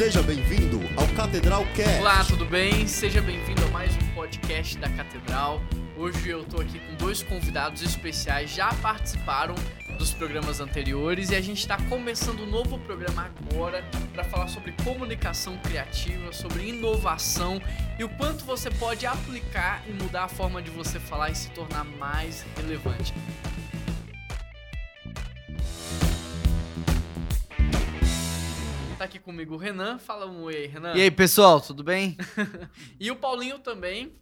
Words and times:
Seja 0.00 0.22
bem-vindo 0.22 0.80
ao 0.96 1.06
Catedral 1.08 1.62
Cast. 1.76 2.00
Olá, 2.00 2.24
tudo 2.24 2.46
bem? 2.46 2.86
Seja 2.86 3.20
bem-vindo 3.20 3.62
a 3.66 3.68
mais 3.68 3.94
um 3.96 4.14
podcast 4.14 4.78
da 4.78 4.88
Catedral. 4.88 5.60
Hoje 5.94 6.30
eu 6.30 6.42
tô 6.42 6.58
aqui 6.58 6.78
com 6.78 6.94
dois 6.94 7.22
convidados 7.22 7.82
especiais, 7.82 8.48
já 8.48 8.72
participaram 8.76 9.54
dos 9.98 10.14
programas 10.14 10.58
anteriores 10.58 11.28
e 11.28 11.34
a 11.34 11.40
gente 11.42 11.58
está 11.58 11.76
começando 11.82 12.44
um 12.44 12.46
novo 12.46 12.78
programa 12.78 13.30
agora 13.52 13.84
para 14.10 14.24
falar 14.24 14.48
sobre 14.48 14.72
comunicação 14.82 15.58
criativa, 15.58 16.32
sobre 16.32 16.70
inovação 16.70 17.60
e 17.98 18.02
o 18.02 18.08
quanto 18.08 18.42
você 18.46 18.70
pode 18.70 19.04
aplicar 19.04 19.82
e 19.86 19.92
mudar 19.92 20.24
a 20.24 20.28
forma 20.28 20.62
de 20.62 20.70
você 20.70 20.98
falar 20.98 21.28
e 21.28 21.34
se 21.34 21.50
tornar 21.50 21.84
mais 21.84 22.42
relevante. 22.56 23.12
Tá 29.00 29.06
aqui 29.06 29.18
comigo 29.18 29.54
o 29.54 29.56
Renan. 29.56 29.98
Fala 29.98 30.26
um 30.26 30.42
oi 30.42 30.66
Renan. 30.66 30.94
E 30.94 31.00
aí, 31.00 31.10
pessoal, 31.10 31.58
tudo 31.58 31.82
bem? 31.82 32.18
E 33.00 33.10
o 33.10 33.16
Paulinho 33.16 33.58
também. 33.58 34.12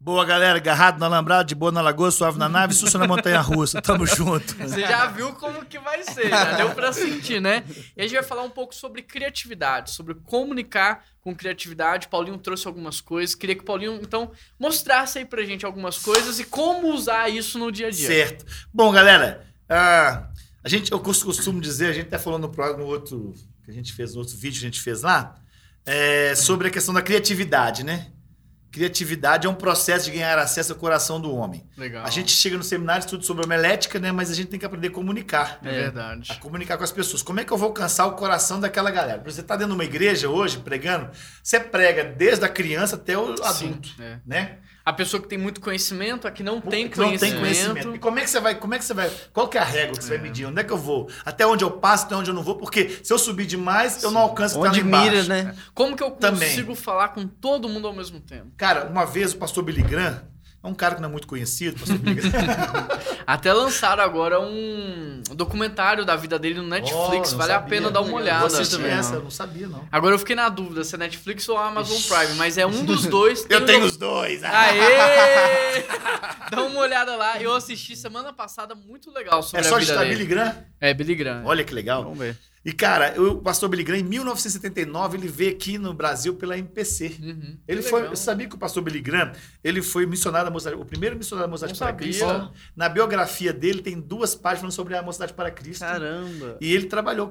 Boa, 0.00 0.24
galera. 0.24 0.58
Agarrado 0.58 0.98
no 0.98 1.04
alambrado, 1.04 1.46
de 1.46 1.54
boa 1.54 1.70
na 1.70 1.80
lagoa, 1.80 2.10
suave 2.10 2.36
na 2.36 2.48
nave, 2.48 2.74
susto 2.74 2.98
na 2.98 3.06
montanha 3.06 3.40
russa. 3.40 3.80
Tamo 3.80 4.04
junto. 4.04 4.56
Você 4.58 4.80
já 4.80 5.06
viu 5.06 5.34
como 5.34 5.64
que 5.64 5.78
vai 5.78 6.02
ser, 6.02 6.30
já 6.30 6.56
deu 6.56 6.74
pra 6.74 6.92
sentir, 6.92 7.40
né? 7.40 7.62
E 7.96 8.00
a 8.00 8.02
gente 8.02 8.14
vai 8.14 8.24
falar 8.24 8.42
um 8.42 8.50
pouco 8.50 8.74
sobre 8.74 9.02
criatividade, 9.02 9.92
sobre 9.92 10.16
comunicar 10.16 11.04
com 11.20 11.32
criatividade. 11.32 12.08
Paulinho 12.08 12.36
trouxe 12.36 12.66
algumas 12.66 13.00
coisas. 13.00 13.36
Queria 13.36 13.54
que 13.54 13.62
o 13.62 13.64
Paulinho, 13.64 14.00
então, 14.02 14.32
mostrasse 14.58 15.20
aí 15.20 15.24
pra 15.24 15.44
gente 15.44 15.64
algumas 15.64 15.96
coisas 15.96 16.40
e 16.40 16.44
como 16.44 16.92
usar 16.92 17.28
isso 17.28 17.56
no 17.56 17.70
dia 17.70 17.86
a 17.86 17.90
dia. 17.90 18.08
Certo. 18.08 18.44
Bom, 18.72 18.90
galera, 18.90 19.46
ah, 19.68 20.26
a 20.64 20.68
gente, 20.68 20.90
eu 20.90 20.98
costumo 20.98 21.60
dizer, 21.60 21.86
a 21.86 21.92
gente 21.92 22.08
até 22.08 22.18
falou 22.18 22.40
no, 22.40 22.48
no 22.48 22.84
outro 22.86 23.32
que 23.64 23.70
a 23.70 23.74
gente 23.74 23.92
fez, 23.92 24.14
no 24.14 24.20
outro 24.20 24.36
vídeo 24.36 24.60
que 24.60 24.66
a 24.66 24.70
gente 24.70 24.80
fez 24.80 25.02
lá, 25.02 25.36
é, 25.86 26.34
sobre 26.34 26.68
a 26.68 26.70
questão 26.70 26.94
da 26.94 27.02
criatividade, 27.02 27.84
né? 27.84 28.08
Criatividade 28.70 29.46
é 29.46 29.50
um 29.50 29.54
processo 29.54 30.06
de 30.06 30.10
ganhar 30.10 30.36
acesso 30.36 30.72
ao 30.72 30.78
coração 30.78 31.20
do 31.20 31.32
homem. 31.32 31.64
Legal. 31.76 32.04
A 32.04 32.10
gente 32.10 32.32
chega 32.32 32.56
no 32.56 32.64
seminário, 32.64 33.04
estuda 33.04 33.22
sobre 33.22 33.44
homelética, 33.44 34.00
né? 34.00 34.10
Mas 34.10 34.32
a 34.32 34.34
gente 34.34 34.48
tem 34.48 34.58
que 34.58 34.66
aprender 34.66 34.88
a 34.88 34.90
comunicar. 34.90 35.60
É 35.62 35.70
verdade. 35.70 36.32
a 36.32 36.34
comunicar 36.34 36.76
com 36.76 36.82
as 36.82 36.90
pessoas. 36.90 37.22
Como 37.22 37.38
é 37.38 37.44
que 37.44 37.52
eu 37.52 37.56
vou 37.56 37.68
alcançar 37.68 38.04
o 38.06 38.12
coração 38.12 38.58
daquela 38.58 38.90
galera? 38.90 39.22
Você 39.24 39.42
está 39.42 39.54
dentro 39.54 39.72
de 39.72 39.78
uma 39.78 39.84
igreja 39.84 40.28
hoje, 40.28 40.58
pregando, 40.58 41.08
você 41.40 41.60
prega 41.60 42.02
desde 42.02 42.44
a 42.44 42.48
criança 42.48 42.96
até 42.96 43.16
o 43.16 43.34
adulto, 43.44 43.88
Sim, 43.90 44.02
é. 44.02 44.18
né? 44.26 44.58
A 44.86 44.92
pessoa 44.92 45.22
que 45.22 45.26
tem 45.28 45.38
muito 45.38 45.62
conhecimento, 45.62 46.28
a 46.28 46.30
que 46.30 46.42
não 46.42 46.60
tem 46.60 46.88
Que 46.88 46.98
não 46.98 47.06
conhecimento. 47.06 47.32
tem 47.32 47.40
conhecimento. 47.40 47.94
E 47.94 47.98
como 47.98 48.18
é 48.18 48.22
que 48.22 48.28
você 48.28 48.38
vai, 48.38 48.54
como 48.54 48.74
é 48.74 48.78
que 48.78 48.84
você 48.84 48.92
vai, 48.92 49.10
qual 49.32 49.48
que 49.48 49.56
é 49.56 49.60
a 49.62 49.64
régua 49.64 49.96
que 49.96 50.04
você 50.04 50.10
vai 50.10 50.18
medir? 50.18 50.44
Onde 50.46 50.60
é 50.60 50.64
que 50.64 50.72
eu 50.72 50.76
vou? 50.76 51.08
Até 51.24 51.46
onde 51.46 51.64
eu 51.64 51.70
passo, 51.70 52.04
até 52.04 52.14
onde 52.14 52.28
eu 52.30 52.34
não 52.34 52.42
vou? 52.42 52.56
Porque 52.56 52.98
se 53.02 53.10
eu 53.10 53.18
subir 53.18 53.46
demais, 53.46 54.02
eu 54.02 54.10
não 54.10 54.20
alcanço 54.20 54.60
Onde 54.60 54.80
estar 54.80 54.90
lá 54.90 55.02
mira, 55.02 55.14
embaixo. 55.22 55.28
né? 55.30 55.54
Como 55.72 55.96
que 55.96 56.02
eu 56.02 56.10
Também. 56.10 56.48
consigo 56.50 56.74
falar 56.74 57.08
com 57.08 57.26
todo 57.26 57.66
mundo 57.66 57.86
ao 57.86 57.94
mesmo 57.94 58.20
tempo? 58.20 58.48
Cara, 58.58 58.84
uma 58.84 59.06
vez 59.06 59.32
o 59.32 59.38
pastor 59.38 59.64
Billy 59.64 59.82
Graham, 59.82 60.22
é 60.64 60.66
um 60.66 60.74
cara 60.74 60.94
que 60.94 61.02
não 61.02 61.10
é 61.10 61.12
muito 61.12 61.26
conhecido. 61.26 61.76
Até 63.26 63.52
lançaram 63.52 64.02
agora 64.02 64.40
um 64.40 65.22
documentário 65.34 66.04
da 66.06 66.16
vida 66.16 66.38
dele 66.38 66.54
no 66.56 66.66
Netflix. 66.66 67.28
Oh, 67.28 67.32
não 67.32 67.38
vale 67.38 67.52
a 67.52 67.56
sabia. 67.56 67.68
pena 67.68 67.90
dar 67.90 68.00
uma 68.00 68.14
olhada. 68.16 68.48
Vou 68.48 68.66
também. 68.66 68.90
essa, 68.92 69.14
eu 69.14 69.22
não 69.22 69.30
sabia, 69.30 69.68
não. 69.68 69.86
Agora 69.92 70.14
eu 70.14 70.18
fiquei 70.18 70.34
na 70.34 70.48
dúvida 70.48 70.82
se 70.82 70.94
é 70.94 70.98
Netflix 70.98 71.46
ou 71.50 71.58
Amazon 71.58 72.00
Prime, 72.00 72.34
mas 72.36 72.56
é 72.56 72.66
um 72.66 72.82
dos 72.84 73.04
dois. 73.06 73.44
Eu 73.50 73.60
um 73.60 73.66
tenho 73.66 73.80
doc- 73.80 73.90
os 73.90 73.96
dois. 73.98 74.42
Aê! 74.44 75.84
Dá 76.50 76.62
uma 76.62 76.80
olhada 76.80 77.14
lá. 77.16 77.40
Eu 77.40 77.54
assisti 77.54 77.94
semana 77.94 78.32
passada, 78.32 78.74
muito 78.74 79.10
legal 79.12 79.42
sobre 79.42 79.60
É 79.66 79.68
só 79.68 79.76
a 79.76 79.78
vida 79.78 79.92
digitar 79.92 80.04
dele. 80.04 80.16
Billy 80.16 80.28
Graham? 80.28 80.56
É, 80.80 80.94
Billy 80.94 81.14
Graham. 81.14 81.42
Olha 81.44 81.62
que 81.64 81.74
legal. 81.74 82.02
Vamos 82.04 82.18
ver. 82.18 82.38
E, 82.64 82.72
cara, 82.72 83.12
eu- 83.14 83.32
o 83.32 83.40
pastor 83.42 83.68
Billy 83.68 83.84
Graham, 83.84 84.00
em 84.00 84.04
1979, 84.04 85.18
ele 85.18 85.28
veio 85.28 85.50
aqui 85.52 85.76
no 85.76 85.92
Brasil 85.92 86.34
pela 86.34 86.56
MPC. 86.56 87.16
Uhum. 87.20 87.58
Ele 87.68 87.82
foi, 87.82 88.00
legal. 88.00 88.12
eu 88.12 88.16
sabia 88.16 88.48
que 88.48 88.54
o 88.54 88.58
pastor 88.58 88.82
Billy 88.82 89.00
Graham, 89.00 89.32
ele 89.62 89.82
foi 89.82 90.06
missionário 90.06 90.46
da 90.46 90.50
Mocidade, 90.50 90.80
o 90.80 90.84
primeiro 90.84 91.14
missionário 91.16 91.46
da 91.46 91.50
Mocidade 91.50 91.78
para. 91.78 91.92
Cristo. 91.92 92.24
Na 92.74 92.88
biografia 92.88 93.52
dele 93.52 93.82
tem 93.82 94.00
duas 94.00 94.34
páginas 94.34 94.72
sobre 94.74 94.96
a 94.96 95.02
Mocidade 95.02 95.34
para 95.34 95.50
Cristo. 95.50 95.80
Caramba. 95.80 96.56
E 96.60 96.72
ele 96.72 96.86
trabalhou 96.86 97.28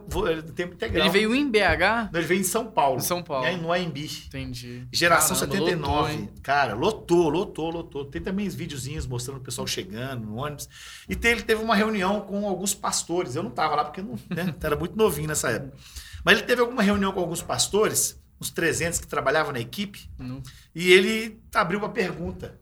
tempo 0.55 0.73
integral. 0.75 1.03
Ele 1.05 1.09
veio 1.11 1.33
em 1.33 1.50
BH? 1.50 2.09
Não, 2.11 2.19
ele 2.19 2.27
veio 2.27 2.41
em 2.41 2.44
São 2.44 2.67
Paulo. 2.67 2.97
Em 2.97 3.01
São 3.01 3.23
Paulo. 3.23 3.47
em- 3.47 3.57
No 3.57 3.71
AMB. 3.73 3.97
Entendi. 4.27 4.88
Geração 4.91 5.35
Caramba, 5.35 5.55
79. 5.55 6.13
lotou, 6.13 6.33
cara, 6.44 6.73
lotou, 6.75 7.29
lotou, 7.29 7.69
lotou. 7.71 8.05
Tem 8.05 8.21
também 8.21 8.47
os 8.47 8.53
videozinhos 8.53 9.07
mostrando 9.07 9.38
o 9.38 9.41
pessoal 9.41 9.65
chegando 9.65 10.25
no 10.25 10.35
ônibus. 10.35 10.69
E 11.09 11.17
ele 11.27 11.41
teve 11.41 11.63
uma 11.63 11.75
reunião 11.75 12.21
com 12.21 12.47
alguns 12.47 12.73
pastores. 12.73 13.35
Eu 13.35 13.41
não 13.44 13.50
tava 13.51 13.75
lá 13.75 13.83
porque 13.85 14.01
não, 14.01 14.13
né, 14.29 14.53
era 14.61 14.75
muito 14.75 14.95
novinho 14.95 15.22
nessa 15.28 15.50
época. 15.50 15.78
Mas 16.23 16.38
ele 16.38 16.47
teve 16.47 16.61
alguma 16.61 16.81
reunião 16.81 17.11
com 17.11 17.19
alguns 17.19 17.41
pastores, 17.41 18.19
uns 18.39 18.50
300 18.50 19.00
que 19.00 19.07
trabalhavam 19.07 19.51
na 19.51 19.59
equipe, 19.59 20.09
Não. 20.17 20.41
e 20.73 20.91
ele 20.91 21.41
abriu 21.53 21.79
uma 21.79 21.89
pergunta. 21.89 22.59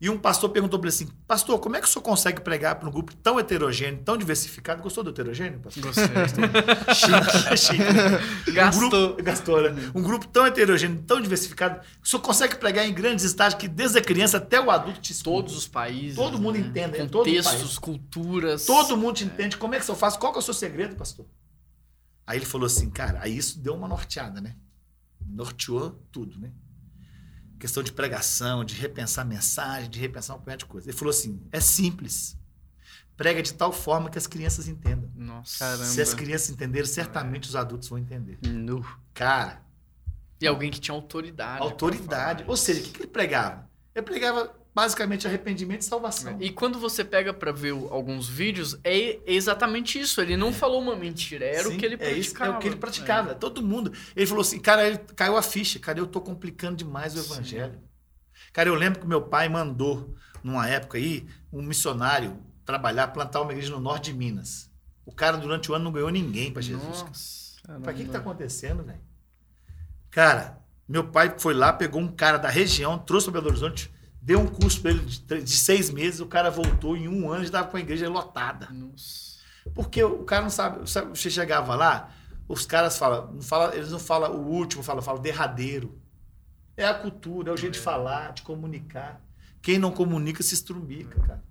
E 0.00 0.10
um 0.10 0.18
pastor 0.18 0.50
perguntou 0.50 0.78
para 0.78 0.88
ele 0.88 0.94
assim: 0.94 1.08
Pastor, 1.26 1.58
como 1.60 1.76
é 1.76 1.80
que 1.80 1.86
o 1.86 1.88
senhor 1.90 2.02
consegue 2.02 2.40
pregar 2.40 2.74
para 2.74 2.88
um 2.88 2.92
grupo 2.92 3.14
tão 3.14 3.38
heterogêneo, 3.40 4.02
tão 4.04 4.18
diversificado? 4.18 4.82
Gostou 4.82 5.02
do 5.04 5.10
heterogêneo, 5.10 5.60
pastor? 5.60 5.82
Gostei. 5.84 6.04
Chique, 6.94 7.56
chique. 7.56 7.78
né? 7.78 8.52
Gastou. 8.52 8.84
Um 8.84 8.90
grupo, 8.90 9.22
gastou, 9.22 9.62
né? 9.62 9.92
Um 9.94 10.02
grupo 10.02 10.26
tão 10.26 10.46
heterogêneo, 10.46 11.02
tão 11.06 11.22
diversificado, 11.22 11.80
que 11.80 11.86
o 12.06 12.06
senhor 12.10 12.20
consegue 12.22 12.56
pregar 12.56 12.86
em 12.86 12.92
grandes 12.92 13.24
estágios 13.24 13.58
que 13.58 13.68
desde 13.68 13.96
a 13.98 14.02
criança 14.02 14.36
até 14.38 14.60
o 14.60 14.70
adulto 14.70 15.00
te 15.00 15.12
escuta. 15.12 15.30
Todos 15.30 15.56
os 15.56 15.68
países. 15.68 16.16
Todo 16.16 16.38
mundo 16.38 16.58
né? 16.58 16.66
entende, 16.66 16.96
é 16.98 17.06
todo 17.06 17.22
o 17.22 17.24
Contextos, 17.24 17.60
país. 17.60 17.78
culturas. 17.78 18.66
Todo 18.66 18.96
mundo 18.96 19.14
te 19.16 19.24
entende. 19.24 19.56
Como 19.56 19.74
é 19.74 19.78
que 19.78 19.84
o 19.84 19.86
senhor 19.86 19.96
faz? 19.96 20.16
Qual 20.16 20.34
é 20.34 20.38
o 20.38 20.42
seu 20.42 20.52
segredo, 20.52 20.96
pastor? 20.96 21.24
Aí 22.26 22.38
ele 22.38 22.46
falou 22.46 22.66
assim, 22.66 22.90
cara, 22.90 23.20
aí 23.22 23.36
isso 23.36 23.58
deu 23.60 23.74
uma 23.74 23.86
norteada, 23.88 24.40
né? 24.40 24.56
Norteou 25.26 25.90
tudo, 26.10 26.38
né? 26.38 26.52
Questão 27.58 27.82
de 27.82 27.92
pregação, 27.92 28.64
de 28.64 28.74
repensar 28.74 29.24
mensagem, 29.24 29.88
de 29.88 29.98
repensar 29.98 30.36
um 30.36 30.40
punhado 30.40 30.60
de 30.60 30.66
coisa. 30.66 30.88
Ele 30.88 30.96
falou 30.96 31.10
assim: 31.10 31.40
é 31.50 31.60
simples. 31.60 32.36
Prega 33.16 33.42
de 33.42 33.54
tal 33.54 33.72
forma 33.72 34.10
que 34.10 34.18
as 34.18 34.26
crianças 34.26 34.66
entendam. 34.68 35.10
Nossa. 35.14 35.60
Caramba. 35.60 35.84
Se 35.84 36.02
as 36.02 36.12
crianças 36.12 36.50
entenderem, 36.50 36.86
certamente 36.86 37.48
os 37.48 37.54
adultos 37.56 37.88
vão 37.88 37.98
entender. 37.98 38.38
Nu. 38.42 38.84
Cara, 39.14 39.62
E 40.40 40.46
alguém 40.46 40.70
que 40.70 40.80
tinha 40.80 40.94
autoridade. 40.94 41.62
autoridade. 41.62 42.44
Ou 42.46 42.56
seja, 42.56 42.80
o 42.80 42.82
que, 42.82 42.90
que 42.90 43.02
ele 43.02 43.10
pregava? 43.10 43.70
Ele 43.94 44.04
pregava 44.04 44.52
basicamente 44.74 45.26
arrependimento 45.26 45.82
e 45.82 45.84
salvação. 45.84 46.36
E 46.40 46.50
quando 46.50 46.78
você 46.80 47.04
pega 47.04 47.32
pra 47.32 47.52
ver 47.52 47.72
o- 47.72 47.88
alguns 47.92 48.28
vídeos, 48.28 48.76
é 48.82 49.20
exatamente 49.24 50.00
isso. 50.00 50.20
Ele 50.20 50.36
não 50.36 50.52
falou 50.52 50.82
uma 50.82 50.96
mentira, 50.96 51.44
era 51.44 51.68
o 51.68 51.72
Sim, 51.72 51.78
que 51.78 51.86
ele 51.86 51.94
é 51.94 51.98
praticava. 51.98 52.20
isso, 52.20 52.42
é 52.42 52.50
o 52.50 52.58
que 52.58 52.68
ele 52.68 52.76
praticava. 52.76 53.34
Todo 53.34 53.62
mundo. 53.62 53.92
Ele 54.16 54.26
falou 54.26 54.42
assim, 54.42 54.58
cara, 54.58 54.86
ele 54.86 54.98
caiu 55.14 55.36
a 55.36 55.42
ficha. 55.42 55.78
Cara, 55.78 55.98
eu 55.98 56.06
tô 56.06 56.20
complicando 56.20 56.76
demais 56.76 57.14
o 57.14 57.22
Sim. 57.22 57.32
evangelho. 57.32 57.80
Cara, 58.52 58.68
eu 58.68 58.74
lembro 58.74 59.00
que 59.00 59.06
meu 59.06 59.22
pai 59.22 59.48
mandou, 59.48 60.14
numa 60.42 60.68
época 60.68 60.98
aí, 60.98 61.26
um 61.52 61.62
missionário 61.62 62.36
trabalhar, 62.64 63.08
plantar 63.08 63.42
uma 63.42 63.52
igreja 63.52 63.70
no 63.70 63.80
norte 63.80 64.10
de 64.10 64.18
Minas. 64.18 64.70
O 65.06 65.12
cara, 65.12 65.36
durante 65.36 65.70
o 65.70 65.74
ano, 65.74 65.84
não 65.84 65.92
ganhou 65.92 66.10
ninguém 66.10 66.50
para 66.52 66.62
Jesus. 66.62 67.56
Pra 67.82 67.92
que 67.92 68.04
que 68.04 68.10
tá 68.10 68.18
acontecendo, 68.18 68.82
velho? 68.82 69.00
Cara, 70.10 70.58
meu 70.88 71.08
pai 71.08 71.34
foi 71.38 71.54
lá, 71.54 71.72
pegou 71.72 72.00
um 72.00 72.08
cara 72.08 72.38
da 72.38 72.48
região, 72.48 72.98
trouxe 72.98 73.26
para 73.30 73.40
Belo 73.40 73.48
Horizonte, 73.48 73.92
deu 74.24 74.40
um 74.40 74.46
curso 74.46 74.80
para 74.80 74.92
ele 74.92 75.00
de, 75.00 75.42
de 75.42 75.50
seis 75.50 75.90
meses, 75.90 76.18
o 76.18 76.26
cara 76.26 76.50
voltou 76.50 76.96
em 76.96 77.06
um 77.06 77.30
ano 77.30 77.42
e 77.42 77.44
estava 77.44 77.68
com 77.68 77.76
a 77.76 77.80
igreja 77.80 78.08
lotada. 78.08 78.70
Nossa. 78.70 79.34
Porque 79.74 80.02
o 80.02 80.24
cara 80.24 80.42
não 80.42 80.50
sabe, 80.50 80.88
sabe, 80.88 81.10
você 81.10 81.30
chegava 81.30 81.74
lá, 81.74 82.10
os 82.48 82.64
caras 82.64 82.96
falam, 82.96 83.32
não 83.34 83.42
fala, 83.42 83.74
eles 83.76 83.90
não 83.90 83.98
falam 83.98 84.32
o 84.32 84.46
último, 84.46 84.82
falam, 84.82 85.02
falam 85.02 85.20
derradeiro. 85.20 86.00
É 86.76 86.86
a 86.86 86.94
cultura, 86.94 87.50
é 87.50 87.54
o 87.54 87.56
jeito 87.56 87.74
de 87.74 87.80
falar, 87.80 88.32
de 88.32 88.42
comunicar. 88.42 89.20
Quem 89.60 89.78
não 89.78 89.90
comunica 89.90 90.42
se 90.42 90.54
estrumbica, 90.54 91.20
cara. 91.20 91.44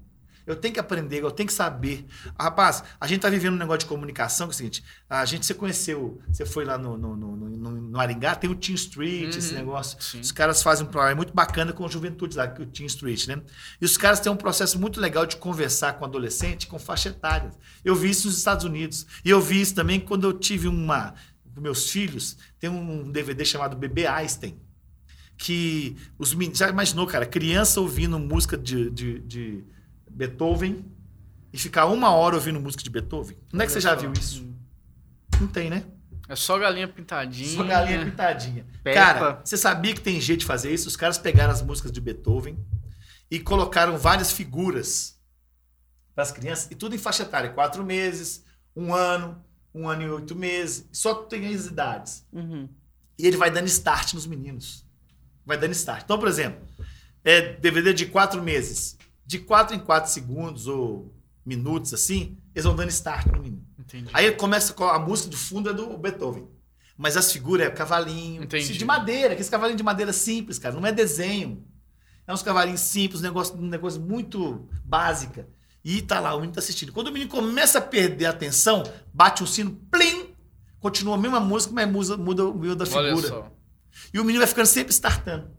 Eu 0.45 0.55
tenho 0.55 0.73
que 0.73 0.79
aprender, 0.79 1.21
eu 1.23 1.31
tenho 1.31 1.47
que 1.47 1.53
saber. 1.53 2.05
Rapaz, 2.39 2.83
a 2.99 3.07
gente 3.07 3.21
tá 3.21 3.29
vivendo 3.29 3.53
um 3.53 3.57
negócio 3.57 3.79
de 3.79 3.85
comunicação, 3.85 4.47
que 4.47 4.51
é 4.51 4.55
o 4.55 4.57
seguinte, 4.57 4.83
a 5.09 5.23
gente, 5.25 5.45
você 5.45 5.53
conheceu, 5.53 6.21
você 6.31 6.45
foi 6.45 6.65
lá 6.65 6.77
no, 6.77 6.97
no, 6.97 7.15
no, 7.15 7.35
no, 7.35 7.71
no 7.71 7.99
Aringá, 7.99 8.35
tem 8.35 8.49
o 8.49 8.55
Team 8.55 8.75
Street, 8.75 9.35
esse 9.35 9.53
Uhum, 9.53 9.59
negócio. 9.59 9.97
sim. 10.01 10.19
Os 10.19 10.31
caras 10.31 10.61
fazem 10.61 10.85
um 10.85 10.89
programa 10.89 11.15
muito 11.15 11.33
bacana 11.33 11.71
com 11.71 11.85
a 11.85 11.87
juventude 11.87 12.35
lá, 12.35 12.47
que 12.47 12.61
é 12.61 12.65
o 12.65 12.67
Team 12.67 12.87
Street, 12.87 13.27
né? 13.27 13.41
E 13.79 13.85
os 13.85 13.95
caras 13.97 14.19
têm 14.19 14.31
um 14.31 14.35
processo 14.35 14.77
muito 14.79 14.99
legal 14.99 15.25
de 15.25 15.37
conversar 15.37 15.93
com 15.93 16.05
adolescente, 16.05 16.67
com 16.67 16.77
faixa 16.77 17.09
etária. 17.09 17.51
Eu 17.85 17.95
vi 17.95 18.09
isso 18.09 18.27
nos 18.27 18.37
Estados 18.37 18.65
Unidos. 18.65 19.05
E 19.23 19.29
eu 19.29 19.39
vi 19.41 19.61
isso 19.61 19.73
também 19.75 19.99
quando 19.99 20.25
eu 20.25 20.33
tive 20.33 20.67
uma. 20.67 21.13
Com 21.55 21.61
meus 21.61 21.89
filhos, 21.89 22.35
tem 22.59 22.69
um 22.69 23.11
DVD 23.11 23.45
chamado 23.45 23.77
Bebê 23.77 24.07
Einstein. 24.07 24.59
Que 25.37 25.95
os 26.17 26.33
meninos. 26.33 26.57
Já 26.59 26.69
imaginou, 26.69 27.05
cara? 27.07 27.25
Criança 27.25 27.81
ouvindo 27.81 28.17
música 28.19 28.57
de, 28.57 28.89
de, 28.89 29.19
de 29.19 29.63
Beethoven 30.13 30.85
e 31.51 31.57
ficar 31.57 31.85
uma 31.85 32.11
hora 32.11 32.35
ouvindo 32.35 32.59
música 32.59 32.83
de 32.83 32.89
Beethoven? 32.89 33.37
Onde 33.53 33.63
é 33.63 33.65
que 33.65 33.71
você 33.71 33.81
já 33.81 33.95
viu 33.95 34.11
isso? 34.13 34.45
Não 35.39 35.47
tem, 35.47 35.69
né? 35.69 35.85
É 36.29 36.35
só 36.35 36.57
galinha 36.57 36.87
pintadinha. 36.87 37.49
Só 37.49 37.63
galinha 37.63 38.05
pintadinha. 38.05 38.65
Peppa. 38.83 38.99
Cara, 38.99 39.41
você 39.43 39.57
sabia 39.57 39.93
que 39.93 40.01
tem 40.01 40.21
jeito 40.21 40.41
de 40.41 40.45
fazer 40.45 40.73
isso? 40.73 40.87
Os 40.87 40.95
caras 40.95 41.17
pegaram 41.17 41.51
as 41.51 41.61
músicas 41.61 41.91
de 41.91 41.99
Beethoven 41.99 42.57
e 43.29 43.39
colocaram 43.39 43.97
várias 43.97 44.31
figuras 44.31 45.19
para 46.13 46.23
as 46.23 46.31
crianças, 46.31 46.69
e 46.69 46.75
tudo 46.75 46.93
em 46.93 46.99
faixa 46.99 47.23
etária, 47.23 47.49
quatro 47.49 47.83
meses, 47.83 48.45
um 48.75 48.93
ano, 48.93 49.43
um 49.73 49.89
ano 49.89 50.03
e 50.03 50.09
oito 50.09 50.35
meses, 50.35 50.87
só 50.91 51.15
tem 51.15 51.53
as 51.53 51.65
idades. 51.65 52.25
Uhum. 52.31 52.69
E 53.17 53.25
ele 53.25 53.37
vai 53.37 53.49
dando 53.49 53.67
start 53.67 54.13
nos 54.13 54.27
meninos. 54.27 54.85
Vai 55.45 55.57
dando 55.57 55.71
start. 55.71 56.03
Então, 56.03 56.19
por 56.19 56.27
exemplo, 56.27 56.61
é 57.23 57.53
DVD 57.53 57.93
de 57.93 58.05
quatro 58.05 58.41
meses. 58.41 58.97
De 59.25 59.39
quatro 59.39 59.75
em 59.75 59.79
quatro 59.79 60.11
segundos 60.11 60.67
ou 60.67 61.13
minutos, 61.45 61.93
assim, 61.93 62.37
eles 62.53 62.65
vão 62.65 62.75
dando 62.75 62.89
start 62.89 63.27
no 63.27 63.41
menino. 63.41 63.65
Entendi. 63.79 64.09
Aí 64.13 64.31
começa 64.31 64.73
com 64.73 64.85
a 64.85 64.99
música 64.99 65.29
do 65.29 65.37
fundo 65.37 65.69
é 65.69 65.73
do 65.73 65.97
Beethoven. 65.97 66.47
Mas 66.97 67.17
as 67.17 67.31
figuras 67.31 67.67
é 67.67 67.69
cavalinho. 67.69 68.43
Entendi. 68.43 68.77
De 68.77 68.85
madeira, 68.85 69.33
aqueles 69.33 69.49
cavalinhos 69.49 69.77
de 69.77 69.83
madeira 69.83 70.13
simples, 70.13 70.59
cara. 70.59 70.75
Não 70.75 70.85
é 70.85 70.91
desenho. 70.91 71.65
É 72.25 72.33
uns 72.33 72.43
cavalinhos 72.43 72.81
simples, 72.81 73.19
um 73.21 73.23
negócio, 73.23 73.57
um 73.57 73.67
negócio 73.67 73.99
muito 73.99 74.67
básica. 74.85 75.47
E 75.83 76.01
tá 76.01 76.19
lá, 76.19 76.33
o 76.33 76.37
menino 76.37 76.53
tá 76.53 76.59
assistindo. 76.59 76.93
Quando 76.93 77.07
o 77.07 77.11
menino 77.11 77.29
começa 77.29 77.79
a 77.79 77.81
perder 77.81 78.27
a 78.27 78.29
atenção, 78.29 78.83
bate 79.13 79.43
um 79.43 79.47
sino, 79.47 79.71
plim! 79.91 80.33
Continua 80.79 81.15
a 81.15 81.17
mesma 81.17 81.39
música, 81.39 81.73
mas 81.73 81.89
muda, 81.89 82.17
muda 82.17 82.45
o 82.45 82.53
meio 82.53 82.75
da 82.75 82.85
Olha 82.85 83.09
figura. 83.09 83.27
só. 83.27 83.51
E 84.13 84.19
o 84.19 84.23
menino 84.23 84.39
vai 84.39 84.47
ficando 84.47 84.65
sempre 84.65 84.93
startando. 84.93 85.49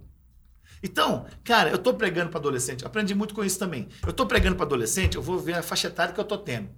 Então, 0.84 1.24
cara, 1.42 1.70
eu 1.70 1.78
tô 1.78 1.94
pregando 1.94 2.28
para 2.28 2.38
adolescente, 2.38 2.84
aprendi 2.84 3.14
muito 3.14 3.34
com 3.34 3.42
isso 3.42 3.58
também. 3.58 3.88
Eu 4.06 4.12
tô 4.12 4.26
pregando 4.26 4.54
para 4.54 4.66
adolescente, 4.66 5.14
eu 5.16 5.22
vou 5.22 5.38
ver 5.38 5.54
a 5.54 5.62
faixa 5.62 5.86
etária 5.88 6.12
que 6.12 6.20
eu 6.20 6.24
tô 6.24 6.36
tendo. 6.36 6.68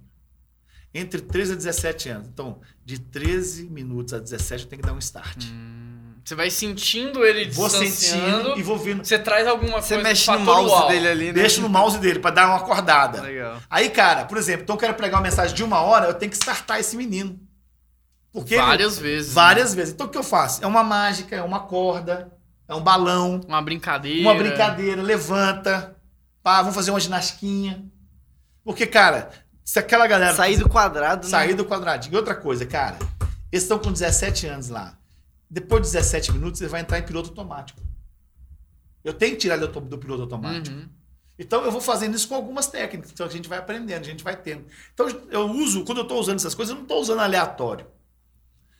Entre 0.93 1.19
13 1.19 1.51
a 1.51 1.55
17 1.57 2.09
anos. 2.09 2.27
Então, 2.29 2.61
de 2.85 2.97
13 2.99 3.65
minutos 3.69 4.13
a 4.13 4.19
17 4.19 4.63
eu 4.63 4.69
tenho 4.69 4.81
que 4.81 4.87
dar 4.87 4.93
um 4.93 4.97
start. 4.99 5.43
Você 6.23 6.35
vai 6.35 6.49
sentindo 6.49 7.25
ele 7.25 7.49
Vou 7.51 7.67
distanciando. 7.67 8.33
sentindo 8.49 8.59
e 8.59 8.63
vou 8.63 8.77
vendo. 8.77 9.03
Você 9.05 9.19
traz 9.19 9.45
alguma 9.45 9.81
Você 9.81 9.95
coisa 9.95 10.09
mexe 10.09 10.31
no 10.31 10.39
mouse 10.39 10.71
uau. 10.71 10.87
dele 10.87 11.07
ali, 11.09 11.25
né? 11.27 11.33
Deixo 11.33 11.61
no 11.61 11.69
mouse 11.69 11.97
dele 11.99 12.19
para 12.19 12.31
dar 12.31 12.47
uma 12.47 12.57
acordada. 12.57 13.21
Legal. 13.21 13.61
Aí, 13.69 13.89
cara, 13.89 14.23
por 14.25 14.37
exemplo, 14.37 14.63
então 14.63 14.75
eu 14.75 14.79
quero 14.79 14.93
pregar 14.93 15.19
uma 15.19 15.23
mensagem 15.29 15.53
de 15.55 15.63
uma 15.63 15.81
hora, 15.81 16.07
eu 16.07 16.13
tenho 16.13 16.29
que 16.31 16.37
startar 16.37 16.79
esse 16.79 16.95
menino. 16.97 17.37
Porque 18.31 18.55
Várias 18.57 18.97
vezes. 18.99 19.33
várias 19.33 19.73
vezes. 19.73 19.93
Então 19.93 20.07
o 20.07 20.09
que 20.09 20.17
eu 20.17 20.23
faço? 20.23 20.63
É 20.63 20.67
uma 20.67 20.83
mágica, 20.83 21.35
é 21.35 21.41
uma 21.41 21.61
corda, 21.61 22.31
é 22.67 22.75
um 22.75 22.81
balão, 22.81 23.41
Uma 23.47 23.61
brincadeira. 23.61 24.21
uma 24.21 24.35
brincadeira, 24.35 25.01
levanta, 25.01 25.95
pá, 26.43 26.61
vamos 26.61 26.75
fazer 26.75 26.91
uma 26.91 26.99
ginastinha. 26.99 27.85
Porque, 28.63 28.85
cara, 28.85 29.31
se 29.63 29.79
aquela 29.79 30.07
galera 30.07 30.35
Sair 30.35 30.57
do 30.57 30.67
quadrado, 30.69 31.25
né? 31.25 31.29
sair 31.29 31.53
do 31.53 31.65
quadradinho. 31.65 32.13
E 32.13 32.17
outra 32.17 32.35
coisa, 32.35 32.65
cara, 32.65 32.97
eles 33.51 33.63
estão 33.63 33.79
com 33.79 33.91
17 33.91 34.47
anos 34.47 34.69
lá. 34.69 34.97
Depois 35.49 35.81
de 35.83 35.93
17 35.93 36.33
minutos, 36.33 36.59
ele 36.59 36.69
vai 36.69 36.81
entrar 36.81 36.99
em 36.99 37.03
piloto 37.03 37.29
automático. 37.29 37.79
Eu 39.03 39.13
tenho 39.13 39.31
que 39.33 39.37
tirar 39.37 39.55
ele 39.55 39.67
do, 39.67 39.79
do 39.79 39.97
piloto 39.97 40.23
automático. 40.23 40.75
Uhum. 40.75 40.89
Então 41.39 41.63
eu 41.63 41.71
vou 41.71 41.79
fazendo 41.79 42.15
isso 42.15 42.27
com 42.27 42.35
algumas 42.35 42.67
técnicas. 42.67 43.11
Então 43.11 43.25
a 43.25 43.29
gente 43.29 43.47
vai 43.47 43.57
aprendendo, 43.59 44.01
a 44.01 44.05
gente 44.05 44.23
vai 44.23 44.35
tendo. 44.35 44.65
Então 44.93 45.07
eu 45.29 45.49
uso, 45.51 45.85
quando 45.85 45.99
eu 45.99 46.03
estou 46.03 46.19
usando 46.19 46.37
essas 46.37 46.55
coisas, 46.55 46.71
eu 46.71 46.75
não 46.75 46.83
estou 46.83 46.99
usando 46.99 47.19
aleatório. 47.19 47.85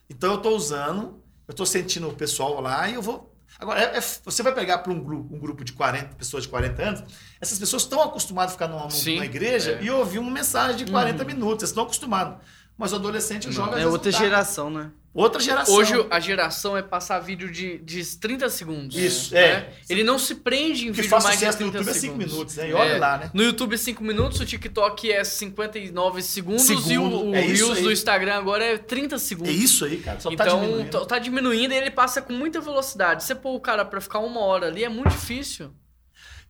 Então 0.10 0.32
eu 0.32 0.38
estou 0.38 0.56
usando, 0.56 1.24
eu 1.48 1.52
estou 1.52 1.66
sentindo 1.66 2.10
o 2.10 2.14
pessoal 2.14 2.60
lá 2.60 2.90
e 2.90 2.96
eu 2.96 3.02
vou. 3.02 3.27
Agora, 3.60 3.80
é- 3.82 3.98
é- 3.98 4.02
você 4.02 4.44
vai 4.44 4.54
pegar 4.54 4.80
para 4.80 4.92
um 4.92 5.00
grupo, 5.04 5.36
um 5.36 5.40
grupo 5.40 5.64
de 5.64 5.74
40 5.74 6.16
pessoas 6.16 6.44
de 6.44 6.50
40 6.50 6.82
anos, 6.84 7.04
essas 7.42 7.58
pessoas 7.58 7.84
estão 7.84 8.02
acostumadas 8.02 8.52
a 8.52 8.54
ficar 8.54 8.68
numa, 8.68 8.84
numa 8.88 9.26
igreja 9.26 9.72
é. 9.82 9.84
e 9.84 9.90
ouvir 9.90 10.20
uma 10.20 10.32
mensagem 10.32 10.86
de 10.86 10.92
40 10.92 11.24
minutos. 11.24 11.64
Eles 11.64 11.70
estão 11.72 11.84
acostumados. 11.84 12.38
Mas 12.78 12.94
o 12.94 12.98
adolescente 12.98 13.52
joga. 13.52 13.70
às 13.72 13.74
É 13.74 13.80
vezes, 13.80 13.92
outra 13.94 14.12
não 14.12 14.18
tá. 14.20 14.24
geração, 14.24 14.70
né? 14.70 14.92
Outra 15.18 15.42
geração. 15.42 15.74
Hoje 15.74 15.94
a 16.12 16.20
geração 16.20 16.78
é 16.78 16.84
passar 16.84 17.18
vídeo 17.20 17.52
de, 17.52 17.80
de 17.80 18.06
30 18.18 18.50
segundos. 18.52 18.96
Isso, 18.96 19.34
né? 19.34 19.42
é. 19.42 19.74
Ele 19.90 20.04
não 20.04 20.20
se 20.20 20.36
prende 20.36 20.84
em 20.84 20.92
que 20.92 20.98
vídeo 21.02 21.10
faz 21.10 21.24
mais 21.24 21.40
de 21.40 21.46
sucesso 21.46 21.64
no 21.66 21.72
30 21.72 21.78
YouTube 21.80 21.90
é 21.90 22.00
5 22.00 22.02
segundos. 22.14 22.32
minutos, 22.34 22.56
né? 22.58 22.70
E 22.70 22.74
olha 22.74 22.90
É. 22.92 22.98
lá, 23.00 23.18
né? 23.18 23.32
No 23.34 23.42
YouTube 23.42 23.74
é 23.74 23.78
5 23.78 24.04
minutos, 24.04 24.40
o 24.40 24.46
TikTok 24.46 25.12
é 25.12 25.24
59 25.24 26.22
segundos 26.22 26.70
e 26.70 26.74
o, 26.74 26.80
Segundo, 26.82 27.26
o 27.30 27.36
é 27.36 27.42
Reels 27.42 27.82
do 27.82 27.92
Instagram 27.92 28.36
agora 28.36 28.64
é 28.64 28.78
30 28.78 29.18
segundos. 29.18 29.52
É 29.52 29.56
isso 29.56 29.86
aí, 29.86 29.98
cara. 29.98 30.20
Só 30.20 30.30
tá 30.30 30.36
então 30.46 30.62
diminuindo. 30.62 30.92
tá, 30.92 31.06
tá 31.06 31.20
diminuindo 31.20 31.74
e 31.74 31.78
ele 31.78 31.90
passa 31.90 32.22
com 32.22 32.34
muita 32.34 32.62
velocidade. 32.62 33.24
Você 33.24 33.34
pôr 33.34 33.56
o 33.56 33.60
cara 33.60 33.84
pra 33.84 34.00
ficar 34.00 34.20
uma 34.20 34.42
hora 34.42 34.68
ali 34.68 34.84
é 34.84 34.90
muito 34.90 35.10
difícil. 35.10 35.74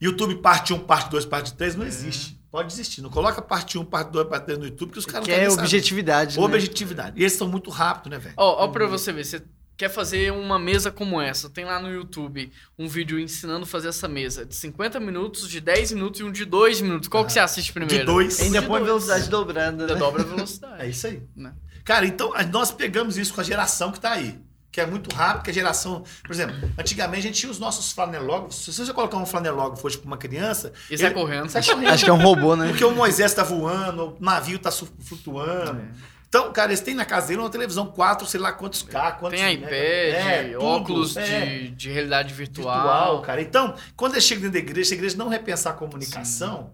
YouTube 0.01 0.35
parte 0.41 0.73
1, 0.73 0.79
parte 0.79 1.09
2, 1.09 1.25
parte 1.25 1.53
3 1.53 1.73
É. 1.73 1.77
não 1.77 1.85
existe. 1.87 2.37
Pode 2.57 2.73
existir. 2.73 3.01
Não 3.03 3.09
coloca 3.11 3.39
parte 3.39 3.77
1, 3.77 3.85
parte 3.85 4.09
2, 4.11 4.27
parte 4.27 4.45
3 4.45 4.57
no 4.57 4.65
YouTube, 4.65 4.87
porque 4.89 4.99
os 4.99 5.05
caras 5.05 5.27
Que 5.27 5.31
não 5.31 5.39
é 5.43 5.49
saber. 5.49 5.61
objetividade, 5.61 6.39
né? 6.39 6.43
Objetividade. 6.43 7.19
E 7.19 7.21
eles 7.21 7.33
são 7.33 7.47
muito 7.47 7.69
rápidos, 7.69 8.09
né, 8.09 8.17
velho? 8.17 8.33
Ó, 8.35 8.63
ó 8.63 8.67
pra 8.69 8.87
você 8.87 9.13
ver, 9.13 9.23
você 9.25 9.43
quer 9.77 9.89
fazer 9.89 10.31
uma 10.33 10.57
mesa 10.57 10.91
como 10.91 11.21
essa, 11.21 11.51
tem 11.51 11.63
lá 11.63 11.79
no 11.79 11.87
YouTube 11.93 12.51
um 12.79 12.87
vídeo 12.87 13.19
ensinando 13.19 13.61
a 13.63 13.67
fazer 13.67 13.89
essa 13.89 14.07
mesa 14.07 14.43
de 14.43 14.55
50 14.55 14.99
minutos, 14.99 15.47
de 15.47 15.61
10 15.61 15.91
minutos 15.91 16.19
e 16.19 16.23
um 16.23 16.31
de 16.31 16.45
2 16.45 16.81
minutos. 16.81 17.07
Qual 17.07 17.23
que 17.23 17.31
você 17.31 17.39
assiste 17.39 17.71
primeiro? 17.71 17.99
De 17.99 18.03
dois. 18.03 18.39
Ainda 18.41 18.59
De 18.59 18.65
põe 18.65 18.83
velocidade 18.83 19.29
dobrada, 19.29 19.83
Ainda 19.83 19.93
né? 19.93 19.99
dobra 19.99 20.23
a 20.23 20.25
velocidade. 20.35 20.81
É 20.81 20.89
isso 20.89 21.05
aí. 21.05 21.21
né? 21.35 21.53
Cara, 21.85 22.07
então 22.07 22.33
nós 22.51 22.71
pegamos 22.71 23.19
isso 23.19 23.31
com 23.35 23.41
a 23.41 23.43
geração 23.43 23.91
que 23.91 23.99
tá 23.99 24.13
aí. 24.13 24.39
Que 24.77 24.81
é 24.81 24.85
muito 24.85 25.11
rápido, 25.15 25.43
que 25.45 25.49
a 25.49 25.53
geração. 25.53 26.03
Por 26.23 26.31
exemplo, 26.31 26.55
antigamente 26.77 27.21
a 27.21 27.21
gente 27.31 27.39
tinha 27.39 27.51
os 27.51 27.57
nossos 27.57 27.91
flanelógrafos. 27.93 28.57
Se 28.63 28.71
você 28.71 28.93
colocar 28.93 29.17
um 29.17 29.25
flanelógrafo 29.25 29.87
hoje 29.87 29.97
pra 29.97 30.05
uma 30.05 30.17
criança. 30.17 30.71
E 30.87 30.95
sai 30.95 31.09
correndo. 31.09 31.49
Sai 31.49 31.63
correndo. 31.63 31.89
Acho 31.89 32.03
que 32.03 32.09
é 32.11 32.13
um 32.13 32.21
robô, 32.21 32.55
né? 32.55 32.67
Porque 32.67 32.85
o 32.85 32.91
Moisés 32.91 33.33
tá 33.33 33.41
voando, 33.43 34.15
o 34.19 34.23
navio 34.23 34.59
tá 34.59 34.69
su- 34.69 34.87
flutuando. 34.99 35.81
É. 35.81 36.17
Então, 36.29 36.53
cara, 36.53 36.69
eles 36.69 36.81
têm 36.81 36.93
na 36.93 37.05
casa 37.05 37.29
dele 37.29 37.39
uma 37.39 37.49
televisão 37.49 37.87
4, 37.87 38.27
sei 38.27 38.39
lá 38.39 38.51
quantos 38.51 38.83
K, 38.83 39.13
quantos 39.13 39.39
Tem 39.39 39.55
iPad, 39.55 39.71
É, 39.73 40.43
tudo, 40.53 40.63
óculos 40.65 41.17
é. 41.17 41.23
de, 41.23 41.69
de 41.69 41.89
realidade 41.89 42.31
virtual. 42.35 42.75
virtual, 42.75 43.21
cara. 43.23 43.41
Então, 43.41 43.73
quando 43.95 44.11
ele 44.11 44.21
chega 44.21 44.41
dentro 44.41 44.53
da 44.53 44.59
igreja, 44.59 44.89
se 44.89 44.93
a 44.93 44.97
igreja 44.97 45.17
não 45.17 45.27
repensar 45.27 45.71
a 45.71 45.73
comunicação, 45.73 46.69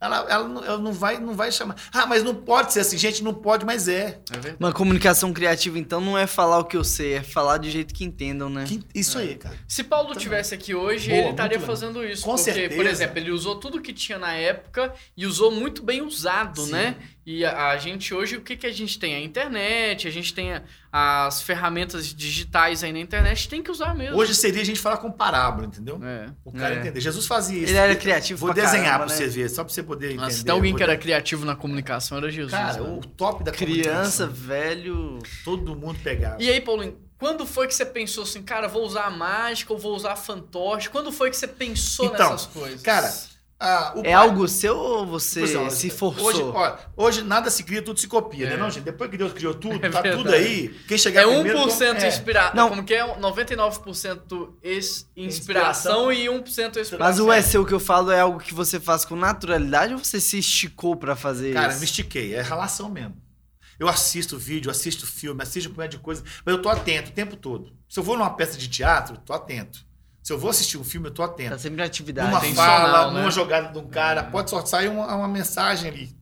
ela, 0.00 0.26
ela, 0.28 0.48
não, 0.48 0.64
ela 0.64 0.78
não 0.78 0.92
vai, 0.92 1.18
não 1.18 1.34
vai 1.34 1.50
chamar. 1.50 1.74
Ah, 1.92 2.06
mas 2.06 2.22
não 2.22 2.34
pode 2.34 2.72
ser 2.72 2.80
assim, 2.80 2.96
gente, 2.96 3.22
não 3.22 3.34
pode, 3.34 3.64
mas 3.66 3.88
é. 3.88 4.20
É. 4.44 4.54
Uma 4.60 4.72
comunicação 4.72 5.32
criativa, 5.32 5.78
então, 5.78 6.00
não 6.00 6.16
é 6.16 6.26
falar 6.26 6.58
o 6.58 6.64
que 6.64 6.76
eu 6.76 6.84
sei, 6.84 7.14
é 7.14 7.22
falar 7.22 7.58
do 7.58 7.68
jeito 7.68 7.92
que 7.92 8.04
entendam, 8.04 8.48
né? 8.48 8.64
Que- 8.66 8.80
Isso 8.94 9.18
aí, 9.18 9.34
cara. 9.34 9.56
Se 9.66 9.82
Paulo 9.82 10.14
tivesse 10.14 10.54
aqui 10.54 10.74
hoje, 10.74 11.08
Boa, 11.10 11.20
ele 11.20 11.30
estaria 11.30 11.58
fazendo 11.60 12.04
isso. 12.04 12.22
Com 12.22 12.30
porque, 12.36 12.44
certeza. 12.52 12.76
por 12.76 12.86
exemplo, 12.86 13.18
ele 13.18 13.30
usou 13.32 13.56
tudo 13.56 13.80
que 13.80 13.92
tinha 13.92 14.18
na 14.18 14.32
época 14.34 14.92
e 15.16 15.26
usou 15.26 15.50
muito 15.50 15.82
bem 15.82 16.00
usado, 16.02 16.62
Sim. 16.62 16.72
né? 16.72 16.96
E 17.30 17.44
a, 17.44 17.68
a 17.72 17.76
gente 17.76 18.14
hoje, 18.14 18.36
o 18.36 18.40
que, 18.40 18.56
que 18.56 18.66
a 18.66 18.72
gente 18.72 18.98
tem? 18.98 19.14
A 19.14 19.20
internet, 19.20 20.08
a 20.08 20.10
gente 20.10 20.32
tem 20.32 20.54
a- 20.54 20.62
as 20.90 21.42
ferramentas 21.42 22.06
digitais 22.14 22.82
aí 22.82 22.90
na 22.90 23.00
internet, 23.00 23.50
tem 23.50 23.62
que 23.62 23.70
usar 23.70 23.94
mesmo. 23.94 24.16
Hoje 24.16 24.34
seria 24.34 24.62
a 24.62 24.64
gente 24.64 24.80
falar 24.80 24.96
com 24.96 25.12
parábola, 25.12 25.66
entendeu? 25.66 26.00
É. 26.02 26.30
O 26.42 26.50
cara 26.50 26.76
É. 26.76 26.78
entender. 26.78 26.98
Jesus 27.02 27.26
fazia 27.26 27.58
isso. 27.58 27.70
Ele 27.70 27.76
era 27.78 27.94
criativo 27.94 28.40
Vou 28.40 28.54
pra 28.54 28.62
desenhar 28.64 28.92
caramba, 28.92 29.04
pra 29.04 29.14
né? 29.14 29.20
você 29.20 29.28
ver, 29.28 29.50
só 29.50 29.62
pra 29.62 29.70
você 29.74 29.82
poder 29.82 30.06
entender. 30.06 30.22
Nossa, 30.22 30.36
se 30.38 30.44
tem 30.46 30.52
alguém 30.54 30.74
que 30.74 30.82
era 30.82 30.96
criativo 30.96 31.44
na 31.44 31.54
comunicação, 31.54 32.16
era 32.16 32.30
Jesus. 32.30 32.50
Cara, 32.52 32.80
né? 32.80 32.88
o 32.96 33.00
top 33.00 33.44
da 33.44 33.52
Criança, 33.52 34.24
comunicação, 34.26 34.28
velho. 34.48 35.18
Todo 35.44 35.76
mundo 35.76 35.98
pegava. 36.02 36.42
E 36.42 36.48
aí, 36.48 36.62
Paulinho, 36.62 36.96
quando 37.18 37.44
foi 37.44 37.66
que 37.66 37.74
você 37.74 37.84
pensou 37.84 38.22
assim, 38.22 38.42
cara, 38.42 38.68
vou 38.68 38.86
usar 38.86 39.04
a 39.04 39.10
mágica 39.10 39.70
ou 39.72 39.78
vou 39.78 39.94
usar 39.94 40.12
a 40.12 40.16
fantoche? 40.16 40.88
Quando 40.88 41.12
foi 41.12 41.28
que 41.28 41.36
você 41.36 41.46
pensou 41.48 42.06
Então, 42.06 42.30
nessas 42.30 42.46
coisas? 42.46 42.80
cara, 42.80 43.12
Ah, 43.60 43.92
o 43.96 44.00
É 44.00 44.02
pai- 44.04 44.12
algo 44.12 44.46
seu 44.46 44.76
ou 44.76 45.04
você 45.04 45.42
é, 45.42 45.46
se 45.70 45.86
Hoje, 45.88 45.90
forçou? 45.90 46.54
olha, 46.54 46.78
hoje 46.96 47.22
nada 47.22 47.50
se 47.50 47.64
cria, 47.64 47.82
tudo 47.82 47.98
se 47.98 48.06
copia, 48.06 48.46
É. 48.46 48.50
né? 48.50 48.56
Não, 48.56 48.70
gente? 48.70 48.84
Depois 48.84 49.10
que 49.10 49.16
Deus 49.18 49.32
criou 49.32 49.52
tudo, 49.52 49.74
É 49.84 49.88
tá 49.90 50.00
tudo 50.00 50.22
verdade. 50.30 50.36
aí. 50.44 50.68
Quem 50.86 50.96
chegar 50.96 51.22
É 51.22 51.24
primeiro... 51.26 51.58
1% 51.58 51.96
é. 52.00 52.06
inspirado. 52.06 52.56
Não. 52.56 52.68
Como 52.68 52.84
que 52.84 52.94
é? 52.94 53.04
99% 53.16 54.54
es- 54.62 55.10
inspiração, 55.16 56.12
e 56.12 56.26
1% 56.28 56.76
expressão. 56.76 56.98
Mas 57.00 57.18
o 57.18 57.32
é 57.32 57.42
seu 57.42 57.64
que 57.64 57.72
eu 57.74 57.80
falo 57.80 58.10
é 58.12 58.20
algo 58.20 58.38
que 58.38 58.54
você 58.54 58.78
faz 58.78 59.04
com 59.04 59.16
naturalidade 59.16 59.92
ou 59.92 59.98
você 59.98 60.20
se 60.20 60.38
esticou 60.38 60.94
pra 60.96 61.16
fazer 61.16 61.52
Cara, 61.52 61.70
isso? 61.70 61.78
me 61.80 61.84
estiquei. 61.84 62.34
É 62.34 62.42
relação 62.42 62.88
mesmo. 62.88 63.16
Eu 63.78 63.88
assisto 63.88 64.36
vídeo, 64.38 64.70
assisto 64.70 65.06
filme, 65.06 65.42
assisto 65.42 65.70
um 65.70 65.74
monte 65.74 65.92
de 65.92 65.98
coisa, 65.98 66.22
mas 66.44 66.54
eu 66.54 66.60
tô 66.62 66.68
atento 66.68 67.10
o 67.10 67.12
tempo 67.14 67.36
todo. 67.36 67.72
Se 67.88 67.98
eu 67.98 68.04
vou 68.04 68.16
numa 68.16 68.30
peça 68.30 68.58
de 68.58 68.68
teatro, 68.68 69.16
tô 69.18 69.32
atento. 69.32 69.86
Se 70.28 70.34
eu 70.34 70.38
vou 70.38 70.50
assistir 70.50 70.76
um 70.76 70.84
filme, 70.84 71.08
eu 71.08 71.10
tô 71.10 71.22
atento. 71.22 71.52
Tá 71.52 71.58
sempre 71.58 71.80
em 71.80 71.86
atividade. 71.86 72.36
intencional, 72.36 72.80
fala, 72.80 73.12
né? 73.12 73.20
numa 73.20 73.30
jogada 73.30 73.72
de 73.72 73.78
um 73.78 73.88
cara, 73.88 74.24
pode 74.24 74.50
só 74.50 74.62
sair 74.66 74.88
uma, 74.90 75.06
uma 75.14 75.26
mensagem 75.26 75.90
ali. 75.90 76.14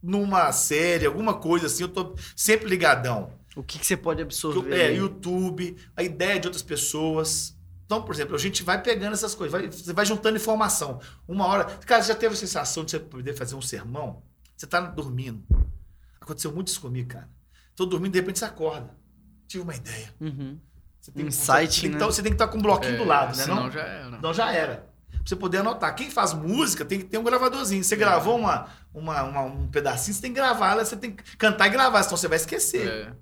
Numa 0.00 0.52
série, 0.52 1.06
alguma 1.06 1.34
coisa 1.34 1.66
assim, 1.66 1.82
eu 1.82 1.88
tô 1.88 2.14
sempre 2.36 2.68
ligadão. 2.68 3.32
O 3.56 3.64
que, 3.64 3.80
que 3.80 3.84
você 3.84 3.96
pode 3.96 4.22
absorver? 4.22 4.72
É, 4.92 4.94
YouTube, 4.94 5.76
a 5.96 6.04
ideia 6.04 6.38
de 6.38 6.46
outras 6.46 6.62
pessoas. 6.62 7.58
Então, 7.84 8.00
por 8.00 8.14
exemplo, 8.14 8.36
a 8.36 8.38
gente 8.38 8.62
vai 8.62 8.80
pegando 8.80 9.14
essas 9.14 9.34
coisas, 9.34 9.60
vai- 9.60 9.68
você 9.68 9.92
vai 9.92 10.06
juntando 10.06 10.36
informação. 10.36 11.00
Uma 11.26 11.46
hora. 11.48 11.64
Cara, 11.64 12.04
você 12.04 12.12
já 12.12 12.14
teve 12.14 12.34
a 12.34 12.38
sensação 12.38 12.84
de 12.84 12.92
você 12.92 13.00
poder 13.00 13.34
fazer 13.34 13.56
um 13.56 13.60
sermão? 13.60 14.22
Você 14.56 14.68
tá 14.68 14.80
dormindo. 14.82 15.42
Aconteceu 16.20 16.52
muito 16.52 16.68
isso 16.68 16.80
comigo, 16.80 17.08
cara. 17.08 17.28
Tô 17.74 17.84
dormindo, 17.84 18.12
de 18.12 18.20
repente 18.20 18.38
você 18.38 18.44
acorda. 18.44 18.96
Tive 19.48 19.64
uma 19.64 19.74
ideia. 19.74 20.14
Uhum. 20.20 20.60
Você 21.00 21.10
Um 21.10 21.14
você 21.14 21.22
insight, 21.22 21.80
tem 21.80 21.90
que 21.90 21.94
né? 21.94 21.98
tá- 21.98 22.06
você 22.06 22.22
tem 22.22 22.30
que 22.32 22.34
estar 22.34 22.48
com 22.48 22.58
um 22.58 22.62
bloquinho 22.62 22.98
do 22.98 23.04
lado, 23.04 23.36
né? 23.36 23.42
Senão 23.44 23.56
Não? 23.64 23.70
já 23.70 23.80
era. 23.80 24.18
Não, 24.20 24.34
já 24.34 24.52
era. 24.52 24.90
Pra 25.10 25.18
você 25.24 25.36
poder 25.36 25.58
anotar. 25.58 25.94
Quem 25.94 26.10
faz 26.10 26.32
música 26.34 26.84
tem 26.84 26.98
que 26.98 27.04
ter 27.06 27.18
um 27.18 27.22
gravadorzinho. 27.24 27.82
Você 27.84 27.96
gravou 27.96 28.38
uma, 28.38 28.66
uma, 28.92 29.22
uma- 29.22 29.42
um 29.42 29.66
pedacinho, 29.68 30.14
você 30.14 30.20
tem 30.22 30.32
que 30.32 30.40
gravar, 30.40 30.76
você 30.76 30.96
tem 30.96 31.12
que 31.12 31.36
cantar 31.36 31.66
e 31.66 31.70
gravar, 31.70 32.02
senão 32.02 32.16
você 32.16 32.28
vai 32.28 32.36
esquecer. 32.36 32.86
É. 32.88 33.12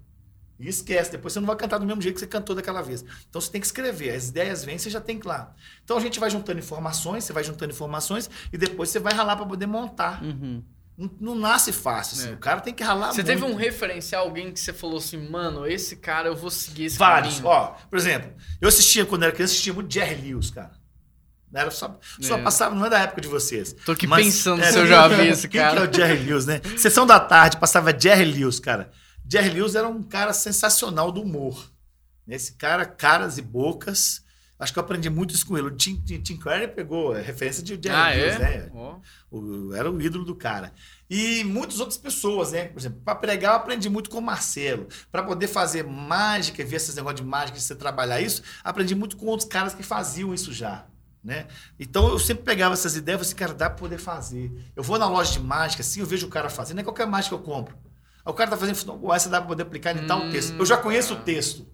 E 0.61 0.69
esquece, 0.69 1.13
depois 1.13 1.33
você 1.33 1.39
não 1.39 1.47
vai 1.47 1.55
cantar 1.55 1.79
do 1.79 1.87
mesmo 1.87 2.03
jeito 2.03 2.15
que 2.15 2.21
você 2.21 2.27
cantou 2.27 2.55
daquela 2.57 2.83
vez. 2.83 3.05
Então 3.31 3.41
você 3.41 3.49
tem 3.51 3.61
que 3.61 3.67
escrever, 3.69 4.11
as 4.15 4.29
ideias 4.29 4.65
vêm, 4.65 4.77
você 4.77 4.91
já 4.91 5.01
tem 5.01 5.17
que 5.17 5.25
ir 5.25 5.29
lá. 5.29 5.55
Então 5.85 5.97
a 5.97 6.01
gente 6.01 6.19
vai 6.19 6.29
juntando 6.31 6.59
informações, 6.59 7.23
você 7.23 7.33
vai 7.33 7.45
juntando 7.45 7.73
informações 7.73 8.29
e 8.53 8.59
depois 8.59 8.89
você 8.91 8.99
vai 8.99 9.13
ralar 9.15 9.37
para 9.37 9.47
poder 9.47 9.67
montar. 9.67 10.21
Uhum. 10.23 10.63
Não, 10.99 11.11
não 11.21 11.35
nasce 11.37 11.73
fácil. 11.73 12.19
assim. 12.19 12.31
É. 12.31 12.35
O 12.35 12.39
cara 12.39 12.61
tem 12.61 12.75
que 12.75 12.83
ralar 12.83 13.13
Você 13.13 13.23
muito. 13.23 13.27
teve 13.27 13.45
um 13.45 13.55
referencial, 13.55 14.25
alguém 14.25 14.53
que 14.53 14.59
você 14.59 14.73
falou 14.73 14.99
assim, 14.99 15.17
mano, 15.31 15.65
esse 15.67 15.95
cara 15.97 16.29
eu 16.29 16.35
vou 16.35 16.51
seguir 16.51 16.87
esse 16.87 16.99
Vários. 16.99 17.35
caminho. 17.37 17.53
Ó, 17.53 17.67
por 17.89 17.97
exemplo, 17.97 18.33
eu 18.61 18.69
assistia, 18.69 19.07
quando 19.07 19.23
era 19.23 19.31
criança, 19.33 19.53
assistia 19.53 19.73
muito 19.73 19.93
Jerry 19.95 20.21
Lewis, 20.33 20.51
cara. 20.51 20.73
Não 21.51 21.61
Era 21.61 21.71
só, 21.71 21.99
só 22.21 22.37
É. 22.37 22.43
passava, 22.43 22.75
não 22.75 22.85
é 22.85 22.91
da 22.91 22.99
época 22.99 23.21
de 23.23 23.29
vocês. 23.29 23.73
Tô 23.87 23.93
aqui 23.93 24.07
Mas- 24.07 24.27
pensando 24.27 24.61
é, 24.63 24.71
se 24.73 24.79
eu 24.79 24.87
já 24.89 25.07
vi 25.09 25.29
esse 25.29 25.49
quem 25.49 25.61
cara. 25.61 25.77
que 25.77 25.87
é 25.87 25.89
o 25.89 25.95
Jerry 26.09 26.25
Lewis, 26.25 26.45
né? 26.47 26.61
Sessão 26.77 27.07
da 27.07 27.19
tarde, 27.21 27.57
passava 27.59 27.97
Jerry 27.99 28.25
Lewis, 28.25 28.59
cara. 28.61 28.91
Jerry 29.31 29.51
Lewis 29.51 29.75
era 29.75 29.89
um 29.89 30.03
cara 30.03 30.33
sensacional 30.33 31.11
do 31.13 31.23
humor. 31.23 31.71
Esse 32.27 32.53
cara, 32.55 32.85
caras 32.85 33.39
e 33.39 33.43
bocas. 33.43 34.23
Acho 34.59 34.73
que 34.73 34.79
eu 34.79 34.83
aprendi 34.83 35.09
muito 35.09 35.33
isso 35.35 35.47
com 35.47 35.57
ele. 35.57 35.69
O 35.69 35.71
Tim, 35.71 35.95
Tim, 36.01 36.37
Curry 36.37 36.67
pegou 36.69 37.13
a 37.13 37.19
referência 37.19 37.63
de 37.63 37.71
Jerry 37.81 37.89
Ah, 37.91 38.09
Lewis, 38.11 38.35
é? 38.35 38.39
né? 38.39 38.71
Ó. 38.75 38.97
O- 39.31 39.73
era 39.75 39.89
o 39.91 40.01
ídolo 40.03 40.25
do 40.25 40.35
cara. 40.35 40.73
E 41.09 41.45
muitas 41.45 41.79
outras 41.79 41.97
pessoas, 41.97 42.51
né? 42.53 42.65
Por 42.65 42.79
exemplo, 42.81 43.01
para 43.05 43.15
pregar, 43.15 43.53
eu 43.53 43.57
aprendi 43.57 43.89
muito 43.89 44.11
com 44.11 44.19
o 44.19 44.23
Marcelo. 44.23 44.89
Para 45.13 45.23
poder 45.23 45.47
fazer 45.47 45.85
mágica, 45.85 46.65
ver 46.65 46.77
esses 46.77 46.95
negócios 46.97 47.21
de 47.21 47.27
mágica, 47.27 47.57
de 47.57 47.63
você 47.65 47.75
trabalhar 47.77 48.21
isso, 48.21 48.43
aprendi 48.65 48.95
muito 48.97 49.17
com 49.17 49.27
outros 49.27 49.49
caras 49.49 49.75
que 49.75 49.83
faziam 49.85 50.35
isso 50.35 50.53
já. 50.53 50.87
Né? 51.23 51.47
Então 51.79 52.09
eu 52.09 52.19
sempre 52.19 52.43
pegava 52.45 52.75
essas 52.75 52.97
ideias 52.97 53.21
e 53.21 53.25
falei 53.25 53.29
assim, 53.29 53.37
cara, 53.37 53.55
dá 53.55 53.71
para 53.71 53.79
poder 53.79 53.99
fazer. 53.99 54.53
Eu 54.75 54.83
vou 54.83 54.99
na 54.99 55.07
loja 55.09 55.33
de 55.33 55.41
mágica, 55.41 55.83
assim, 55.83 56.01
eu 56.01 56.07
vejo 56.07 56.27
o 56.27 56.31
cara 56.31 56.49
fazendo, 56.49 56.77
não 56.77 56.81
é 56.83 56.85
qualquer 56.85 57.07
mágica 57.07 57.37
que 57.37 57.43
eu 57.43 57.45
compro. 57.45 57.77
O 58.25 58.33
cara 58.33 58.51
tá 58.51 58.57
fazendo, 58.57 58.85
"Não, 58.87 59.15
essa 59.15 59.29
dá 59.29 59.39
para 59.41 59.49
poder 59.49 59.63
aplicar 59.63 59.97
em 59.97 60.07
tal 60.07 60.21
Hum, 60.23 60.31
texto. 60.31 60.55
Eu 60.59 60.67
já 60.67 60.77
conheço 60.77 61.15
o 61.15 61.17
texto. 61.17 61.67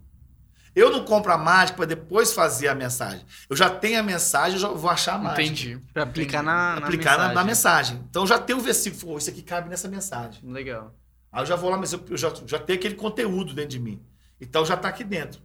Eu 0.74 0.90
não 0.90 1.04
compro 1.04 1.32
a 1.32 1.38
mágica 1.38 1.76
para 1.76 1.86
depois 1.86 2.32
fazer 2.32 2.68
a 2.68 2.74
mensagem. 2.74 3.24
Eu 3.48 3.54
já 3.54 3.70
tenho 3.70 4.00
a 4.00 4.02
mensagem, 4.02 4.54
eu 4.54 4.58
já 4.60 4.68
vou 4.68 4.90
achar 4.90 5.14
a 5.14 5.18
mágica 5.18 5.42
Entendi. 5.42 5.80
Pra 5.92 6.02
aplicar 6.02 6.42
na, 6.42 6.80
na 6.80 6.86
aplicar 6.86 7.12
na, 7.12 7.16
mensagem. 7.18 7.34
na 7.34 7.44
mensagem. 7.44 8.04
Então 8.10 8.26
já 8.26 8.38
tem 8.38 8.56
o 8.56 8.60
versículo, 8.60 9.12
"Pô, 9.12 9.18
isso 9.18 9.30
aqui 9.30 9.42
cabe 9.42 9.68
nessa 9.68 9.86
mensagem. 9.86 10.40
Legal. 10.50 10.92
Aí 11.30 11.42
eu 11.42 11.46
já 11.46 11.56
vou 11.56 11.70
lá, 11.70 11.76
mas 11.76 11.92
eu, 11.92 12.04
eu 12.10 12.16
já, 12.16 12.32
já 12.46 12.58
tenho 12.58 12.78
aquele 12.78 12.94
conteúdo 12.94 13.54
dentro 13.54 13.70
de 13.70 13.80
mim. 13.80 14.00
Então 14.40 14.64
já 14.64 14.74
está 14.74 14.88
aqui 14.88 15.04
dentro. 15.04 15.40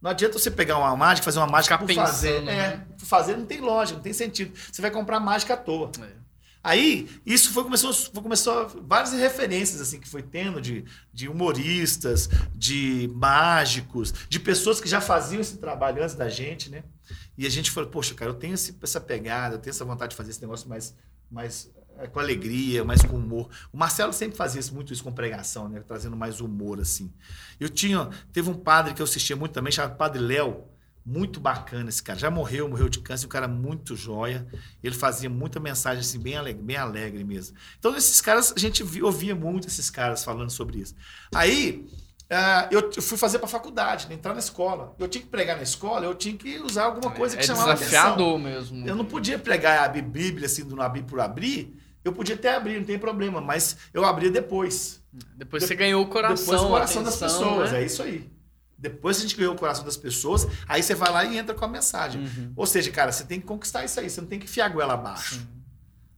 Não 0.00 0.10
adianta 0.10 0.38
você 0.38 0.50
pegar 0.50 0.78
uma 0.78 0.96
mágica, 0.96 1.24
fazer 1.26 1.38
uma 1.40 1.46
mágica 1.46 1.78
Ficar 1.78 1.86
por 1.86 1.94
fazer. 1.94 2.36
É, 2.42 2.42
né? 2.42 2.86
por 2.98 3.04
fazer 3.04 3.36
não 3.36 3.44
tem 3.44 3.60
lógica, 3.60 3.96
não 3.96 4.02
tem 4.02 4.14
sentido. 4.14 4.52
Você 4.72 4.80
vai 4.80 4.90
comprar 4.90 5.20
mágica 5.20 5.54
à 5.54 5.56
toa. 5.58 5.90
É. 6.00 6.19
Aí, 6.62 7.08
isso 7.24 7.52
foi 7.52 7.64
começou, 7.64 7.92
foi, 7.92 8.22
começou 8.22 8.68
várias 8.86 9.12
referências 9.14 9.80
assim 9.80 9.98
que 9.98 10.08
foi 10.08 10.22
tendo 10.22 10.60
de, 10.60 10.84
de 11.12 11.28
humoristas, 11.28 12.28
de 12.54 13.10
mágicos, 13.14 14.12
de 14.28 14.38
pessoas 14.38 14.80
que 14.80 14.88
já 14.88 15.00
faziam 15.00 15.40
esse 15.40 15.56
trabalho 15.56 16.02
antes 16.02 16.14
da 16.14 16.28
gente, 16.28 16.70
né? 16.70 16.84
E 17.36 17.46
a 17.46 17.50
gente 17.50 17.70
falou, 17.70 17.88
poxa, 17.88 18.14
cara, 18.14 18.30
eu 18.30 18.34
tenho 18.34 18.54
esse- 18.54 18.76
essa 18.82 19.00
pegada, 19.00 19.54
eu 19.54 19.58
tenho 19.58 19.70
essa 19.70 19.84
vontade 19.84 20.10
de 20.10 20.16
fazer 20.16 20.30
esse 20.30 20.40
negócio 20.42 20.68
mais, 20.68 20.94
mais 21.30 21.70
é, 21.98 22.06
com 22.06 22.18
alegria, 22.20 22.84
mais 22.84 23.02
com 23.02 23.16
humor. 23.16 23.48
O 23.72 23.76
Marcelo 23.78 24.12
sempre 24.12 24.36
fazia 24.36 24.60
muito 24.72 24.92
isso 24.92 25.02
com 25.02 25.12
pregação, 25.12 25.68
né? 25.68 25.80
Trazendo 25.80 26.16
mais 26.16 26.40
humor, 26.40 26.80
assim. 26.80 27.10
Eu 27.58 27.68
tinha, 27.68 28.08
teve 28.32 28.50
um 28.50 28.54
padre 28.54 28.92
que 28.94 29.00
eu 29.00 29.04
assistia 29.04 29.36
muito 29.36 29.52
também, 29.52 29.72
chamado 29.72 29.96
Padre 29.96 30.20
Léo, 30.20 30.64
muito 31.10 31.40
bacana 31.40 31.88
esse 31.88 32.02
cara. 32.02 32.18
Já 32.18 32.30
morreu, 32.30 32.68
morreu 32.68 32.88
de 32.88 33.00
câncer, 33.00 33.26
um 33.26 33.28
cara 33.28 33.48
muito 33.48 33.96
joia. 33.96 34.46
Ele 34.82 34.94
fazia 34.94 35.28
muita 35.28 35.58
mensagem 35.58 36.00
assim, 36.00 36.18
bem 36.20 36.36
alegre, 36.36 36.62
bem 36.62 36.76
alegre 36.76 37.24
mesmo. 37.24 37.56
Então, 37.78 37.96
esses 37.96 38.20
caras, 38.20 38.52
a 38.56 38.58
gente 38.60 38.82
vi- 38.84 39.02
ouvia 39.02 39.34
muito 39.34 39.66
esses 39.66 39.90
caras 39.90 40.22
falando 40.24 40.50
sobre 40.50 40.78
isso. 40.78 40.94
Aí, 41.34 41.86
ah, 42.30 42.68
eu 42.70 42.90
eu 42.96 43.02
fui 43.02 43.18
fazer 43.18 43.38
para 43.40 43.48
faculdade, 43.48 44.06
né, 44.08 44.14
entrar 44.14 44.32
na 44.32 44.38
escola. 44.38 44.94
Eu 44.98 45.08
tinha 45.08 45.22
que 45.22 45.28
pregar 45.28 45.56
na 45.56 45.62
escola, 45.64 46.06
eu 46.06 46.14
tinha 46.14 46.36
que 46.36 46.58
usar 46.60 46.84
alguma 46.84 47.10
coisa 47.12 47.36
que 47.36 47.42
é 47.42 47.46
chamava 47.46 47.72
atenção. 47.72 47.88
desafiador 47.90 48.38
mesmo. 48.38 48.86
Eu 48.86 48.94
não 48.94 49.04
podia 49.04 49.38
pregar 49.38 49.84
a 49.84 49.88
Bí- 49.88 50.02
Bíblia 50.02 50.46
assim, 50.46 50.64
do 50.64 50.80
abrir 50.80 51.02
por 51.02 51.18
abrir. 51.20 51.76
Eu 52.04 52.12
podia 52.12 52.34
até 52.34 52.54
abrir, 52.54 52.78
não 52.78 52.84
tem 52.86 52.98
problema, 52.98 53.40
mas 53.40 53.76
eu 53.92 54.04
abria 54.04 54.30
depois. 54.30 55.02
Depois 55.36 55.64
você 55.64 55.74
ganhou 55.74 56.02
o 56.02 56.06
coração, 56.06 56.36
Depois 56.44 56.60
o 56.62 56.68
coração 56.68 57.02
das 57.02 57.20
atenção, 57.20 57.48
pessoas, 57.48 57.72
né? 57.72 57.82
é 57.82 57.84
isso 57.84 58.02
aí. 58.02 58.30
Depois 58.80 59.18
que 59.18 59.24
a 59.24 59.28
gente 59.28 59.36
ganhou 59.36 59.54
o 59.54 59.58
coração 59.58 59.84
das 59.84 59.96
pessoas, 59.96 60.46
aí 60.66 60.82
você 60.82 60.94
vai 60.94 61.12
lá 61.12 61.24
e 61.24 61.36
entra 61.36 61.54
com 61.54 61.64
a 61.64 61.68
mensagem. 61.68 62.22
Uhum. 62.22 62.52
Ou 62.56 62.66
seja, 62.66 62.90
cara, 62.90 63.12
você 63.12 63.24
tem 63.24 63.38
que 63.38 63.46
conquistar 63.46 63.84
isso 63.84 64.00
aí, 64.00 64.08
você 64.08 64.20
não 64.20 64.28
tem 64.28 64.38
que 64.38 64.46
enfiar 64.46 64.66
a 64.66 64.68
goela 64.70 64.94
abaixo. 64.94 65.46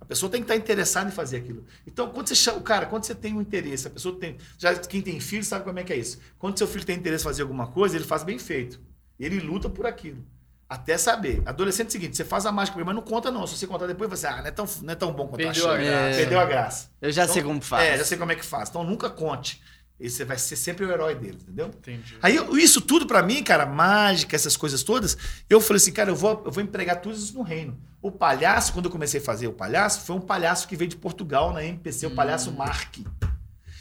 A 0.01 0.05
pessoa 0.05 0.31
tem 0.31 0.41
que 0.41 0.45
estar 0.45 0.57
interessada 0.57 1.09
em 1.09 1.13
fazer 1.13 1.39
aquilo. 1.39 1.65
Então, 1.87 2.11
quando 2.11 2.29
você 2.29 2.35
chama, 2.35 2.61
cara, 2.61 2.87
quando 2.87 3.05
você 3.05 3.15
tem 3.15 3.35
um 3.35 3.41
interesse, 3.41 3.87
a 3.87 3.91
pessoa 3.91 4.19
tem, 4.19 4.37
já 4.59 4.75
quem 4.75 5.01
tem 5.03 5.19
filho 5.19 5.43
sabe 5.45 5.65
como 5.65 5.79
é 5.79 5.85
que 5.85 5.93
é 5.93 5.97
isso. 5.97 6.19
Quando 6.39 6.57
seu 6.59 6.67
filho 6.69 6.85
tem 6.85 6.97
interesse 6.97 7.25
em 7.25 7.27
fazer 7.27 7.43
alguma 7.43 7.67
coisa, 7.67 7.97
ele 7.97 8.05
faz 8.05 8.23
bem 8.23 8.39
feito. 8.39 8.81
Ele 9.19 9.41
luta 9.41 9.69
por 9.69 9.87
aquilo. 9.87 10.25
Até 10.69 10.97
saber. 10.97 11.43
Adolescente 11.45 11.87
é 11.87 11.89
o 11.89 11.93
seguinte, 11.93 12.17
você 12.17 12.25
faz 12.25 12.47
a 12.47 12.53
mágica 12.53 12.75
primeiro, 12.75 12.97
mas 12.97 13.05
não 13.05 13.11
conta 13.11 13.31
não. 13.31 13.47
Se 13.47 13.59
você 13.59 13.67
contar 13.67 13.87
depois, 13.87 14.09
você, 14.09 14.27
ah, 14.27 14.39
não 14.39 14.47
é 14.47 14.51
tão, 14.51 14.67
não 14.83 14.93
é 14.93 14.97
tão 14.97 15.13
bom 15.13 15.29
quanto 15.29 15.37
Perdeu 15.37 15.65
eu 15.65 15.71
a 15.71 15.77
graça. 15.77 16.17
Perdeu 16.17 16.41
a 16.41 16.45
graça. 16.47 16.91
Eu 17.01 17.13
já 17.13 17.29
sei 17.29 17.41
Então, 17.41 17.51
como 17.51 17.61
faz. 17.63 17.89
É, 17.89 17.99
já 17.99 18.05
sei 18.05 18.17
como 18.17 18.33
é 18.33 18.35
que 18.35 18.45
faz. 18.45 18.71
Então 18.71 18.83
nunca 18.83 19.11
conte. 19.11 19.63
E 20.03 20.11
você 20.11 20.25
vai 20.25 20.37
ser 20.37 20.57
sempre 20.57 20.85
o 20.85 20.91
herói 20.91 21.15
dele, 21.15 21.39
entendeu? 21.41 21.67
Entendi. 21.69 22.19
Aí 22.21 22.37
isso 22.61 22.81
tudo 22.81 23.07
pra 23.07 23.23
mim, 23.23 23.41
cara, 23.41 23.65
mágica, 23.65 24.35
essas 24.35 24.57
coisas 24.57 24.83
todas, 24.83 25.17
eu 25.49 25.61
falei 25.61 25.77
assim, 25.77 25.93
cara, 25.93 26.11
eu 26.11 26.17
vou, 26.17 26.43
eu 26.45 26.51
vou 26.51 26.61
empregar 26.61 27.01
tudo 27.01 27.15
isso 27.15 27.33
no 27.35 27.43
reino. 27.43 27.79
O 28.03 28.11
palhaço, 28.11 28.73
quando 28.73 28.87
eu 28.87 28.91
comecei 28.91 29.21
a 29.21 29.23
fazer 29.23 29.47
o 29.47 29.53
palhaço, 29.53 30.01
foi 30.01 30.17
um 30.17 30.21
palhaço 30.21 30.67
que 30.67 30.75
veio 30.75 30.91
de 30.91 30.97
Portugal 30.97 31.53
na 31.53 31.65
MPC, 31.65 32.07
o 32.09 32.17
palhaço 32.17 32.51
Mark. 32.51 32.97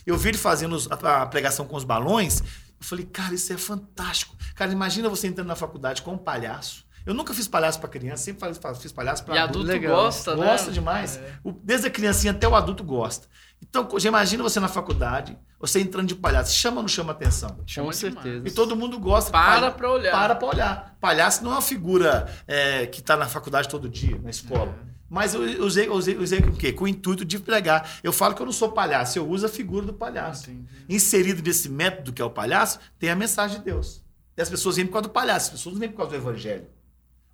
Eu 0.05 0.15
vi 0.15 0.29
ele 0.29 0.37
fazendo 0.37 0.77
a, 0.91 1.25
pregação 1.25 1.65
com 1.65 1.75
os 1.75 1.83
balões, 1.83 2.41
eu 2.41 2.85
falei, 2.85 3.05
cara, 3.05 3.33
isso 3.33 3.51
é 3.51 3.57
fantástico. 3.57 4.35
Cara, 4.53 4.71
imagina 4.71 5.09
você 5.09 5.25
entrando 5.25 5.47
na 5.47 5.55
faculdade 5.55 6.03
com 6.03 6.13
um 6.13 6.19
palhaço. 6.19 6.85
Eu 7.03 7.15
nunca 7.15 7.33
fiz 7.33 7.47
palhaço 7.47 7.79
pra 7.79 7.89
criança, 7.89 8.23
sempre 8.23 8.47
fiz 8.79 8.91
palhaço 8.91 9.23
pra 9.23 9.35
E 9.35 9.39
adulto. 9.39 9.61
adulto 9.61 9.73
legal. 9.73 10.03
gosta, 10.03 10.35
né? 10.35 10.45
Gosta 10.45 10.71
demais. 10.71 11.17
É. 11.17 11.39
Desde 11.63 11.87
a 11.87 11.89
criancinha 11.89 12.31
até 12.31 12.47
o 12.47 12.53
adulto 12.53 12.83
gosta. 12.83 13.27
Então, 13.61 13.87
já 13.97 14.09
imagina 14.09 14.43
você 14.43 14.59
na 14.59 14.67
faculdade, 14.67 15.37
você 15.59 15.79
entrando 15.79 16.07
de 16.07 16.15
palhaço. 16.15 16.53
Chama 16.53 16.77
ou 16.77 16.83
não 16.83 16.89
chama 16.89 17.11
atenção? 17.11 17.57
Chama 17.65 17.87
Com 17.87 17.93
certeza. 17.93 18.47
E 18.47 18.51
todo 18.51 18.75
mundo 18.75 18.99
gosta. 18.99 19.31
Para 19.31 19.71
pra 19.71 19.91
olhar. 19.91 20.11
Para 20.11 20.35
pra 20.35 20.47
olhar. 20.47 20.97
Palhaço 20.99 21.43
não 21.43 21.51
é 21.51 21.55
uma 21.55 21.61
figura 21.61 22.27
é, 22.47 22.87
que 22.87 22.99
está 22.99 23.15
na 23.15 23.27
faculdade 23.27 23.69
todo 23.69 23.87
dia, 23.87 24.19
na 24.21 24.29
escola. 24.29 24.75
É. 24.87 24.91
Mas 25.09 25.33
eu 25.33 25.41
usei, 25.65 25.89
usei, 25.89 26.17
usei 26.17 26.41
com 26.41 26.51
o 26.51 26.55
quê? 26.55 26.71
Com 26.71 26.85
o 26.85 26.87
intuito 26.87 27.25
de 27.25 27.37
pregar. 27.37 27.99
Eu 28.01 28.13
falo 28.13 28.33
que 28.33 28.41
eu 28.41 28.45
não 28.45 28.53
sou 28.53 28.71
palhaço, 28.71 29.19
eu 29.19 29.27
uso 29.27 29.45
a 29.45 29.49
figura 29.49 29.85
do 29.85 29.93
palhaço. 29.93 30.49
Entendi. 30.49 30.67
Inserido 30.87 31.43
nesse 31.43 31.67
método 31.67 32.13
que 32.13 32.21
é 32.21 32.25
o 32.25 32.29
palhaço, 32.29 32.79
tem 32.97 33.09
a 33.09 33.15
mensagem 33.15 33.57
de 33.57 33.65
Deus. 33.65 34.01
E 34.37 34.41
as 34.41 34.49
pessoas 34.49 34.77
vêm 34.77 34.85
por 34.85 34.93
causa 34.93 35.09
do 35.09 35.11
palhaço, 35.11 35.47
as 35.47 35.51
pessoas 35.51 35.73
não 35.73 35.81
vêm 35.81 35.89
por 35.89 35.97
causa 35.97 36.11
do 36.11 36.15
evangelho. 36.15 36.65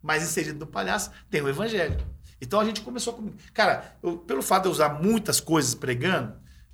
Mas 0.01 0.23
inserido 0.23 0.59
no 0.59 0.65
palhaço 0.65 1.11
tem 1.29 1.41
o 1.41 1.47
evangelho. 1.47 1.97
Então 2.41 2.59
a 2.59 2.65
gente 2.65 2.81
começou 2.81 3.13
comigo. 3.13 3.35
Cara, 3.53 3.95
eu- 4.03 4.17
pelo 4.17 4.41
fato 4.41 4.63
de 4.63 4.69
eu 4.69 4.71
usar 4.71 4.89
muitas 5.01 5.39
coisas 5.39 5.73
pregando, 5.73 6.33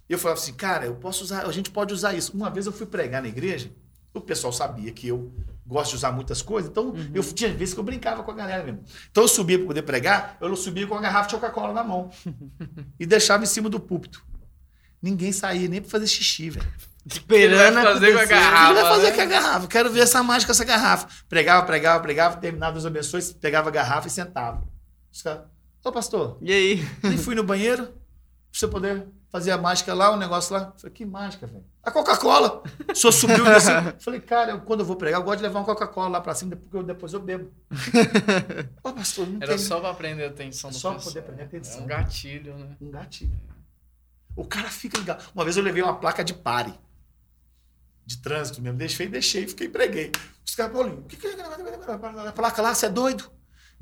eu 0.10 0.18
falava 0.20 0.40
assim, 0.40 0.54
cara, 0.54 0.86
eu 0.86 0.96
posso 0.96 1.24
usar, 1.24 1.46
a 1.46 1.52
gente 1.52 1.72
pode 1.72 1.94
usar 1.94 2.14
isso. 2.14 2.36
Uma 2.36 2.50
vez 2.50 2.66
eu 2.66 2.72
fui 2.72 2.86
pregar 2.86 3.22
na 3.22 3.28
igreja, 3.28 3.72
o 4.14 4.22
pessoal 4.22 4.52
sabia 4.54 4.92
que 4.92 5.08
eu 5.08 5.34
gosto 5.66 5.92
de 5.92 5.96
usar 5.96 6.12
muitas 6.12 6.42
coisas, 6.42 6.70
então 6.70 6.94
eu 7.14 7.24
tinha 7.24 7.52
vezes 7.54 7.74
que 7.74 7.80
eu 7.80 7.84
brincava 7.84 8.22
com 8.22 8.32
a 8.32 8.34
galera 8.34 8.64
mesmo. 8.64 8.84
Então 9.10 9.24
eu 9.24 9.28
subia 9.28 9.58
para 9.58 9.68
poder 9.68 9.82
pregar, 9.84 10.38
eu 10.42 10.56
subia 10.56 10.86
com 10.86 10.96
a 10.96 11.02
garrafa 11.02 11.30
de 11.30 11.36
Coca-Cola 11.36 11.74
na 11.74 11.84
mão 11.84 12.12
e 13.00 13.06
deixava 13.06 13.44
em 13.44 13.48
cima 13.48 13.70
do 13.70 13.80
púlpito. 13.80 14.24
Ninguém 15.02 15.32
saía 15.32 15.68
nem 15.68 15.82
para 15.82 15.90
fazer 15.90 16.08
xixi, 16.08 16.50
velho. 16.50 16.68
Esperando 17.06 17.74
vai 17.74 17.84
fazer 17.84 18.14
com 18.14 18.20
a 18.20 18.22
acontecer. 18.24 18.24
O 18.24 18.28
que 18.28 18.34
ele 18.34 18.34
vai 18.34 18.74
garrafa, 18.74 18.90
fazer 18.96 19.10
né? 19.10 19.12
com 19.12 19.22
a 19.22 19.26
garrafa? 19.26 19.68
Quero 19.68 19.92
ver 19.92 20.00
essa 20.02 20.24
mágica 20.24 20.48
com 20.48 20.52
essa 20.54 20.64
garrafa. 20.64 21.08
Pregava, 21.28 21.66
pregava, 21.66 22.02
pregava, 22.02 22.38
terminava 22.38 22.72
Deus 22.74 22.86
abençoe, 22.86 23.22
pegava 23.42 23.68
a 23.70 23.72
garrafa 23.72 24.08
e 24.08 24.12
sentava. 24.12 24.64
Os 25.12 25.22
caras, 25.22 25.42
ô 25.84 25.92
pastor, 25.92 26.38
E 26.42 26.52
aí? 26.52 26.88
nem 27.04 27.18
fui 27.18 27.36
no 27.36 27.44
banheiro 27.44 27.86
pra 27.88 27.94
você 28.52 28.68
poder 28.68 29.08
fazer 29.30 29.52
a 29.52 29.58
mágica 29.58 29.94
lá, 29.94 30.12
o 30.12 30.18
negócio 30.18 30.54
lá. 30.56 30.72
Eu 30.76 30.80
Falei, 30.80 30.94
que 30.94 31.06
mágica, 31.06 31.48
velho? 31.48 31.66
A 31.82 31.92
Coca-Cola. 31.92 32.62
O 32.90 32.96
senhor 32.96 33.12
subiu 33.12 33.46
e 33.46 33.50
desceu. 33.50 33.74
Eu 33.76 34.00
Falei, 34.00 34.22
cara, 34.22 34.52
eu, 34.52 34.62
quando 34.62 34.82
eu 34.82 34.86
vou 34.86 34.96
pregar, 34.96 35.20
eu 35.20 35.24
gosto 35.26 35.38
de 35.38 35.44
levar 35.44 35.60
uma 35.60 35.66
Coca-Cola 35.66 36.08
lá 36.08 36.22
pra 36.22 36.36
cima, 36.36 36.56
porque 36.56 36.78
eu- 36.78 36.84
depois 36.84 37.14
eu 37.14 37.20
bebo. 37.20 37.52
Ô 38.84 38.94
pastor, 38.94 39.28
não 39.28 39.38
Era 39.38 39.48
tem 39.48 39.58
só 39.58 39.80
pra 39.80 39.94
prender 39.94 40.28
a 40.28 40.30
atenção 40.32 40.70
do 40.70 40.76
Só 40.76 40.94
pra 40.94 41.02
poder 41.04 41.22
prender 41.24 41.46
a 41.46 41.48
atenção. 41.48 41.80
É 41.82 41.84
um 41.84 41.88
gatilho, 41.88 42.56
né? 42.58 42.78
um 42.80 42.92
gatilho. 42.92 43.40
O 44.36 44.46
cara 44.46 44.70
fica 44.70 44.98
ligado. 45.00 45.24
Uma 45.34 45.44
vez 45.44 45.58
eu 45.58 45.64
levei 45.64 45.82
uma 45.84 45.96
placa 45.96 46.24
de 46.24 46.34
pare. 46.34 46.74
De 48.06 48.18
trânsito 48.18 48.62
mesmo. 48.62 48.78
Deixei, 48.78 49.08
deixei, 49.08 49.48
fiquei 49.48 49.68
e 49.68 49.70
preguei. 49.70 50.12
Os 50.46 50.56
caras, 50.56 50.74
Paulinho, 50.74 51.00
o 51.00 51.04
que, 51.04 51.16
que 51.18 51.28
é 51.28 51.34
a 52.28 52.32
placa 52.34 52.62
lá? 52.62 52.74
Você 52.76 52.86
é 52.86 52.90
doido? 52.90 53.32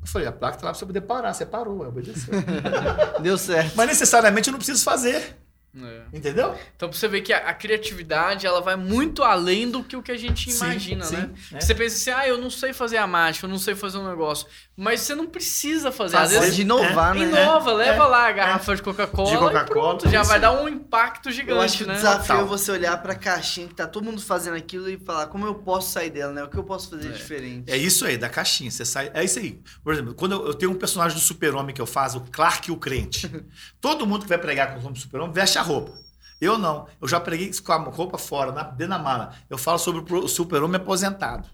Eu 0.02 0.08
falei, 0.08 0.26
a 0.26 0.32
placa 0.32 0.58
tá 0.58 0.66
lá 0.66 0.72
pra 0.72 0.78
você 0.78 0.84
poder 0.84 1.00
parar. 1.02 1.32
Você 1.32 1.46
parou, 1.46 1.86
obedeceu. 1.86 2.34
Deu 3.22 3.38
certo. 3.38 3.74
Mas 3.76 3.86
necessariamente 3.86 4.48
eu 4.48 4.52
não 4.52 4.58
preciso 4.58 4.82
fazer. 4.82 5.36
É. 5.74 6.02
Entendeu? 6.12 6.54
Então 6.76 6.88
pra 6.88 6.98
você 6.98 7.08
ver 7.08 7.22
que 7.22 7.32
a, 7.32 7.38
a 7.48 7.54
criatividade 7.54 8.46
ela 8.46 8.60
vai 8.60 8.76
muito 8.76 9.22
além 9.22 9.70
do 9.70 9.82
que 9.82 9.96
o 9.96 10.02
que 10.02 10.12
a 10.12 10.16
gente 10.18 10.50
imagina, 10.50 11.04
sim, 11.04 11.16
né? 11.16 11.30
é. 11.52 11.60
Você 11.60 11.74
pensa 11.74 11.96
assim, 11.96 12.10
ah, 12.10 12.28
eu 12.28 12.36
não 12.38 12.50
sei 12.50 12.72
fazer 12.72 12.98
a 12.98 13.06
mágica, 13.06 13.46
eu 13.46 13.50
não 13.50 13.58
sei 13.58 13.74
fazer 13.74 13.96
um 13.98 14.06
negócio. 14.08 14.46
Mas 14.76 15.00
você 15.00 15.14
não 15.14 15.26
precisa 15.26 15.90
fazer. 15.90 16.16
Fazer 16.16 16.36
Às 16.36 16.40
vezes 16.42 16.56
de 16.56 16.62
inovar, 16.62 17.14
né? 17.14 17.22
inova, 17.22 17.72
leva 17.72 18.04
é, 18.04 18.06
lá 18.06 18.28
a 18.28 18.32
garrafa 18.32 18.76
de 18.76 18.82
Coca-Cola 18.82 19.62
e 19.62 19.64
pronto, 19.66 20.08
já 20.10 20.20
isso. 20.20 20.30
vai 20.30 20.40
dar 20.40 20.52
um 20.52 20.68
impacto 20.68 21.28
Eu 21.28 21.30
acho 21.30 21.36
gigante, 21.76 21.76
que 21.78 21.84
o 21.84 21.86
né? 21.86 21.94
desafio 21.94 22.22
é 22.34 22.38
Total. 22.38 22.46
você 22.46 22.72
olhar 22.72 23.02
pra 23.02 23.14
caixinha 23.14 23.68
que 23.68 23.74
tá 23.74 23.86
todo 23.86 24.04
mundo 24.04 24.20
fazendo 24.20 24.56
aquilo 24.56 24.88
e 24.90 24.98
falar 24.98 25.26
como 25.28 25.46
eu 25.46 25.54
posso 25.54 25.90
sair 25.92 26.10
dela, 26.10 26.32
né? 26.32 26.42
O 26.44 26.48
que 26.48 26.56
eu 26.58 26.64
posso 26.64 26.90
fazer 26.90 27.08
É. 27.08 27.12
diferente. 27.12 27.70
É 27.70 27.76
isso 27.76 28.04
aí, 28.04 28.18
da 28.18 28.28
caixinha. 28.28 28.70
Você 28.70 28.84
sai. 28.84 29.10
É 29.14 29.24
isso 29.24 29.38
aí. 29.38 29.60
Por 29.82 29.92
exemplo, 29.92 30.14
quando 30.14 30.32
eu, 30.32 30.46
eu 30.48 30.54
tenho 30.54 30.70
um 30.72 30.74
personagem 30.74 31.16
do 31.16 31.22
super-homem 31.22 31.74
que 31.74 31.80
eu 31.80 31.86
faço, 31.86 32.18
o 32.18 32.20
Clark 32.30 32.70
o 32.70 32.76
Crente. 32.76 33.30
Todo 33.80 34.06
mundo 34.06 34.22
que 34.22 34.28
vai 34.28 34.38
pregar 34.38 34.72
com 34.74 34.80
o 34.80 34.82
nome 34.82 34.94
do 34.94 35.00
super-homem 35.00 35.32
veste 35.32 35.58
a 35.62 35.66
roupa. 35.66 35.92
Eu 36.40 36.58
não. 36.58 36.86
Eu 37.00 37.06
já 37.08 37.20
preguei 37.20 37.50
com 37.64 37.72
a 37.72 37.76
roupa 37.78 38.18
fora, 38.18 38.50
na, 38.52 38.62
dentro 38.64 38.88
da 38.94 38.98
mala. 38.98 39.32
Eu 39.48 39.56
falo 39.56 39.78
sobre 39.78 40.00
o 40.12 40.18
o 40.24 40.28
super-homem 40.28 40.76
aposentado. 40.80 41.48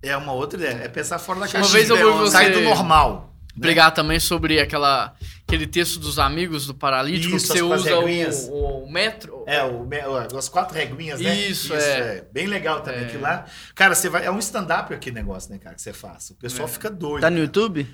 É 0.00 0.16
uma 0.16 0.32
outra 0.32 0.58
ideia. 0.58 0.84
É 0.84 0.88
pensar 0.88 1.18
fora 1.18 1.40
da 1.40 1.46
Uma 1.46 1.52
caixinha. 1.52 1.72
vez 1.72 1.90
eu 1.90 1.96
vi 1.96 2.02
você- 2.18 2.32
Sair 2.32 2.52
do 2.52 2.60
normal. 2.60 3.34
né? 3.56 3.62
Pregar 3.62 3.92
também 3.92 4.20
sobre 4.20 4.60
aquela, 4.60 5.12
aquele 5.44 5.66
texto 5.66 5.98
dos 5.98 6.20
amigos 6.20 6.64
do 6.68 6.74
paralítico 6.74 7.34
Isso, 7.34 7.48
que 7.52 7.58
você 7.58 7.62
usa 7.64 7.96
regrinhas. 7.96 8.46
o, 8.48 8.84
o 8.84 8.92
metro. 8.92 9.42
É, 9.48 9.64
o, 9.64 9.82
o- 9.82 10.38
as 10.38 10.48
quatro 10.48 10.72
reguinhas, 10.76 11.20
né? 11.20 11.34
Isso, 11.34 11.74
é. 11.74 12.24
Bem 12.32 12.46
legal 12.46 12.80
também. 12.82 13.00
É. 13.00 13.04
Aquilo 13.06 13.22
lá. 13.22 13.44
Cara, 13.74 13.96
você 13.96 14.08
vai. 14.08 14.24
É 14.24 14.30
um 14.30 14.38
stand-up 14.38 14.94
aquele 14.94 15.16
negócio, 15.16 15.50
né, 15.50 15.58
cara, 15.58 15.74
que 15.74 15.82
você 15.82 15.92
faz. 15.92 16.30
O 16.30 16.36
pessoal 16.36 16.68
É. 16.68 16.70
fica 16.70 16.88
doido. 16.88 17.20
Tá 17.22 17.28
no 17.28 17.34
cara. 17.34 17.44
YouTube? 17.46 17.88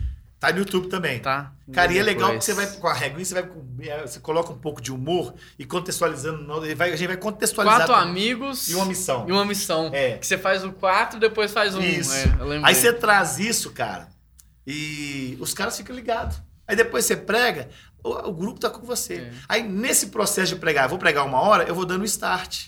Tá 0.47 0.53
no 0.53 0.59
YouTube 0.59 0.89
também. 0.89 1.19
Tá? 1.19 1.53
Cara, 1.73 1.93
e 1.93 1.99
é 1.99 2.03
legal 2.03 2.31
que 2.39 2.45
você 2.45 2.53
vai 2.53 2.67
com 2.67 2.87
a 2.87 2.93
reguinha, 2.93 3.25
você 3.25 3.35
vai 3.35 3.51
é, 3.81 4.03
você 4.07 4.21
coloca 4.21 4.53
um 4.53 4.59
pouco 4.59 4.81
de 4.81 4.93
humor 4.93 5.35
e 5.59 5.65
contextualizando, 5.65 6.47
vai- 6.77 6.93
a 6.93 6.97
gente 6.97 7.09
vai 7.09 7.17
contextualizar 7.17 7.79
Quatro 7.87 7.95
também. 7.95 8.11
amigos 8.11 8.69
e 8.69 8.75
uma 8.75 8.85
missão. 8.85 9.25
e 9.29 9.33
uma 9.33 9.45
missão. 9.45 9.91
É. 9.93 10.19
Que 10.19 10.27
você 10.27 10.37
faz 10.39 10.65
o 10.65 10.73
quatro 10.73 11.19
depois 11.19 11.53
faz 11.53 11.75
um. 11.75 11.81
Isso. 11.81 12.13
É, 12.15 12.25
eu 12.39 12.47
lembrei. 12.47 12.63
Aí 12.65 12.75
você 12.75 12.93
traz 12.93 13.39
isso, 13.39 13.71
cara, 13.73 14.09
e 14.67 15.37
os 15.41 15.55
caras 15.55 15.77
ficam 15.77 15.95
ligados. 15.95 16.41
Aí 16.67 16.75
depois 16.77 17.05
você 17.05 17.17
prega, 17.17 17.69
o, 18.03 18.11
o 18.29 18.33
grupo 18.33 18.59
tá 18.61 18.71
com 18.71 18.85
você. 18.87 19.15
É. 19.17 19.31
Aí 19.49 19.63
nesse 19.63 20.07
processo 20.09 20.55
de 20.55 20.61
pregar, 20.61 20.85
eu 20.85 20.89
vou 20.91 20.99
pregar 20.99 21.27
uma 21.27 21.41
hora, 21.41 21.65
eu 21.65 21.75
vou 21.75 21.85
dando 21.85 22.05
start 22.05 22.67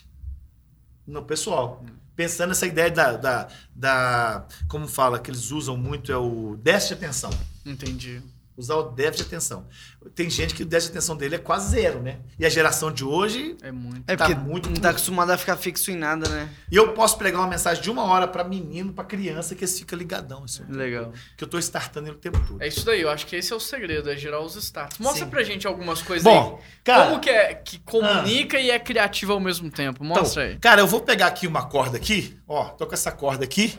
no 1.06 1.22
pessoal. 1.22 1.82
Hum. 1.84 1.96
Pensando 2.16 2.48
nessa 2.48 2.66
ideia 2.66 2.90
da, 2.90 3.12
da, 3.12 3.48
da- 3.74 4.46
Como 4.68 4.88
fala, 4.88 5.18
que 5.18 5.30
eles 5.30 5.50
usam 5.50 5.76
muito, 5.76 6.10
é 6.10 6.16
o 6.16 6.56
déficit 6.62 6.94
atenção. 6.94 7.30
Entendi. 7.64 8.22
Usar 8.56 8.76
o 8.76 8.84
déficit 8.84 9.28
de 9.28 9.34
atenção. 9.34 9.66
Tem 10.14 10.30
gente 10.30 10.54
que 10.54 10.62
o 10.62 10.66
déficit 10.66 10.92
de 10.92 10.98
atenção 10.98 11.14
dele 11.14 11.34
é 11.34 11.38
quase 11.38 11.72
zero, 11.72 12.00
né? 12.00 12.20
E 12.38 12.46
a 12.46 12.48
geração 12.48 12.90
de 12.90 13.04
hoje. 13.04 13.54
É 13.62 13.70
muito. 13.70 14.02
É 14.06 14.16
Tá 14.16 14.26
porque 14.26 14.40
muito 14.40 14.70
não 14.70 14.76
tá 14.76 14.90
acostumado 14.90 15.30
a 15.30 15.36
ficar 15.36 15.56
fixo 15.56 15.90
em 15.90 15.96
nada, 15.96 16.26
né? 16.28 16.48
E 16.72 16.76
eu 16.76 16.94
posso 16.94 17.18
pregar 17.18 17.40
uma 17.42 17.48
mensagem 17.48 17.82
de 17.82 17.90
uma 17.90 18.04
hora 18.04 18.26
pra 18.26 18.42
menino, 18.44 18.94
pra 18.94 19.04
criança, 19.04 19.54
que 19.54 19.62
eles 19.62 19.78
ficam 19.78 19.98
ligadão. 19.98 20.44
Assim, 20.44 20.64
Legal. 20.70 21.12
Que 21.36 21.44
eu 21.44 21.48
tô 21.48 21.58
startando 21.58 22.08
ele 22.08 22.16
o 22.16 22.18
tempo 22.18 22.40
todo. 22.46 22.62
É 22.62 22.66
isso 22.66 22.84
daí, 22.86 23.02
eu 23.02 23.10
acho 23.10 23.26
que 23.26 23.36
esse 23.36 23.52
é 23.52 23.56
o 23.56 23.60
segredo, 23.60 24.08
é 24.10 24.16
gerar 24.16 24.40
os 24.40 24.56
status. 24.56 24.98
Mostra 24.98 25.24
Sim. 25.26 25.30
pra 25.30 25.42
gente 25.42 25.66
algumas 25.66 26.00
coisas 26.00 26.24
Bom, 26.24 26.58
aí. 26.58 26.64
cara. 26.82 27.06
Como 27.08 27.20
que 27.20 27.28
é 27.28 27.54
que 27.54 27.78
comunica 27.80 28.58
e 28.58 28.70
é 28.70 28.78
criativo 28.78 29.34
ao 29.34 29.40
mesmo 29.40 29.70
tempo? 29.70 30.02
Mostra 30.02 30.44
então, 30.44 30.54
aí. 30.54 30.58
Cara, 30.58 30.80
eu 30.80 30.86
vou 30.86 31.00
pegar 31.02 31.26
aqui 31.26 31.46
uma 31.46 31.66
corda 31.68 31.98
aqui, 31.98 32.38
ó, 32.48 32.64
tô 32.70 32.86
com 32.86 32.94
essa 32.94 33.12
corda 33.12 33.44
aqui, 33.44 33.78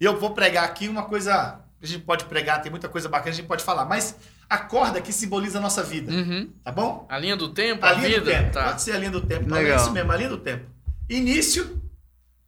e 0.00 0.04
eu 0.04 0.18
vou 0.18 0.30
pregar 0.30 0.64
aqui 0.64 0.88
uma 0.88 1.04
coisa. 1.04 1.60
A 1.86 1.92
gente 1.92 2.04
pode 2.04 2.24
pregar, 2.26 2.60
tem 2.62 2.70
muita 2.70 2.88
coisa 2.88 3.08
bacana, 3.08 3.30
a 3.30 3.34
gente 3.34 3.46
pode 3.46 3.62
falar, 3.64 3.84
mas 3.84 4.16
a 4.48 4.58
corda 4.58 4.98
aqui 4.98 5.12
simboliza 5.12 5.58
a 5.58 5.60
nossa 5.60 5.82
vida, 5.82 6.10
Uhum. 6.12 6.50
tá 6.64 6.70
bom? 6.72 7.06
A 7.08 7.18
linha 7.18 7.36
do 7.36 7.48
tempo, 7.48 7.84
A 7.84 7.90
a, 7.90 7.92
linha 7.92 8.08
vida. 8.08 8.20
do 8.22 8.30
tempo. 8.30 8.52
Tá. 8.52 8.64
Pode 8.64 8.82
ser 8.82 8.92
a 8.92 8.98
linha 8.98 9.10
do 9.10 9.20
tempo. 9.20 9.44
Então, 9.46 9.56
é 9.58 9.76
isso 9.76 9.90
mesmo, 9.92 10.12
a 10.12 10.16
linha 10.16 10.28
do 10.28 10.38
tempo. 10.38 10.66
Início, 11.08 11.80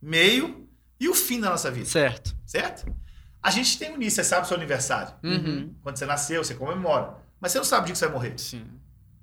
meio 0.01 0.69
e 1.01 1.09
o 1.09 1.15
fim 1.15 1.41
da 1.41 1.51
nossa 1.51 1.71
vida. 1.71 1.87
Certo. 1.87 2.35
Certo? 2.45 2.93
A 3.43 3.51
gente 3.51 3.79
tem 3.79 3.91
um 3.93 3.95
início, 3.95 4.17
você 4.23 4.25
sabe 4.29 4.45
o 4.45 4.49
seu 4.49 4.57
aniversário. 4.57 5.13
Uhum. 5.23 5.73
Quando 5.83 5.97
você 5.97 6.07
nasceu, 6.07 6.43
você 6.43 6.55
comemora. 6.55 7.15
Mas 7.41 7.53
você 7.53 7.59
não 7.59 7.65
sabe 7.65 7.83
o 7.83 7.87
dia 7.87 7.93
que 7.93 7.99
você 7.99 8.07
vai 8.07 8.15
morrer. 8.15 8.35
Sim. 8.37 8.65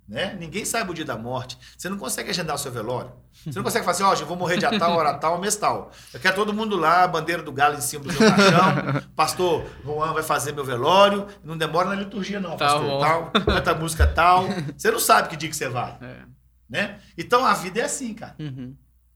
Né? 0.08 0.36
Ninguém 0.40 0.64
sabe 0.66 0.92
o 0.92 0.94
dia 0.94 1.04
da 1.04 1.18
morte. 1.18 1.58
Você 1.76 1.90
não 1.90 1.98
consegue 1.98 2.30
agendar 2.30 2.56
o 2.56 2.60
seu 2.60 2.72
velório. 2.72 3.12
Você 3.44 3.58
não 3.58 3.64
consegue 3.64 3.84
falar 3.84 3.96
assim, 3.96 4.04
ó, 4.04 4.14
eu 4.14 4.28
vou 4.28 4.38
morrer 4.38 4.58
dia 4.58 4.78
tal, 4.78 4.96
hora 4.96 5.16
tal, 5.18 5.40
mês 5.40 5.56
tal. 5.56 5.92
Eu 6.14 6.20
quero 6.20 6.36
todo 6.36 6.54
mundo 6.54 6.76
lá, 6.76 7.08
bandeira 7.08 7.42
do 7.42 7.52
galo 7.52 7.76
em 7.76 7.82
cima 7.82 8.04
do 8.04 8.10
meu 8.14 8.20
caixão. 8.20 9.02
Pastor 9.16 9.66
Juan 9.84 10.14
vai 10.14 10.22
fazer 10.22 10.52
meu 10.52 10.64
velório. 10.64 11.28
Não 11.44 11.58
demora 11.58 11.90
na 11.90 11.96
liturgia, 11.96 12.40
não, 12.40 12.56
Tá 12.56 12.68
pastor. 12.68 12.84
bom. 12.84 13.00
Tal, 13.00 13.32
canta 13.32 13.74
música 13.74 14.06
tal. 14.06 14.46
Você 14.78 14.92
não 14.92 15.00
sabe 15.00 15.30
que 15.30 15.36
dia 15.36 15.50
que 15.50 15.56
você 15.56 15.68
vai. 15.68 15.98
É. 16.00 16.24
Né? 16.70 17.00
Então 17.18 17.44
a 17.44 17.54
vida 17.54 17.80
é 17.80 17.84
assim, 17.86 18.14
cara. 18.14 18.36
Uhum. 18.40 18.76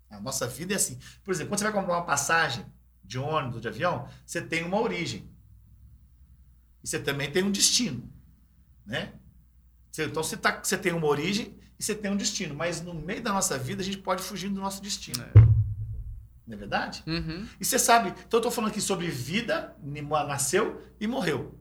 A 0.10 0.20
nossa 0.20 0.48
vida 0.48 0.74
é 0.74 0.76
assim. 0.76 0.98
Por 1.24 1.32
exemplo, 1.32 1.52
quando 1.52 1.60
você 1.60 1.66
vai 1.66 1.74
comprar 1.74 1.94
uma 1.98 2.06
passagem 2.06 2.66
de 3.04 3.20
ônibus, 3.20 3.62
de 3.62 3.68
avião, 3.68 4.08
você 4.26 4.42
tem 4.42 4.64
uma 4.64 4.80
origem. 4.82 5.30
E 6.84 6.88
você 6.88 6.98
também 7.00 7.30
tem 7.32 7.44
um 7.44 7.52
destino. 7.52 8.10
Né? 8.86 9.14
Então 9.98 10.24
você, 10.24 10.38
tá, 10.38 10.60
você 10.64 10.78
tem 10.78 10.94
uma 10.94 11.08
origem 11.08 11.58
e 11.80 11.84
você 11.84 11.96
tem 11.96 12.12
um 12.12 12.18
destino. 12.18 12.56
Mas 12.56 12.82
no 12.82 12.94
meio 12.94 13.22
da 13.22 13.34
nossa 13.34 13.58
vida 13.58 13.82
a 13.82 13.86
gente 13.86 13.98
pode 13.98 14.22
fugir 14.24 14.50
do 14.50 14.60
nosso 14.60 14.82
destino. 14.82 15.24
Não 16.46 16.56
é 16.56 16.58
verdade? 16.58 17.04
Uhum. 17.06 17.48
E 17.60 17.66
você 17.66 17.78
sabe, 17.78 18.10
então 18.10 18.38
eu 18.38 18.40
estou 18.40 18.52
falando 18.52 18.72
aqui 18.72 18.82
sobre 18.82 19.08
vida, 19.08 19.76
nasceu 20.28 20.82
e 21.00 21.06
morreu. 21.06 21.60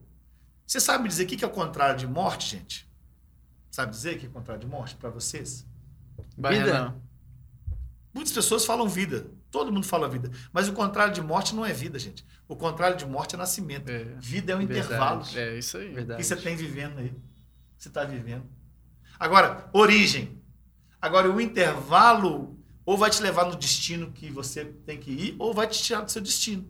Você 0.65 0.79
sabe 0.79 1.03
me 1.03 1.09
dizer 1.09 1.23
o 1.23 1.27
que 1.27 1.43
é 1.43 1.47
o 1.47 1.51
contrário 1.51 1.97
de 1.97 2.07
morte, 2.07 2.57
gente? 2.57 2.89
Sabe 3.71 3.91
dizer 3.91 4.15
o 4.15 4.19
que 4.19 4.25
é 4.25 4.29
o 4.29 4.31
contrário 4.31 4.61
de 4.61 4.67
morte 4.67 4.95
para 4.95 5.09
vocês? 5.09 5.65
Vai, 6.37 6.57
Vida. 6.57 6.73
Renan. 6.73 7.01
Muitas 8.13 8.33
pessoas 8.33 8.65
falam 8.65 8.87
vida. 8.87 9.27
Todo 9.51 9.71
mundo 9.71 9.85
fala 9.85 10.07
vida. 10.09 10.31
Mas 10.51 10.67
o 10.67 10.73
contrário 10.73 11.13
de 11.13 11.21
morte 11.21 11.55
não 11.55 11.65
é 11.65 11.73
vida, 11.73 11.97
gente. 11.97 12.25
O 12.47 12.55
contrário 12.55 12.97
de 12.97 13.05
morte 13.05 13.35
é 13.35 13.37
nascimento. 13.37 13.89
É. 13.89 14.03
Vida 14.19 14.53
é 14.53 14.55
um 14.55 14.59
Verdade. 14.59 14.79
intervalo. 14.79 15.25
É 15.35 15.57
isso 15.57 15.77
aí. 15.77 15.93
Verdade. 15.93 16.21
que 16.21 16.27
você 16.27 16.35
tem 16.35 16.55
vivendo 16.55 16.99
aí? 16.99 17.13
Você 17.79 17.87
está 17.87 18.03
vivendo. 18.03 18.43
Agora, 19.19 19.69
origem. 19.73 20.39
Agora, 21.01 21.31
o 21.31 21.39
intervalo 21.41 22.57
ou 22.85 22.97
vai 22.97 23.09
te 23.09 23.21
levar 23.21 23.45
no 23.45 23.55
destino 23.55 24.11
que 24.11 24.29
você 24.29 24.65
tem 24.65 24.97
que 24.97 25.11
ir, 25.11 25.35
ou 25.39 25.53
vai 25.53 25.65
te 25.67 25.81
tirar 25.81 26.01
do 26.01 26.11
seu 26.11 26.21
destino. 26.21 26.67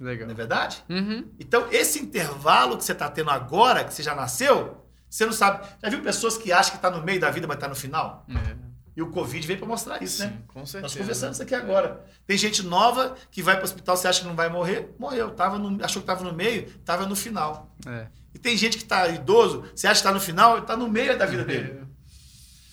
Legal. 0.00 0.26
Não 0.26 0.34
é 0.34 0.36
verdade? 0.36 0.84
Uhum. 0.88 1.30
Então, 1.38 1.68
esse 1.72 1.98
intervalo 2.00 2.76
que 2.76 2.84
você 2.84 2.92
está 2.92 3.08
tendo 3.08 3.30
agora, 3.30 3.84
que 3.84 3.94
você 3.94 4.02
já 4.02 4.14
nasceu, 4.14 4.84
você 5.08 5.24
não 5.24 5.32
sabe. 5.32 5.66
Já 5.82 5.88
viu 5.88 6.02
pessoas 6.02 6.36
que 6.36 6.52
acham 6.52 6.72
que 6.72 6.76
está 6.76 6.90
no 6.90 7.02
meio 7.02 7.18
da 7.20 7.30
vida, 7.30 7.46
mas 7.46 7.56
está 7.56 7.68
no 7.68 7.74
final? 7.74 8.26
É. 8.28 8.56
E 8.96 9.02
o 9.02 9.10
Covid 9.10 9.46
veio 9.46 9.58
para 9.58 9.68
mostrar 9.68 10.02
isso, 10.02 10.22
né? 10.24 10.30
Sim, 10.30 10.42
com 10.48 10.66
certeza. 10.66 10.82
Nós 10.82 10.94
conversamos 10.96 11.36
isso 11.36 11.42
aqui 11.42 11.54
agora. 11.54 12.04
Tem 12.26 12.36
gente 12.36 12.62
nova 12.62 13.14
que 13.30 13.42
vai 13.42 13.54
para 13.54 13.62
o 13.62 13.64
hospital, 13.64 13.96
você 13.96 14.08
acha 14.08 14.20
que 14.22 14.26
não 14.26 14.34
vai 14.34 14.48
morrer? 14.48 14.94
Morreu. 14.98 15.30
Tava 15.30 15.58
no- 15.58 15.82
achou 15.84 16.02
que 16.02 16.10
estava 16.10 16.24
no 16.24 16.32
meio, 16.34 16.64
estava 16.66 17.06
no 17.06 17.14
final. 17.14 17.74
É. 17.86 18.08
E 18.36 18.38
tem 18.38 18.54
gente 18.54 18.76
que 18.76 18.82
está 18.82 19.08
idoso, 19.08 19.64
você 19.74 19.86
acha 19.86 19.94
que 19.94 20.06
está 20.06 20.12
no 20.12 20.20
final, 20.20 20.58
está 20.58 20.76
no 20.76 20.86
meio 20.90 21.16
da 21.16 21.24
vida 21.24 21.42
dele. 21.42 21.78
É. 21.80 21.86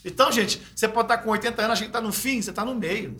Então, 0.04 0.30
gente, 0.30 0.62
você 0.76 0.90
pode 0.90 1.06
estar 1.06 1.20
com 1.20 1.30
80 1.30 1.62
anos, 1.62 1.72
achando 1.72 1.86
que 1.86 1.90
está 1.90 2.02
no 2.02 2.12
fim, 2.12 2.42
você 2.42 2.50
está 2.50 2.66
no 2.66 2.76
meio. 2.76 3.16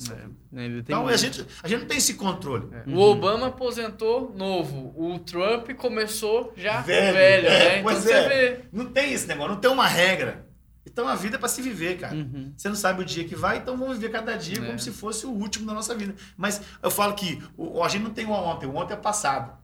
Ele 0.52 0.84
tem 0.84 0.94
Então, 0.94 1.08
a 1.08 1.16
gente, 1.16 1.48
a 1.64 1.68
gente 1.70 1.80
não 1.80 1.88
tem 1.88 1.98
esse 2.00 2.16
controle. 2.16 2.68
É. 2.74 2.84
O 2.90 3.00
Obama 3.00 3.48
aposentou 3.48 4.36
novo. 4.36 4.94
O 4.98 5.18
Trump 5.20 5.72
começou 5.78 6.52
já 6.58 6.82
velho, 6.82 7.14
Velho, 7.14 7.48
é, 7.48 7.50
né? 7.50 7.72
Então 7.80 7.84
pois 7.84 8.00
você 8.00 8.12
é. 8.12 8.28
vê. 8.28 8.60
Não 8.74 8.88
tem 8.88 9.14
esse 9.14 9.26
negócio, 9.26 9.54
não 9.54 9.62
tem 9.62 9.72
uma 9.72 9.88
regra. 9.88 10.46
Então 10.86 11.08
a 11.08 11.16
vida 11.16 11.38
é 11.38 11.40
para 11.40 11.48
se 11.48 11.62
viver, 11.62 11.98
cara. 11.98 12.14
Uhum. 12.14 12.52
Você 12.58 12.68
não 12.68 12.76
sabe 12.76 13.02
o 13.02 13.06
dia 13.06 13.24
que 13.24 13.38
vai, 13.38 13.60
então 13.60 13.78
vamos 13.78 13.98
viver 13.98 14.12
cada 14.12 14.36
dia 14.36 14.58
É. 14.58 14.66
como 14.66 14.78
se 14.78 14.92
fosse 14.92 15.26
o 15.26 15.32
último 15.32 15.66
da 15.66 15.74
nossa 15.74 15.96
vida. 15.96 16.14
Mas 16.36 16.62
eu 16.82 16.92
falo 16.92 17.14
que 17.14 17.42
o, 17.56 17.82
a 17.82 17.88
gente 17.88 18.04
não 18.04 18.12
tem 18.12 18.26
o 18.26 18.32
ontem, 18.32 18.66
o 18.66 18.76
ontem 18.76 18.94
é 18.94 18.98
passado. 18.98 19.63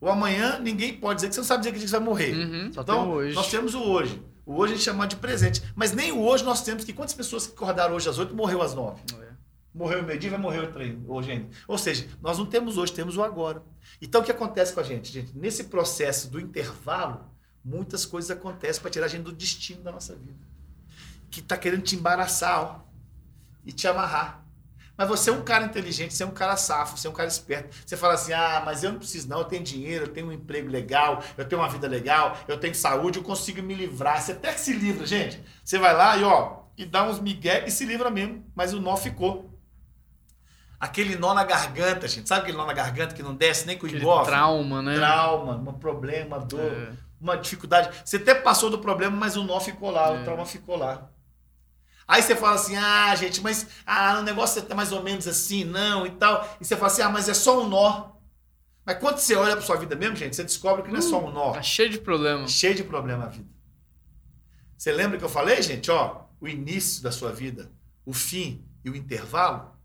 O 0.00 0.08
amanhã, 0.08 0.58
ninguém 0.60 0.94
pode 0.96 1.16
dizer 1.16 1.28
que 1.28 1.34
você 1.34 1.40
não 1.40 1.46
sabe 1.46 1.62
dizer 1.64 1.72
que 1.74 1.80
você 1.80 1.86
vai 1.96 2.00
morrer. 2.00 2.32
Uhum. 2.34 2.72
Só 2.72 2.84
tem 2.84 2.94
Então, 2.94 3.10
hoje. 3.10 3.34
nós 3.34 3.50
temos 3.50 3.74
o 3.74 3.82
hoje. 3.82 4.22
O 4.46 4.54
hoje 4.54 4.72
a 4.72 4.76
gente 4.76 4.84
chama 4.84 5.06
de 5.06 5.16
presente. 5.16 5.62
Mas 5.74 5.92
nem 5.92 6.12
o 6.12 6.20
hoje 6.22 6.44
nós 6.44 6.62
temos 6.62 6.84
que 6.84 6.92
quantas 6.92 7.14
pessoas 7.14 7.46
que 7.46 7.52
acordaram 7.54 7.94
hoje 7.94 8.08
às 8.08 8.18
8 8.18 8.34
morreu 8.34 8.62
às 8.62 8.74
9? 8.74 9.00
É. 9.20 9.28
Morreu 9.74 10.02
meio-dia, 10.02 10.30
vai 10.30 10.38
morrer 10.38 10.70
hoje 11.06 11.30
ainda. 11.30 11.48
Ou 11.66 11.76
seja, 11.76 12.08
nós 12.22 12.38
não 12.38 12.46
temos 12.46 12.78
hoje, 12.78 12.92
temos 12.92 13.16
o 13.16 13.22
agora. 13.22 13.62
Então 14.00 14.20
o 14.20 14.24
que 14.24 14.30
acontece 14.30 14.72
com 14.72 14.80
a 14.80 14.82
gente, 14.82 15.12
gente? 15.12 15.36
Nesse 15.36 15.64
processo 15.64 16.30
do 16.30 16.40
intervalo, 16.40 17.20
muitas 17.64 18.06
coisas 18.06 18.30
acontecem 18.30 18.80
para 18.80 18.90
tirar 18.90 19.06
a 19.06 19.08
gente 19.08 19.22
do 19.24 19.32
destino 19.32 19.82
da 19.82 19.92
nossa 19.92 20.14
vida. 20.14 20.38
Que 21.30 21.40
está 21.40 21.56
querendo 21.56 21.82
te 21.82 21.94
embaraçar 21.96 22.62
ó, 22.62 22.80
e 23.66 23.72
te 23.72 23.86
amarrar. 23.86 24.42
Mas 24.98 25.06
você 25.06 25.30
é 25.30 25.32
um 25.32 25.42
cara 25.42 25.64
inteligente, 25.64 26.12
você 26.12 26.24
é 26.24 26.26
um 26.26 26.32
cara 26.32 26.56
safo, 26.56 26.98
você 26.98 27.06
é 27.06 27.10
um 27.10 27.14
cara 27.14 27.28
esperto. 27.28 27.74
Você 27.86 27.96
fala 27.96 28.14
assim: 28.14 28.32
ah, 28.32 28.60
mas 28.66 28.82
eu 28.82 28.90
não 28.90 28.98
preciso, 28.98 29.28
não. 29.28 29.38
Eu 29.38 29.44
tenho 29.44 29.62
dinheiro, 29.62 30.06
eu 30.06 30.08
tenho 30.12 30.26
um 30.26 30.32
emprego 30.32 30.68
legal, 30.68 31.22
eu 31.36 31.44
tenho 31.44 31.62
uma 31.62 31.68
vida 31.68 31.86
legal, 31.86 32.36
eu 32.48 32.58
tenho 32.58 32.74
saúde, 32.74 33.18
eu 33.18 33.22
consigo 33.22 33.62
me 33.62 33.74
livrar. 33.74 34.20
Você 34.20 34.32
até 34.32 34.52
que 34.52 34.60
se 34.60 34.72
livra, 34.72 35.06
gente. 35.06 35.40
Você 35.64 35.78
vai 35.78 35.94
lá 35.94 36.16
e, 36.16 36.24
ó, 36.24 36.62
e 36.76 36.84
dá 36.84 37.04
uns 37.04 37.20
migué 37.20 37.64
e 37.64 37.70
se 37.70 37.84
livra 37.84 38.10
mesmo. 38.10 38.44
Mas 38.56 38.74
o 38.74 38.80
nó 38.80 38.96
ficou. 38.96 39.54
Aquele 40.80 41.16
nó 41.16 41.32
na 41.32 41.44
garganta, 41.44 42.08
gente. 42.08 42.28
Sabe 42.28 42.42
aquele 42.42 42.56
nó 42.58 42.66
na 42.66 42.72
garganta 42.72 43.14
que 43.14 43.22
não 43.22 43.36
desce 43.36 43.66
nem 43.68 43.78
com 43.78 43.86
o 43.86 44.22
trauma, 44.24 44.82
né? 44.82 44.96
Trauma, 44.96 45.54
um 45.56 45.78
problema, 45.78 46.40
dor, 46.40 46.60
É. 46.72 46.92
uma 47.20 47.36
dificuldade. 47.36 47.90
Você 48.04 48.16
até 48.16 48.34
passou 48.34 48.68
do 48.68 48.78
problema, 48.80 49.16
mas 49.16 49.36
o 49.36 49.44
nó 49.44 49.60
ficou 49.60 49.90
lá, 49.92 50.08
É. 50.08 50.20
o 50.20 50.24
trauma 50.24 50.44
ficou 50.44 50.76
lá. 50.76 51.08
Aí 52.08 52.22
você 52.22 52.34
fala 52.34 52.54
assim, 52.54 52.74
ah, 52.74 53.14
gente, 53.14 53.42
mas 53.42 53.66
ah, 53.84 54.20
o 54.20 54.22
negócio 54.22 54.62
tá 54.62 54.74
mais 54.74 54.92
ou 54.92 55.02
menos 55.02 55.28
assim, 55.28 55.62
não, 55.62 56.06
e 56.06 56.10
tal. 56.12 56.56
E 56.58 56.64
você 56.64 56.74
fala 56.74 56.86
assim, 56.90 57.02
ah, 57.02 57.10
mas 57.10 57.28
é 57.28 57.34
só 57.34 57.62
um 57.62 57.68
nó. 57.68 58.12
Mas 58.82 58.98
quando 58.98 59.18
você 59.18 59.36
olha 59.36 59.54
pra 59.54 59.64
sua 59.64 59.76
vida 59.76 59.94
mesmo, 59.94 60.16
gente, 60.16 60.34
você 60.34 60.42
descobre 60.42 60.82
que 60.82 60.90
não 60.90 61.00
é 61.00 61.02
só 61.02 61.22
um 61.22 61.30
nó. 61.30 61.52
Tá 61.52 61.60
cheio 61.60 61.90
de 61.90 61.98
problema. 61.98 62.48
Cheio 62.48 62.74
de 62.74 62.82
problema 62.82 63.24
a 63.24 63.28
vida. 63.28 63.50
Você 64.74 64.90
lembra 64.90 65.18
que 65.18 65.24
eu 65.24 65.28
falei, 65.28 65.60
gente? 65.60 65.90
Ó, 65.90 66.24
o 66.40 66.48
início 66.48 67.02
da 67.02 67.12
sua 67.12 67.30
vida, 67.30 67.70
o 68.06 68.14
fim 68.14 68.64
e 68.82 68.88
o 68.88 68.96
intervalo. 68.96 69.76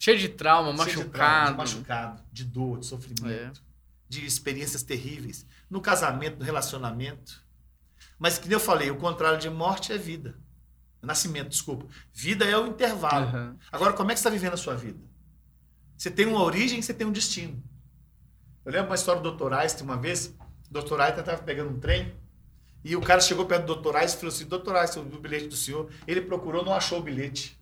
Cheio 0.00 0.18
de 0.18 0.28
trauma, 0.28 0.76
cheio 0.78 0.90
de 0.90 0.96
machucado. 0.96 1.12
trauma, 1.12 1.50
de 1.50 1.56
machucado, 1.56 2.22
de 2.32 2.44
dor, 2.44 2.80
de 2.80 2.86
sofrimento, 2.86 3.62
de 4.08 4.26
experiências 4.26 4.82
terríveis. 4.82 5.46
No 5.70 5.80
casamento, 5.80 6.40
no 6.40 6.44
relacionamento. 6.44 7.44
Mas 8.18 8.38
que 8.38 8.48
nem 8.48 8.54
eu 8.54 8.60
falei, 8.60 8.90
o 8.90 8.96
contrário 8.96 9.38
de 9.38 9.48
morte 9.48 9.92
é 9.92 9.98
vida. 9.98 10.41
Nascimento, 11.02 11.48
desculpa. 11.48 11.86
Vida 12.12 12.44
é 12.44 12.56
o 12.56 12.66
intervalo. 12.66 13.26
Uhum. 13.36 13.56
Agora, 13.72 13.92
como 13.92 14.10
é 14.10 14.14
que 14.14 14.20
você 14.20 14.28
está 14.28 14.30
vivendo 14.30 14.54
a 14.54 14.56
sua 14.56 14.74
vida? 14.74 15.00
Você 15.98 16.10
tem 16.10 16.26
uma 16.26 16.42
origem 16.42 16.80
você 16.80 16.94
tem 16.94 17.06
um 17.06 17.12
destino. 17.12 17.62
Eu 18.64 18.72
lembro 18.72 18.88
uma 18.88 18.94
história 18.94 19.20
do 19.20 19.32
Dr. 19.32 19.52
Einstein, 19.52 19.84
uma 19.84 19.96
vez, 19.96 20.34
o 20.70 20.72
Dr. 20.72 21.00
Einstein 21.00 21.20
estava 21.20 21.42
pegando 21.42 21.70
um 21.70 21.80
trem 21.80 22.14
e 22.84 22.94
o 22.96 23.00
cara 23.00 23.20
chegou 23.20 23.46
perto 23.46 23.66
do 23.66 23.82
Dr. 23.82 23.96
Einstein 23.96 24.16
e 24.16 24.20
falou 24.20 24.34
assim, 24.34 24.46
Dr. 24.46 24.76
Einstein, 24.76 25.02
o 25.02 25.20
bilhete 25.20 25.48
do 25.48 25.56
senhor, 25.56 25.90
ele 26.06 26.20
procurou, 26.20 26.64
não 26.64 26.72
achou 26.72 27.00
o 27.00 27.02
bilhete. 27.02 27.60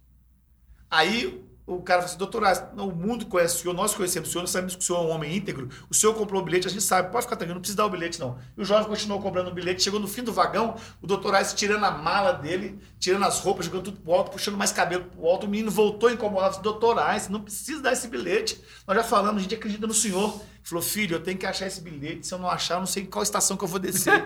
Aí 0.91 1.45
o 1.75 1.83
cara 1.83 2.03
falou 2.03 2.11
assim, 2.11 2.19
doutor, 2.19 2.43
o 2.77 2.95
mundo 2.95 3.27
conhece 3.27 3.57
o 3.57 3.59
senhor, 3.61 3.75
nós 3.75 3.95
conhecemos 3.95 4.29
o 4.29 4.33
senhor, 4.33 4.43
nós 4.43 4.51
sabemos 4.51 4.75
que 4.75 4.83
o 4.83 4.85
senhor 4.85 4.99
é 4.99 5.03
um 5.03 5.11
homem 5.11 5.37
íntegro, 5.37 5.69
o 5.89 5.95
senhor 5.95 6.15
comprou 6.15 6.43
o 6.43 6.45
bilhete, 6.45 6.67
a 6.67 6.71
gente 6.71 6.83
sabe, 6.83 7.11
pode 7.11 7.25
ficar 7.25 7.37
tranquilo, 7.37 7.55
não 7.55 7.61
precisa 7.61 7.77
dar 7.77 7.87
o 7.87 7.91
bilhete 7.91 8.19
não. 8.19 8.39
E 8.57 8.61
o 8.61 8.65
jovem 8.65 8.89
continuou 8.89 9.21
comprando 9.21 9.49
o 9.49 9.55
bilhete, 9.55 9.83
chegou 9.83 10.01
no 10.01 10.09
fim 10.09 10.23
do 10.23 10.33
vagão, 10.33 10.77
o 11.01 11.07
doutor 11.07 11.31
tirando 11.55 11.85
a 11.85 11.91
mala 11.91 12.33
dele, 12.33 12.79
tirando 12.99 13.25
as 13.25 13.39
roupas, 13.41 13.67
jogando 13.67 13.85
tudo 13.85 14.01
pro 14.01 14.13
alto, 14.13 14.33
puxando 14.33 14.57
mais 14.57 14.73
cabelo 14.73 15.05
pro 15.05 15.27
alto, 15.27 15.47
o 15.47 15.49
menino 15.49 15.71
voltou 15.71 16.11
incomodado, 16.11 16.51
disse, 16.51 16.63
doutor 16.63 16.97
não 17.31 17.41
precisa 17.41 17.81
dar 17.81 17.93
esse 17.93 18.09
bilhete, 18.09 18.61
nós 18.87 18.97
já 18.97 19.05
falamos, 19.05 19.39
a 19.39 19.43
gente 19.43 19.55
acredita 19.55 19.87
no 19.87 19.95
senhor. 19.95 20.41
Ele 20.61 20.69
falou, 20.69 20.83
filho, 20.83 21.17
eu 21.17 21.23
tenho 21.23 21.39
que 21.39 21.47
achar 21.47 21.67
esse 21.67 21.81
bilhete, 21.81 22.27
se 22.27 22.35
eu 22.35 22.39
não 22.39 22.49
achar, 22.49 22.75
eu 22.75 22.81
não 22.81 22.87
sei 22.87 23.05
em 23.05 23.07
qual 23.07 23.23
estação 23.23 23.57
que 23.57 23.65
eu 23.65 23.69
vou 23.69 23.79
descer. 23.79 24.13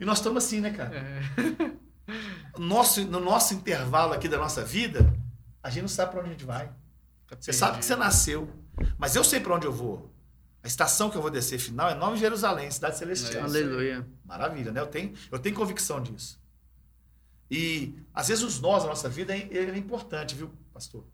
e 0.00 0.04
nós 0.04 0.18
estamos 0.18 0.44
assim, 0.44 0.60
né, 0.60 0.70
cara? 0.70 1.02
Nosso, 2.58 3.04
no 3.04 3.20
nosso 3.20 3.54
intervalo 3.54 4.12
aqui 4.12 4.28
da 4.28 4.38
nossa 4.38 4.64
vida, 4.64 5.12
a 5.62 5.70
gente 5.70 5.82
não 5.82 5.88
sabe 5.88 6.12
para 6.12 6.20
onde 6.20 6.30
a 6.30 6.32
gente 6.32 6.44
vai. 6.44 6.70
Você 7.38 7.52
sabe 7.52 7.78
que 7.78 7.84
você 7.84 7.94
nasceu, 7.94 8.48
mas 8.98 9.14
eu 9.14 9.22
sei 9.22 9.40
para 9.40 9.54
onde 9.54 9.66
eu 9.66 9.72
vou. 9.72 10.10
A 10.62 10.66
estação 10.66 11.08
que 11.08 11.16
eu 11.16 11.22
vou 11.22 11.30
descer 11.30 11.58
final 11.58 11.88
é 11.88 11.94
Nova 11.94 12.16
Jerusalém, 12.16 12.70
cidade 12.70 12.98
celestial. 12.98 13.44
Aleluia. 13.44 14.06
Maravilha, 14.24 14.72
né? 14.72 14.80
Eu 14.80 14.86
tenho, 14.86 15.14
eu 15.30 15.38
tenho 15.38 15.54
convicção 15.54 16.02
disso. 16.02 16.38
E 17.50 17.94
às 18.12 18.28
vezes 18.28 18.44
os 18.44 18.60
nós 18.60 18.82
na 18.82 18.90
nossa 18.90 19.08
vida 19.08 19.34
é, 19.34 19.48
é 19.52 19.76
importante, 19.76 20.34
viu, 20.34 20.50
pastor? 20.72 21.04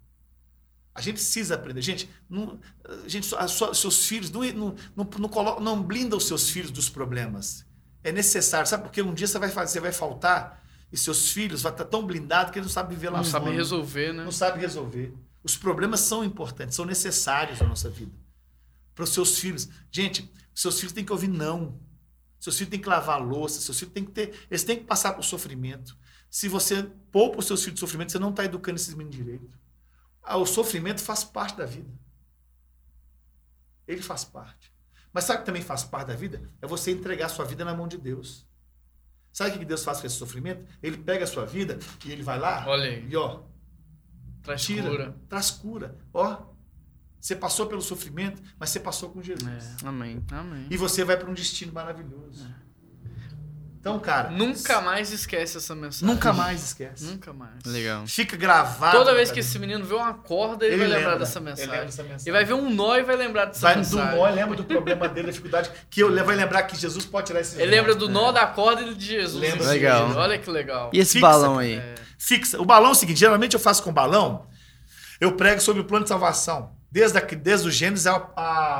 A 0.94 1.00
gente 1.00 1.14
precisa 1.14 1.54
aprender. 1.54 1.82
Gente, 1.82 2.10
não, 2.28 2.58
gente 3.06 3.26
sua, 3.26 3.74
seus 3.74 4.06
filhos, 4.06 4.30
não, 4.30 4.42
não, 4.42 4.76
não, 4.96 5.08
não, 5.18 5.28
coloca, 5.28 5.60
não 5.60 5.82
blinda 5.82 6.16
os 6.16 6.26
seus 6.26 6.48
filhos 6.50 6.70
dos 6.70 6.88
problemas. 6.88 7.66
É 8.02 8.10
necessário, 8.10 8.66
sabe? 8.66 8.84
Porque 8.84 9.02
um 9.02 9.12
dia 9.12 9.26
você 9.26 9.38
vai, 9.38 9.50
fazer, 9.50 9.72
você 9.72 9.80
vai 9.80 9.92
faltar 9.92 10.64
e 10.92 10.96
seus 10.96 11.30
filhos 11.30 11.62
vão 11.62 11.72
estar 11.72 11.84
tão 11.84 12.06
blindados 12.06 12.52
que 12.52 12.58
eles 12.58 12.66
não 12.68 12.72
sabem 12.72 12.96
viver 12.96 13.10
lá 13.10 13.18
Não 13.18 13.24
fora. 13.24 13.44
sabe 13.44 13.56
resolver, 13.56 14.12
né? 14.12 14.24
Não 14.24 14.32
sabe 14.32 14.60
resolver. 14.60 15.12
Os 15.42 15.56
problemas 15.56 16.00
são 16.00 16.24
importantes, 16.24 16.76
são 16.76 16.84
necessários 16.84 17.60
na 17.60 17.66
nossa 17.68 17.88
vida. 17.90 18.12
Para 18.94 19.04
os 19.04 19.10
seus 19.10 19.38
filhos. 19.38 19.68
Gente, 19.90 20.32
seus 20.54 20.76
filhos 20.78 20.92
têm 20.92 21.04
que 21.04 21.12
ouvir 21.12 21.28
não. 21.28 21.78
Seus 22.38 22.56
filhos 22.56 22.70
têm 22.70 22.80
que 22.80 22.88
lavar 22.88 23.20
a 23.20 23.24
louça, 23.24 23.60
seus 23.60 23.78
filhos 23.78 23.92
têm 23.92 24.04
que 24.04 24.12
ter. 24.12 24.46
Eles 24.50 24.64
têm 24.64 24.78
que 24.78 24.84
passar 24.84 25.12
por 25.12 25.22
sofrimento. 25.24 25.96
Se 26.30 26.48
você 26.48 26.82
poupa 27.12 27.38
os 27.40 27.46
seus 27.46 27.60
filhos 27.62 27.74
de 27.74 27.80
sofrimento, 27.80 28.12
você 28.12 28.18
não 28.18 28.30
está 28.30 28.44
educando 28.44 28.76
esses 28.76 28.94
meninos 28.94 29.16
direito. 29.16 29.58
Ah, 30.22 30.36
o 30.36 30.46
sofrimento 30.46 31.00
faz 31.02 31.24
parte 31.24 31.56
da 31.56 31.66
vida. 31.66 31.90
Ele 33.86 34.02
faz 34.02 34.24
parte. 34.24 34.72
Mas 35.12 35.24
sabe 35.24 35.38
o 35.38 35.40
que 35.40 35.46
também 35.46 35.62
faz 35.62 35.84
parte 35.84 36.08
da 36.08 36.14
vida? 36.14 36.50
É 36.60 36.66
você 36.66 36.90
entregar 36.90 37.26
a 37.26 37.28
sua 37.28 37.44
vida 37.44 37.64
na 37.64 37.74
mão 37.74 37.88
de 37.88 37.96
Deus. 37.96 38.45
Sabe 39.36 39.54
o 39.54 39.58
que 39.58 39.66
Deus 39.66 39.84
faz 39.84 40.00
com 40.00 40.06
esse 40.06 40.16
sofrimento? 40.16 40.64
Ele 40.82 40.96
pega 40.96 41.24
a 41.24 41.26
sua 41.26 41.44
vida 41.44 41.78
e 42.06 42.10
ele 42.10 42.22
vai 42.22 42.38
lá 42.38 42.64
Olha 42.66 42.88
e 42.88 43.14
ó, 43.14 43.42
Traz 44.42 44.62
tira, 44.62 44.88
cura. 44.88 45.16
traz 45.28 45.50
cura. 45.50 45.94
Ó, 46.14 46.38
você 47.20 47.36
passou 47.36 47.66
pelo 47.66 47.82
sofrimento, 47.82 48.40
mas 48.58 48.70
você 48.70 48.80
passou 48.80 49.10
com 49.10 49.20
Jesus. 49.22 49.76
É. 49.82 49.86
Amém. 49.86 50.24
Amém. 50.32 50.66
E 50.70 50.76
você 50.78 51.04
vai 51.04 51.18
para 51.18 51.30
um 51.30 51.34
destino 51.34 51.70
maravilhoso. 51.70 52.48
Então, 53.86 54.00
cara, 54.00 54.30
Nunca 54.30 54.80
mais 54.80 55.12
esquece 55.12 55.58
essa 55.58 55.72
mensagem. 55.72 56.08
nunca 56.12 56.32
mais 56.32 56.60
esquece. 56.64 57.04
Nunca 57.04 57.32
mais. 57.32 57.64
Legal. 57.64 58.04
Fica 58.08 58.36
gravado. 58.36 58.98
Toda 58.98 59.14
vez 59.14 59.28
na 59.28 59.34
que 59.34 59.38
esse 59.40 59.56
menino 59.60 59.84
vê 59.84 59.94
uma 59.94 60.12
corda, 60.12 60.64
ele, 60.66 60.74
Ele 60.74 60.80
vai 60.82 60.88
lembrar 60.88 61.10
lembra, 61.10 61.18
dessa 61.20 61.38
ele 61.38 61.44
mensagem. 61.44 61.70
lembra 61.70 61.86
dessa 61.86 62.02
mensagem. 62.02 62.24
Ele 62.26 62.32
vai 62.32 62.44
ver 62.44 62.54
um 62.54 62.68
nó 62.68 62.96
e 62.96 63.04
vai 63.04 63.14
lembrar 63.14 63.44
dessa 63.44 63.60
vai 63.60 63.74
do 63.74 63.78
mensagem. 63.78 64.16
nó, 64.18 64.28
lembra 64.28 64.56
do 64.56 64.64
problema 64.64 65.08
dele, 65.08 65.26
da 65.26 65.30
dificuldade, 65.30 65.70
que 65.88 66.02
eu 66.02 66.24
vai 66.24 66.34
lembrar 66.34 66.64
que 66.64 66.76
Jesus 66.76 67.06
pode 67.06 67.28
tirar 67.28 67.40
esse 67.40 67.62
Ele 67.62 67.70
lembra 67.70 67.94
do 67.94 68.08
nó 68.08 68.32
da 68.32 68.44
corda 68.44 68.82
e 68.82 68.92
de 68.92 69.06
Jesus. 69.06 69.40
Lembra 69.40 69.64
em 69.66 69.68
Legal. 69.68 70.10
Olha 70.16 70.36
que 70.36 70.50
legal. 70.50 70.90
E 70.92 70.98
esse 70.98 71.12
Fixa, 71.12 71.26
balão 71.28 71.58
aí? 71.58 71.74
É. 71.74 71.94
Fixa. 72.18 72.60
O 72.60 72.64
balão 72.64 72.88
é 72.88 72.92
o 72.92 72.94
seguinte, 72.96 73.20
geralmente 73.20 73.54
eu 73.54 73.60
faço 73.60 73.84
com 73.84 73.92
balão, 73.92 74.48
eu 75.20 75.36
prego 75.36 75.60
sobre 75.60 75.80
o 75.82 75.84
plano 75.84 76.02
de 76.02 76.08
salvação, 76.08 76.72
desde, 76.90 77.18
a, 77.18 77.20
desde 77.20 77.68
o 77.68 77.70
Gênesis 77.70 78.08
a, 78.08 78.16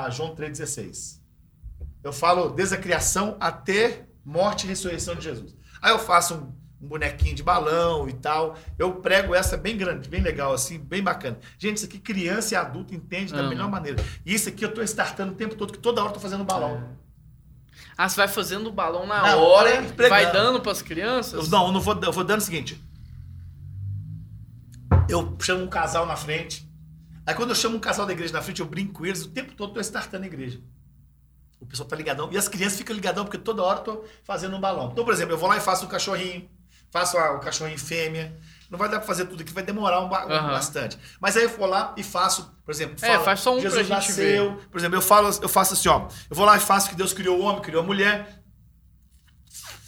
a 0.04 0.10
João 0.10 0.34
3,16. 0.34 1.20
Eu 2.02 2.12
falo 2.12 2.48
desde 2.48 2.74
a 2.74 2.78
criação 2.78 3.36
até 3.38 4.04
morte 4.26 4.64
e 4.64 4.68
ressurreição 4.68 5.14
de 5.14 5.22
Jesus. 5.22 5.54
Aí 5.80 5.92
eu 5.92 5.98
faço 6.00 6.34
um, 6.34 6.84
um 6.84 6.88
bonequinho 6.88 7.34
de 7.36 7.44
balão 7.44 8.08
e 8.08 8.12
tal. 8.12 8.58
Eu 8.76 8.94
prego 8.96 9.32
essa 9.32 9.56
bem 9.56 9.76
grande, 9.76 10.08
bem 10.08 10.20
legal, 10.20 10.52
assim, 10.52 10.78
bem 10.78 11.00
bacana. 11.02 11.38
Gente, 11.56 11.76
isso 11.76 11.86
aqui 11.86 12.00
criança 12.00 12.54
e 12.54 12.56
adulto 12.56 12.92
entende 12.92 13.32
da 13.32 13.44
melhor 13.44 13.70
maneira. 13.70 14.02
E 14.24 14.34
isso 14.34 14.48
aqui 14.48 14.64
eu 14.64 14.74
tô 14.74 14.82
startando 14.82 15.32
o 15.32 15.36
tempo 15.36 15.54
todo, 15.54 15.72
que 15.72 15.78
toda 15.78 16.00
hora 16.00 16.10
eu 16.10 16.14
tô 16.14 16.20
fazendo 16.20 16.42
balão. 16.44 16.96
Ah, 17.96 18.08
você 18.08 18.16
vai 18.16 18.28
fazendo 18.28 18.66
o 18.66 18.72
balão 18.72 19.06
na, 19.06 19.22
Na 19.22 19.36
hora, 19.36 19.70
hora 19.70 19.82
pregando. 19.84 20.08
vai 20.08 20.32
dando 20.32 20.60
pras 20.60 20.82
crianças? 20.82 21.44
Eu, 21.44 21.50
não, 21.50 21.66
eu 21.66 21.72
não 21.72 21.80
vou, 21.80 21.98
eu 22.02 22.12
vou 22.12 22.24
dando 22.24 22.40
o 22.40 22.44
seguinte. 22.44 22.82
Eu 25.08 25.36
chamo 25.40 25.62
um 25.64 25.68
casal 25.68 26.04
na 26.04 26.16
frente. 26.16 26.68
Aí 27.24 27.34
quando 27.34 27.50
eu 27.50 27.54
chamo 27.54 27.76
um 27.76 27.80
casal 27.80 28.04
da 28.06 28.12
igreja 28.12 28.32
na 28.32 28.42
frente, 28.42 28.60
eu 28.60 28.66
brinco 28.66 28.92
com 28.94 29.06
eles, 29.06 29.24
o 29.24 29.28
tempo 29.30 29.54
todo 29.54 29.70
eu 29.70 29.74
tô 29.74 29.80
startando 29.80 30.24
a 30.24 30.26
igreja. 30.26 30.60
O 31.60 31.66
pessoal 31.66 31.88
tá 31.88 31.96
ligadão. 31.96 32.28
E 32.32 32.36
as 32.36 32.48
crianças 32.48 32.76
ficam 32.78 32.94
ligadão, 32.94 33.24
porque 33.24 33.38
toda 33.38 33.62
hora 33.62 33.78
eu 33.80 33.82
tô 33.84 34.04
fazendo 34.24 34.56
um 34.56 34.60
balão. 34.60 34.90
Então, 34.92 35.04
por 35.04 35.12
exemplo, 35.14 35.32
eu 35.34 35.38
vou 35.38 35.48
lá 35.48 35.56
e 35.56 35.60
faço 35.60 35.86
o 35.86 35.88
cachorrinho, 35.88 36.48
faço 36.90 37.16
o 37.16 37.38
cachorrinho 37.40 37.78
fêmea. 37.78 38.36
Não 38.68 38.78
vai 38.78 38.88
dar 38.88 38.98
pra 38.98 39.06
fazer 39.06 39.26
tudo 39.26 39.42
aqui, 39.42 39.52
vai 39.52 39.62
demorar 39.62 40.00
um, 40.00 40.08
ba- 40.08 40.26
um 40.26 40.30
Aham. 40.32 40.48
bastante. 40.50 40.98
Mas 41.20 41.36
aí 41.36 41.44
eu 41.44 41.48
vou 41.50 41.66
lá 41.68 41.94
e 41.96 42.02
faço, 42.02 42.52
por 42.64 42.72
exemplo, 42.72 42.96
É, 43.00 43.16
faz 43.20 43.38
só 43.40 43.50
um 43.52 43.60
pra 43.60 43.62
Jesus 43.62 43.86
gente 43.86 43.90
nasceu. 43.96 44.60
Por 44.70 44.78
exemplo, 44.78 44.96
eu, 44.96 45.02
falo, 45.02 45.30
eu 45.40 45.48
faço 45.48 45.74
assim, 45.74 45.88
ó. 45.88 46.08
Eu 46.28 46.34
vou 46.36 46.44
lá 46.44 46.56
e 46.56 46.60
faço 46.60 46.88
que 46.90 46.96
Deus 46.96 47.12
criou 47.12 47.38
o 47.38 47.42
homem, 47.42 47.62
criou 47.62 47.82
a 47.82 47.86
mulher. 47.86 48.35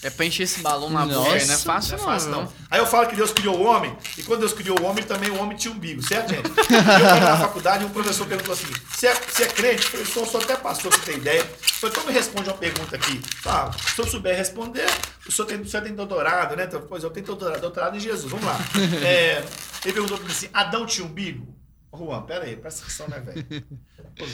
É 0.00 0.10
pra 0.10 0.24
encher 0.24 0.44
esse 0.44 0.60
balão 0.60 0.90
na 0.90 1.04
Nossa, 1.04 1.18
boca 1.30 1.44
não 1.46 1.54
é 1.54 1.58
fácil 1.58 1.96
Não 1.96 2.04
é 2.04 2.06
fácil, 2.06 2.30
não. 2.30 2.46
viu? 2.46 2.52
Aí 2.70 2.78
eu 2.78 2.86
falo 2.86 3.08
que 3.08 3.16
Deus 3.16 3.32
criou 3.32 3.56
o 3.58 3.64
homem, 3.64 3.96
e 4.16 4.22
quando 4.22 4.40
Deus 4.40 4.52
criou 4.52 4.78
o 4.80 4.84
homem, 4.84 5.02
também 5.02 5.28
o 5.30 5.40
homem 5.40 5.56
tinha 5.56 5.74
umbigo, 5.74 6.00
certo, 6.06 6.28
gente? 6.30 6.48
Eu 6.48 6.54
fui 6.54 7.20
na 7.20 7.36
faculdade 7.36 7.82
e 7.82 7.86
um 7.86 7.90
professor 7.90 8.26
perguntou 8.26 8.54
assim: 8.54 8.66
você 8.90 9.08
é, 9.08 9.14
você 9.14 9.42
é 9.42 9.46
crente? 9.46 9.82
Eu 9.84 9.90
falei, 9.90 10.06
sou, 10.06 10.24
sou 10.26 10.40
até 10.40 10.54
pastor, 10.56 10.92
você 10.92 11.00
tem 11.02 11.16
ideia. 11.16 11.40
Eu 11.40 11.46
falei, 11.60 11.96
então 11.96 12.06
me 12.06 12.12
responde 12.12 12.48
uma 12.48 12.56
pergunta 12.56 12.94
aqui. 12.94 13.20
Ah, 13.44 13.70
se 13.94 14.00
eu 14.00 14.06
souber 14.06 14.36
responder, 14.36 14.86
o 15.26 15.32
senhor 15.32 15.46
tem, 15.48 15.60
o 15.60 15.68
senhor 15.68 15.82
tem 15.82 15.94
doutorado, 15.94 16.54
né? 16.54 16.64
Então, 16.64 16.80
Pois 16.88 17.02
eu 17.02 17.10
tenho 17.10 17.26
doutorado, 17.26 17.60
doutorado 17.60 17.96
em 17.96 18.00
Jesus, 18.00 18.30
vamos 18.30 18.46
lá. 18.46 18.56
É, 19.04 19.42
ele 19.84 19.92
perguntou 19.92 20.16
pra 20.16 20.26
mim 20.26 20.32
assim: 20.32 20.48
Adão 20.52 20.86
tinha 20.86 21.04
umbigo? 21.06 21.46
Juan, 21.92 22.22
pera 22.22 22.44
aí, 22.44 22.56
presta 22.56 22.82
atenção, 22.82 23.08
né, 23.08 23.18
velho? 23.20 23.66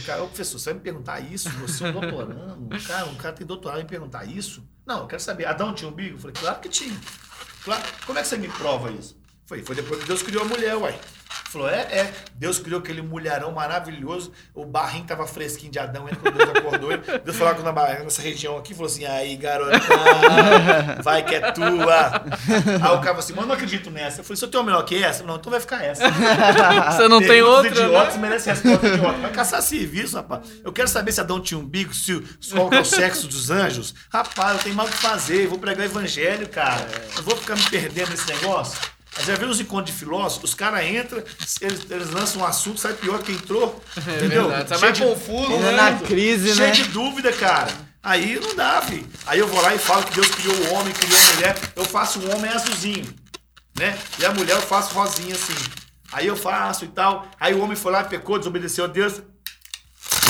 Cara, 0.05 0.23
ô, 0.23 0.27
professor, 0.27 0.59
você 0.59 0.71
vai 0.71 0.75
me 0.75 0.81
perguntar 0.81 1.21
isso? 1.21 1.49
Você 1.51 1.85
é 1.85 1.89
um 1.89 1.93
doutorando? 1.93 2.83
Cara, 2.87 3.07
um 3.07 3.15
cara 3.15 3.35
tem 3.35 3.47
doutorado 3.47 3.81
e 3.81 3.83
me 3.85 3.89
perguntar 3.89 4.25
isso? 4.25 4.67
Não, 4.85 5.01
eu 5.01 5.07
quero 5.07 5.23
saber. 5.23 5.47
Adão 5.47 5.75
tinha 5.75 5.91
umbigo? 5.91 6.17
Eu 6.17 6.19
falei, 6.19 6.35
claro 6.35 6.61
que 6.61 6.69
tinha. 6.69 6.99
Claro. 7.65 7.83
Como 8.07 8.19
é 8.19 8.23
que 8.23 8.29
você 8.29 8.37
me 8.37 8.49
prova 8.49 8.91
isso? 8.91 9.17
Foi, 9.47 9.63
foi 9.63 9.75
depois 9.77 10.01
que 10.01 10.07
Deus 10.07 10.23
criou 10.23 10.43
a 10.43 10.47
mulher, 10.47 10.77
uai. 10.77 10.99
Falou, 11.51 11.69
é, 11.69 11.83
é. 11.83 12.13
Deus 12.35 12.59
criou 12.59 12.81
aquele 12.81 13.01
mulherão 13.01 13.53
maravilhoso. 13.53 14.33
O 14.53 14.65
barrinho 14.65 15.05
tava 15.05 15.27
fresquinho 15.27 15.71
de 15.71 15.79
Adão, 15.79 16.09
entra 16.09 16.19
quando 16.19 16.37
Deus 16.37 16.51
acordou 16.51 16.91
ele. 16.91 17.03
Deus 17.25 17.37
falou 17.37 17.55
com 17.55 17.63
na 17.63 17.73
nessa 17.73 18.23
região 18.23 18.57
aqui, 18.57 18.75
falou 18.75 18.87
assim, 18.87 19.05
aí, 19.05 19.37
garota, 19.37 19.79
vai 21.03 21.25
que 21.25 21.35
é 21.35 21.53
tua. 21.53 22.25
Aí 22.25 22.77
o 22.77 22.79
cara 22.79 23.01
falou 23.03 23.19
assim, 23.19 23.33
mas 23.35 23.43
eu 23.43 23.47
não 23.47 23.55
acredito 23.55 23.91
nessa. 23.91 24.21
Eu 24.21 24.25
falei, 24.25 24.37
se 24.37 24.45
eu 24.45 24.51
tenho 24.51 24.63
uma 24.63 24.73
melhor 24.73 24.85
que 24.85 25.03
essa? 25.03 25.23
Não, 25.23 25.37
então 25.37 25.51
vai 25.51 25.61
ficar 25.61 25.85
essa. 25.85 26.03
Você 26.91 27.09
não 27.09 27.21
tem 27.21 27.29
Perguntas 27.29 27.67
outra, 27.67 27.85
idiotas 27.85 28.15
né? 28.15 28.21
merece 28.21 28.51
resposta 28.51 28.89
idiota. 28.89 29.19
Vai 29.19 29.33
caçar 29.33 29.63
serviço, 29.63 30.17
rapaz. 30.17 30.49
Eu 30.65 30.73
quero 30.73 30.89
saber 30.89 31.13
se 31.13 31.21
Adão 31.21 31.41
tinha 31.41 31.59
um 31.59 31.65
bico, 31.65 31.95
se, 31.95 32.21
qual 32.51 32.73
é 32.73 32.81
o 32.81 32.85
sexo 32.85 33.29
dos 33.29 33.51
anjos. 33.51 33.95
Rapaz, 34.11 34.57
eu 34.57 34.63
tenho 34.65 34.75
mal 34.75 34.87
o 34.87 34.91
que 34.91 34.97
fazer. 34.97 35.45
Eu 35.45 35.51
vou 35.51 35.59
pregar 35.59 35.87
o 35.87 35.91
evangelho, 35.91 36.49
cara. 36.49 36.85
Eu 37.17 37.23
vou 37.23 37.37
ficar 37.37 37.55
me 37.55 37.63
perdendo 37.71 38.11
nesse 38.11 38.27
negócio. 38.27 38.94
Mas 39.17 39.27
já 39.27 39.35
viu 39.37 39.49
os 39.49 39.61
encontros 39.61 39.95
de 39.95 39.99
filósofos? 39.99 40.51
Os 40.51 40.55
caras 40.55 40.85
entram, 40.85 41.23
eles, 41.61 41.87
eles 41.89 42.11
lançam 42.11 42.43
um 42.43 42.45
assunto, 42.45 42.81
sai 42.81 42.95
pior 42.95 43.23
que 43.23 43.33
entrou. 43.33 43.83
entendeu? 43.97 44.49
verdade, 44.49 44.69
Cheio 44.69 44.81
mais 44.81 44.99
confuso, 44.99 45.47
confuso, 45.47 45.63
né? 45.63 45.73
Na 45.73 45.93
crise, 45.99 46.55
cheio 46.55 46.69
né? 46.69 46.73
de 46.73 46.85
dúvida, 46.85 47.33
cara. 47.33 47.73
Aí 48.03 48.39
não 48.39 48.55
dá, 48.55 48.83
filho. 48.83 49.07
Aí 49.27 49.39
eu 49.39 49.47
vou 49.47 49.63
lá 49.63 49.75
e 49.75 49.79
falo 49.79 50.03
que 50.05 50.15
Deus 50.15 50.29
criou 50.29 50.55
o 50.55 50.75
homem, 50.75 50.93
criou 50.93 51.19
a 51.19 51.35
mulher. 51.35 51.57
Eu 51.75 51.85
faço 51.85 52.19
o 52.19 52.35
homem 52.35 52.51
azulzinho, 52.51 53.07
né? 53.79 53.97
E 54.19 54.27
a 54.27 54.33
mulher 54.33 54.57
eu 54.57 54.63
faço 54.63 54.93
rosinha 54.93 55.35
assim. 55.35 55.55
Aí 56.13 56.27
eu 56.27 56.37
faço 56.37 56.85
e 56.85 56.89
tal. 56.89 57.27
Aí 57.41 57.55
o 57.55 57.61
homem 57.63 57.77
foi 57.77 57.93
lá, 57.93 58.05
pecou, 58.05 58.39
desobedeceu 58.39 58.85
a 58.85 58.89
Deus. 58.89 59.23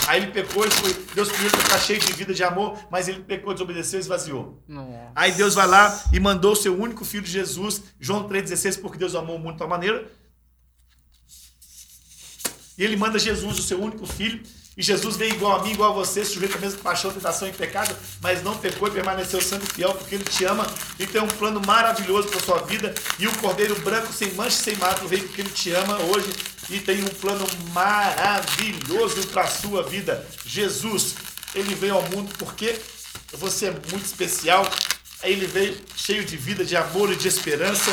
Aí 0.06 0.22
ele 0.22 0.32
pecou, 0.32 0.64
ele 0.64 0.74
foi, 0.74 0.92
Deus 1.14 1.30
criou 1.30 1.50
ele 1.50 1.62
ficar 1.62 1.78
cheio 1.78 1.98
de 1.98 2.12
vida, 2.12 2.34
de 2.34 2.44
amor, 2.44 2.78
mas 2.90 3.08
ele 3.08 3.22
pecou, 3.22 3.52
desobedeceu 3.52 3.98
e 3.98 4.02
esvaziou. 4.02 4.62
Nossa. 4.68 5.12
Aí 5.14 5.32
Deus 5.32 5.54
vai 5.54 5.66
lá 5.66 6.02
e 6.12 6.20
mandou 6.20 6.52
o 6.52 6.56
seu 6.56 6.78
único 6.78 7.04
filho 7.04 7.24
Jesus, 7.24 7.82
João 7.98 8.28
3,16, 8.28 8.80
porque 8.80 8.98
Deus 8.98 9.14
amou 9.14 9.38
muito 9.38 9.54
de 9.54 9.58
tal 9.60 9.68
maneira. 9.68 10.10
E 12.76 12.84
ele 12.84 12.96
manda 12.96 13.18
Jesus, 13.18 13.58
o 13.58 13.62
seu 13.62 13.80
único 13.80 14.04
filho, 14.06 14.42
e 14.76 14.82
Jesus 14.82 15.16
veio 15.16 15.34
igual 15.34 15.60
a 15.60 15.62
mim, 15.62 15.70
igual 15.70 15.92
a 15.92 15.94
você, 15.94 16.24
sujeito 16.24 16.56
a 16.56 16.60
mesma 16.60 16.80
paixão, 16.80 17.12
tentação 17.12 17.46
e 17.46 17.52
pecado, 17.52 17.94
mas 18.20 18.42
não 18.42 18.56
pecou 18.58 18.88
e 18.88 18.90
permaneceu 18.90 19.40
santo 19.40 19.64
e 19.64 19.72
fiel, 19.72 19.94
porque 19.94 20.16
ele 20.16 20.24
te 20.24 20.44
ama 20.44 20.66
e 20.98 21.06
tem 21.06 21.22
um 21.22 21.28
plano 21.28 21.60
maravilhoso 21.64 22.28
para 22.28 22.40
sua 22.40 22.58
vida. 22.62 22.92
E 23.18 23.28
o 23.28 23.38
cordeiro 23.38 23.78
branco, 23.80 24.12
sem 24.12 24.32
mancha 24.34 24.56
e 24.56 24.64
sem 24.64 24.76
mato, 24.76 25.06
veio 25.06 25.22
porque 25.22 25.42
ele 25.42 25.50
te 25.50 25.70
ama 25.70 25.96
hoje 26.00 26.28
e 26.70 26.80
tem 26.80 27.02
um 27.02 27.08
plano 27.08 27.46
maravilhoso 27.72 29.26
para 29.28 29.42
a 29.42 29.48
sua 29.48 29.82
vida. 29.82 30.26
Jesus, 30.46 31.14
ele 31.54 31.74
veio 31.74 31.94
ao 31.94 32.02
mundo 32.10 32.32
porque 32.38 32.78
você 33.32 33.66
é 33.66 33.70
muito 33.70 34.04
especial. 34.04 34.68
Ele 35.22 35.46
veio 35.46 35.76
cheio 35.96 36.24
de 36.24 36.36
vida, 36.36 36.64
de 36.64 36.76
amor 36.76 37.12
e 37.12 37.16
de 37.16 37.28
esperança. 37.28 37.90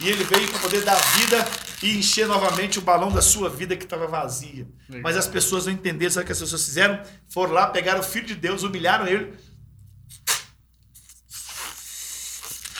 E 0.00 0.08
ele 0.08 0.24
veio 0.24 0.48
para 0.48 0.58
poder 0.58 0.82
dar 0.82 0.96
vida 1.16 1.46
e 1.82 1.98
encher 1.98 2.26
novamente 2.26 2.78
o 2.78 2.82
balão 2.82 3.12
da 3.12 3.22
sua 3.22 3.48
vida 3.48 3.76
que 3.76 3.84
estava 3.84 4.06
vazia. 4.06 4.66
Legal. 4.88 5.02
Mas 5.02 5.16
as 5.16 5.26
pessoas 5.26 5.66
não 5.66 5.72
entenderam, 5.72 6.12
sabe 6.12 6.24
o 6.24 6.26
que 6.26 6.32
as 6.32 6.40
pessoas 6.40 6.64
fizeram? 6.64 7.00
Foram 7.28 7.52
lá, 7.52 7.66
pegaram 7.68 8.00
o 8.00 8.02
Filho 8.02 8.26
de 8.26 8.34
Deus, 8.34 8.62
humilharam 8.62 9.06
ele. 9.06 9.32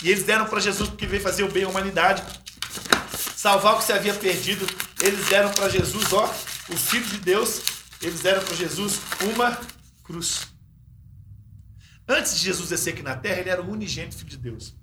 E 0.03 0.11
eles 0.11 0.25
deram 0.25 0.47
para 0.47 0.61
Jesus 0.61 0.89
porque 0.89 1.07
veio 1.07 1.23
fazer 1.23 1.45
o 1.45 1.51
bem 1.51 1.65
à 1.65 1.69
humanidade, 1.69 2.23
salvar 3.45 3.75
o 3.75 3.79
que 3.79 3.85
se 3.85 3.93
havia 3.93 4.15
perdido. 4.15 4.67
Eles 5.03 5.29
deram 5.29 5.53
para 5.53 5.69
Jesus, 5.69 6.11
ó, 6.15 6.25
o 6.71 6.77
Filho 6.79 7.05
de 7.05 7.19
Deus, 7.19 7.61
eles 8.01 8.23
deram 8.23 8.43
para 8.43 8.55
Jesus 8.55 8.99
uma 9.21 9.61
cruz. 10.03 10.49
Antes 12.09 12.39
de 12.39 12.45
Jesus 12.47 12.71
descer 12.71 12.95
aqui 12.95 13.03
na 13.03 13.15
terra, 13.15 13.41
ele 13.41 13.51
era 13.51 13.61
o 13.63 13.71
unigênito 13.71 14.17
Filho 14.17 14.31
de 14.31 14.39
Deus. 14.39 14.75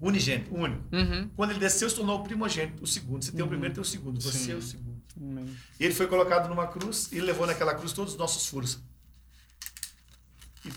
Unigênito, 0.00 0.54
único. 0.54 0.84
Uhum. 0.94 1.30
Quando 1.34 1.50
ele 1.50 1.58
desceu, 1.58 1.90
se 1.90 1.96
tornou 1.96 2.20
o 2.20 2.22
primogênito, 2.22 2.84
o 2.84 2.86
segundo. 2.86 3.24
Você 3.24 3.32
tem 3.32 3.44
o 3.44 3.48
primeiro, 3.48 3.74
tem 3.74 3.82
o 3.82 3.84
segundo. 3.84 4.20
Você 4.22 4.38
Sim. 4.38 4.52
é 4.52 4.54
o 4.54 4.62
segundo. 4.62 5.02
Amém. 5.20 5.56
E 5.80 5.84
ele 5.84 5.94
foi 5.94 6.06
colocado 6.06 6.48
numa 6.48 6.68
cruz 6.68 7.08
e 7.10 7.20
levou 7.20 7.44
naquela 7.44 7.74
cruz 7.74 7.92
todos 7.92 8.12
os 8.12 8.18
nossos 8.18 8.46
furos. 8.46 8.78
E 10.64 10.70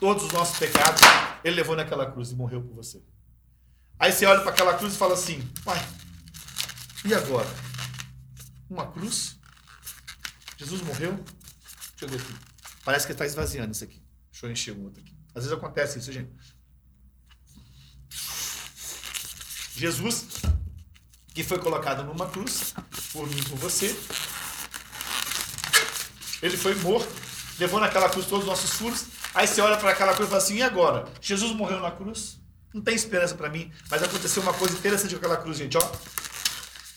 todos 0.00 0.24
os 0.24 0.32
nossos 0.32 0.58
pecados, 0.58 1.00
ele 1.44 1.54
levou 1.54 1.76
naquela 1.76 2.10
cruz 2.10 2.32
e 2.32 2.34
morreu 2.34 2.60
por 2.60 2.74
você. 2.74 3.00
Aí 3.98 4.12
você 4.12 4.26
olha 4.26 4.40
para 4.40 4.50
aquela 4.50 4.74
cruz 4.74 4.94
e 4.94 4.96
fala 4.96 5.14
assim: 5.14 5.40
Pai, 5.64 5.78
e 7.04 7.14
agora? 7.14 7.48
Uma 8.68 8.90
cruz? 8.90 9.38
Jesus 10.56 10.82
morreu? 10.82 11.14
Deixa 11.14 12.04
eu 12.04 12.08
ver 12.08 12.20
aqui. 12.20 12.34
Parece 12.84 13.06
que 13.06 13.12
está 13.12 13.24
esvaziando 13.24 13.72
isso 13.72 13.84
aqui. 13.84 14.02
Deixa 14.30 14.46
eu 14.46 14.50
encher 14.50 14.74
um 14.74 14.84
outro 14.84 15.02
aqui. 15.02 15.16
Às 15.34 15.44
vezes 15.44 15.52
acontece 15.56 15.98
isso, 15.98 16.12
gente. 16.12 16.30
Jesus, 19.76 20.26
que 21.34 21.44
foi 21.44 21.58
colocado 21.58 22.02
numa 22.02 22.28
cruz, 22.28 22.74
por 23.12 23.28
mim 23.28 23.38
e 23.38 23.44
por 23.44 23.58
você. 23.58 23.94
Ele 26.42 26.56
foi 26.56 26.74
morto, 26.76 27.12
levou 27.58 27.80
naquela 27.80 28.08
cruz 28.08 28.26
todos 28.26 28.44
os 28.44 28.48
nossos 28.48 28.70
furos. 28.70 29.06
Aí 29.34 29.46
você 29.46 29.60
olha 29.60 29.76
para 29.76 29.90
aquela 29.90 30.14
cruz 30.14 30.28
e 30.28 30.30
fala 30.30 30.42
assim: 30.42 30.56
e 30.56 30.62
agora? 30.62 31.06
Jesus 31.20 31.52
morreu 31.52 31.80
na 31.80 31.90
cruz? 31.90 32.40
Não 32.74 32.82
tem 32.82 32.94
esperança 32.94 33.34
para 33.34 33.48
mim, 33.48 33.70
mas 33.90 34.02
aconteceu 34.02 34.42
uma 34.42 34.52
coisa 34.52 34.74
interessante 34.74 35.10
com 35.12 35.18
aquela 35.18 35.36
cruz, 35.36 35.56
gente, 35.56 35.76
ó. 35.76 35.92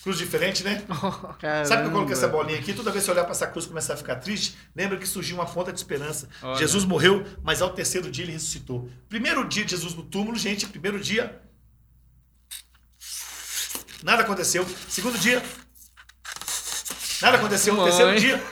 Cruz 0.02 0.16
diferente, 0.16 0.64
né? 0.64 0.82
Sabe 1.66 1.82
que 1.82 1.88
eu 1.88 1.92
coloquei 1.92 2.14
essa 2.14 2.28
bolinha 2.28 2.58
aqui? 2.58 2.72
Toda 2.72 2.90
vez 2.90 3.02
que 3.02 3.06
você 3.06 3.12
olhar 3.12 3.24
para 3.24 3.32
essa 3.32 3.46
cruz 3.46 3.66
e 3.66 3.68
começar 3.68 3.94
a 3.94 3.96
ficar 3.96 4.16
triste, 4.16 4.56
lembra 4.74 4.96
que 4.96 5.06
surgiu 5.06 5.36
uma 5.36 5.46
ponta 5.46 5.72
de 5.72 5.78
esperança. 5.78 6.28
Olha. 6.42 6.56
Jesus 6.56 6.84
morreu, 6.84 7.24
mas 7.42 7.60
ao 7.60 7.70
terceiro 7.70 8.10
dia 8.10 8.24
ele 8.24 8.32
ressuscitou. 8.32 8.90
Primeiro 9.08 9.46
dia 9.46 9.64
de 9.64 9.72
Jesus 9.72 9.94
no 9.94 10.02
túmulo, 10.02 10.38
gente, 10.38 10.66
primeiro 10.66 10.98
dia. 10.98 11.40
Nada 14.02 14.22
aconteceu. 14.22 14.66
Segundo 14.88 15.18
dia. 15.18 15.42
Nada 17.20 17.36
aconteceu. 17.36 17.76
Terceiro 17.84 18.18
dia. 18.18 18.42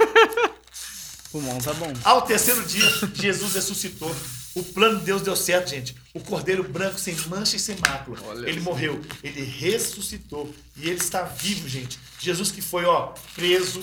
Pulmão 1.33 1.59
tá 1.59 1.73
bom. 1.75 1.93
Ao 2.05 2.23
terceiro 2.23 2.63
dia, 2.65 2.89
Jesus 3.15 3.55
ressuscitou. 3.55 4.15
O 4.55 4.63
plano 4.63 4.99
de 4.99 5.05
Deus 5.05 5.23
deu 5.23 5.37
certo, 5.37 5.71
gente. 5.71 5.97
O 6.15 6.21
cordeiro 6.21 6.65
branco, 6.65 6.99
sem 6.99 7.15
mancha 7.27 7.57
e 7.57 7.59
sem 7.59 7.77
mácula. 7.77 8.19
Olha 8.25 8.49
ele 8.49 8.59
só. 8.61 8.65
morreu. 8.65 9.01
Ele 9.23 9.43
ressuscitou. 9.43 10.53
E 10.77 10.89
ele 10.89 10.99
está 10.99 11.23
vivo, 11.23 11.69
gente. 11.69 11.99
Jesus 12.19 12.51
que 12.51 12.61
foi, 12.63 12.85
ó, 12.85 13.13
preso 13.35 13.83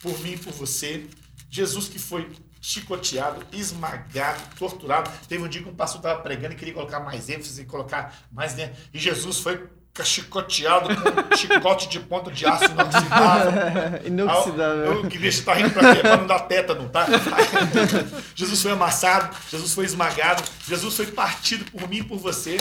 por 0.00 0.18
mim 0.20 0.32
e 0.32 0.38
por 0.38 0.52
você. 0.52 1.06
Jesus 1.50 1.88
que 1.88 1.98
foi 1.98 2.28
chicoteado, 2.60 3.46
esmagado, 3.52 4.42
torturado. 4.56 5.10
Teve 5.28 5.44
um 5.44 5.48
dia 5.48 5.62
que 5.62 5.68
um 5.68 5.74
pastor 5.74 6.00
estava 6.00 6.20
pregando 6.20 6.54
e 6.54 6.56
queria 6.56 6.74
colocar 6.74 6.98
mais 7.00 7.28
ênfase, 7.28 7.64
colocar 7.64 8.26
mais, 8.32 8.56
né? 8.56 8.74
E 8.92 8.98
Jesus 8.98 9.38
foi 9.38 9.68
chicoteado 10.04 10.88
com 10.94 11.34
um 11.34 11.36
chicote 11.36 11.88
de 11.88 12.00
ponta 12.00 12.30
de 12.30 12.46
aço 12.46 12.64
inoxidável. 12.64 13.52
Inoxidável. 14.06 14.84
Eu 14.84 15.06
queria 15.08 15.28
estar 15.28 15.54
rindo 15.54 15.70
pra 15.70 15.94
quê? 15.94 16.00
Pra 16.00 16.16
não 16.16 16.26
dar 16.26 16.40
tétano, 16.40 16.88
tá? 16.88 17.06
Jesus 18.34 18.62
foi 18.62 18.72
amassado, 18.72 19.34
Jesus 19.50 19.72
foi 19.74 19.84
esmagado, 19.84 20.42
Jesus 20.68 20.96
foi 20.96 21.06
partido 21.06 21.70
por 21.70 21.88
mim 21.88 21.98
e 21.98 22.04
por 22.04 22.18
você. 22.18 22.56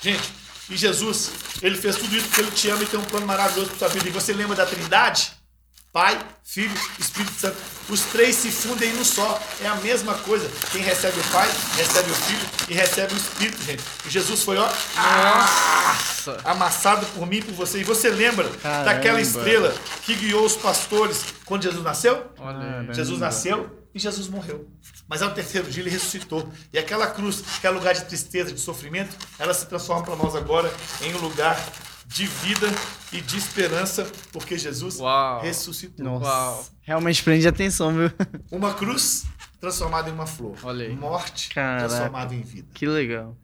Gente, 0.00 0.30
e 0.70 0.76
Jesus, 0.76 1.30
ele 1.62 1.76
fez 1.76 1.96
tudo 1.96 2.14
isso 2.14 2.26
porque 2.26 2.40
ele 2.42 2.50
te 2.50 2.68
ama 2.68 2.82
e 2.82 2.86
tem 2.86 3.00
um 3.00 3.04
plano 3.04 3.26
maravilhoso 3.26 3.70
pra 3.70 3.78
sua 3.78 3.88
vida. 3.88 4.08
E 4.08 4.12
você 4.12 4.32
lembra 4.32 4.54
da 4.54 4.66
Trindade? 4.66 5.37
Pai, 5.92 6.18
Filho, 6.44 6.74
Espírito 6.98 7.32
Santo. 7.40 7.56
Os 7.88 8.00
três 8.02 8.36
se 8.36 8.50
fundem 8.50 8.90
em 8.90 8.98
um 8.98 9.04
só. 9.04 9.40
É 9.62 9.66
a 9.66 9.76
mesma 9.76 10.14
coisa. 10.14 10.48
Quem 10.70 10.82
recebe 10.82 11.18
o 11.18 11.24
Pai, 11.32 11.48
recebe 11.76 12.10
o 12.10 12.14
Filho 12.14 12.48
e 12.68 12.74
recebe 12.74 13.14
o 13.14 13.16
Espírito, 13.16 13.62
gente. 13.62 13.82
E 14.06 14.10
Jesus 14.10 14.42
foi, 14.42 14.58
ó, 14.58 14.68
Nossa. 14.96 16.38
amassado 16.44 17.06
por 17.06 17.26
mim 17.26 17.38
e 17.38 17.42
por 17.42 17.54
você. 17.54 17.78
E 17.80 17.84
você 17.84 18.10
lembra 18.10 18.48
Caramba. 18.62 18.84
daquela 18.84 19.20
estrela 19.20 19.74
que 20.02 20.14
guiou 20.14 20.44
os 20.44 20.56
pastores 20.56 21.24
quando 21.44 21.62
Jesus 21.62 21.82
nasceu? 21.82 22.26
Olha. 22.38 22.92
Jesus 22.92 23.18
nasceu 23.18 23.88
e 23.94 23.98
Jesus 23.98 24.28
morreu. 24.28 24.68
Mas 25.08 25.22
ao 25.22 25.30
terceiro 25.30 25.70
dia 25.70 25.82
ele 25.82 25.90
ressuscitou. 25.90 26.52
E 26.70 26.78
aquela 26.78 27.06
cruz, 27.06 27.42
que 27.60 27.66
é 27.66 27.70
lugar 27.70 27.94
de 27.94 28.04
tristeza, 28.04 28.52
de 28.52 28.60
sofrimento, 28.60 29.16
ela 29.38 29.54
se 29.54 29.64
transforma 29.64 30.04
para 30.04 30.16
nós 30.16 30.36
agora 30.36 30.70
em 31.00 31.14
um 31.14 31.18
lugar 31.18 31.58
de 32.08 32.26
vida 32.26 32.66
e 33.12 33.20
de 33.20 33.36
esperança, 33.36 34.10
porque 34.32 34.56
Jesus 34.58 34.98
Uau. 34.98 35.40
ressuscitou. 35.42 36.04
Nossa. 36.04 36.24
Uau. 36.26 36.66
Realmente 36.80 37.22
prende 37.22 37.46
atenção, 37.46 37.92
viu? 37.94 38.10
Uma 38.50 38.72
cruz 38.74 39.26
transformada 39.60 40.08
em 40.08 40.12
uma 40.12 40.26
flor. 40.26 40.56
Olha 40.62 40.86
aí. 40.86 40.96
Morte 40.96 41.50
Caraca. 41.50 41.86
transformada 41.88 42.34
em 42.34 42.40
vida. 42.42 42.68
Que 42.72 42.86
legal. 42.86 43.36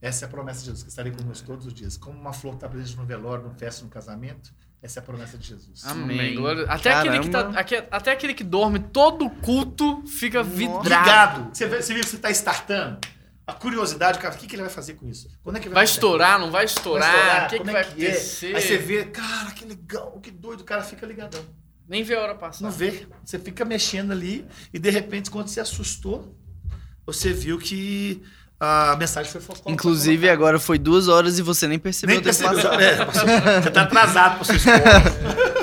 Essa 0.00 0.24
é 0.24 0.28
a 0.28 0.30
promessa 0.30 0.60
de 0.60 0.66
Jesus, 0.66 0.82
que 0.84 0.90
estarei 0.90 1.10
conosco 1.12 1.46
todos 1.46 1.66
os 1.66 1.74
dias. 1.74 1.96
Como 1.96 2.18
uma 2.18 2.32
flor 2.32 2.52
que 2.52 2.58
está 2.58 2.68
presente 2.68 2.96
no 2.96 3.04
velório, 3.04 3.44
numa 3.44 3.54
festa, 3.54 3.82
num 3.82 3.88
casamento, 3.88 4.52
essa 4.82 5.00
é 5.00 5.02
a 5.02 5.04
promessa 5.04 5.36
de 5.38 5.48
Jesus. 5.48 5.82
Amém. 5.84 6.34
Glória- 6.36 6.66
Até, 6.68 6.92
aquele 6.92 7.18
que 7.20 7.30
tá, 7.30 7.50
aque- 7.56 7.84
até 7.90 8.12
aquele 8.12 8.34
que 8.34 8.44
dorme 8.44 8.78
todo 8.78 9.28
culto 9.30 10.04
fica 10.06 10.42
vidrado. 10.42 10.84
Ligado. 10.84 11.48
Você 11.54 11.66
vê, 11.66 11.80
você 11.82 11.94
viu 11.94 12.02
que 12.04 12.10
você 12.10 12.16
está 12.16 12.30
startando? 12.30 12.98
A 13.46 13.52
curiosidade, 13.52 14.18
cara, 14.18 14.34
o 14.34 14.38
que, 14.38 14.46
que 14.46 14.54
ele 14.56 14.62
vai 14.62 14.70
fazer 14.70 14.94
com 14.94 15.06
isso? 15.08 15.28
Quando 15.42 15.56
é 15.56 15.60
que 15.60 15.68
Vai 15.68 15.86
fazer? 15.86 15.96
estourar, 15.98 16.38
não 16.38 16.46
vai 16.50 16.52
Vai 16.52 16.64
estourar? 16.64 17.46
O 17.46 17.48
que, 17.50 17.58
que 17.58 17.64
vai 17.64 17.82
é 17.82 17.84
que 17.84 18.04
é? 18.06 18.08
acontecer? 18.08 18.56
Aí 18.56 18.62
você 18.62 18.78
vê, 18.78 19.04
cara, 19.04 19.50
que 19.50 19.64
legal, 19.66 20.18
que 20.22 20.30
doido, 20.30 20.60
o 20.60 20.64
cara 20.64 20.82
fica 20.82 21.04
ligadão. 21.06 21.44
Nem 21.86 22.02
vê 22.02 22.14
a 22.16 22.22
hora 22.22 22.34
passar. 22.34 22.64
Não 22.64 22.70
vê. 22.70 23.06
Você 23.22 23.38
fica 23.38 23.62
mexendo 23.64 24.12
ali 24.12 24.46
e 24.72 24.78
de 24.78 24.88
repente, 24.88 25.30
quando 25.30 25.48
você 25.48 25.60
assustou, 25.60 26.34
você 27.04 27.34
viu 27.34 27.58
que 27.58 28.22
a 28.58 28.96
mensagem 28.96 29.30
foi 29.30 29.42
focada. 29.42 29.70
Inclusive, 29.70 30.30
agora 30.30 30.58
foi 30.58 30.78
duas 30.78 31.08
horas 31.08 31.38
e 31.38 31.42
você 31.42 31.66
nem 31.66 31.78
percebeu 31.78 32.14
Nem 32.14 32.24
percebeu. 32.24 32.72
É, 32.72 32.96
passou- 33.04 33.26
você 33.62 33.70
tá 33.70 33.82
atrasado 33.82 34.36
pra 34.36 34.44
sua 34.44 34.56
escola. 34.56 34.78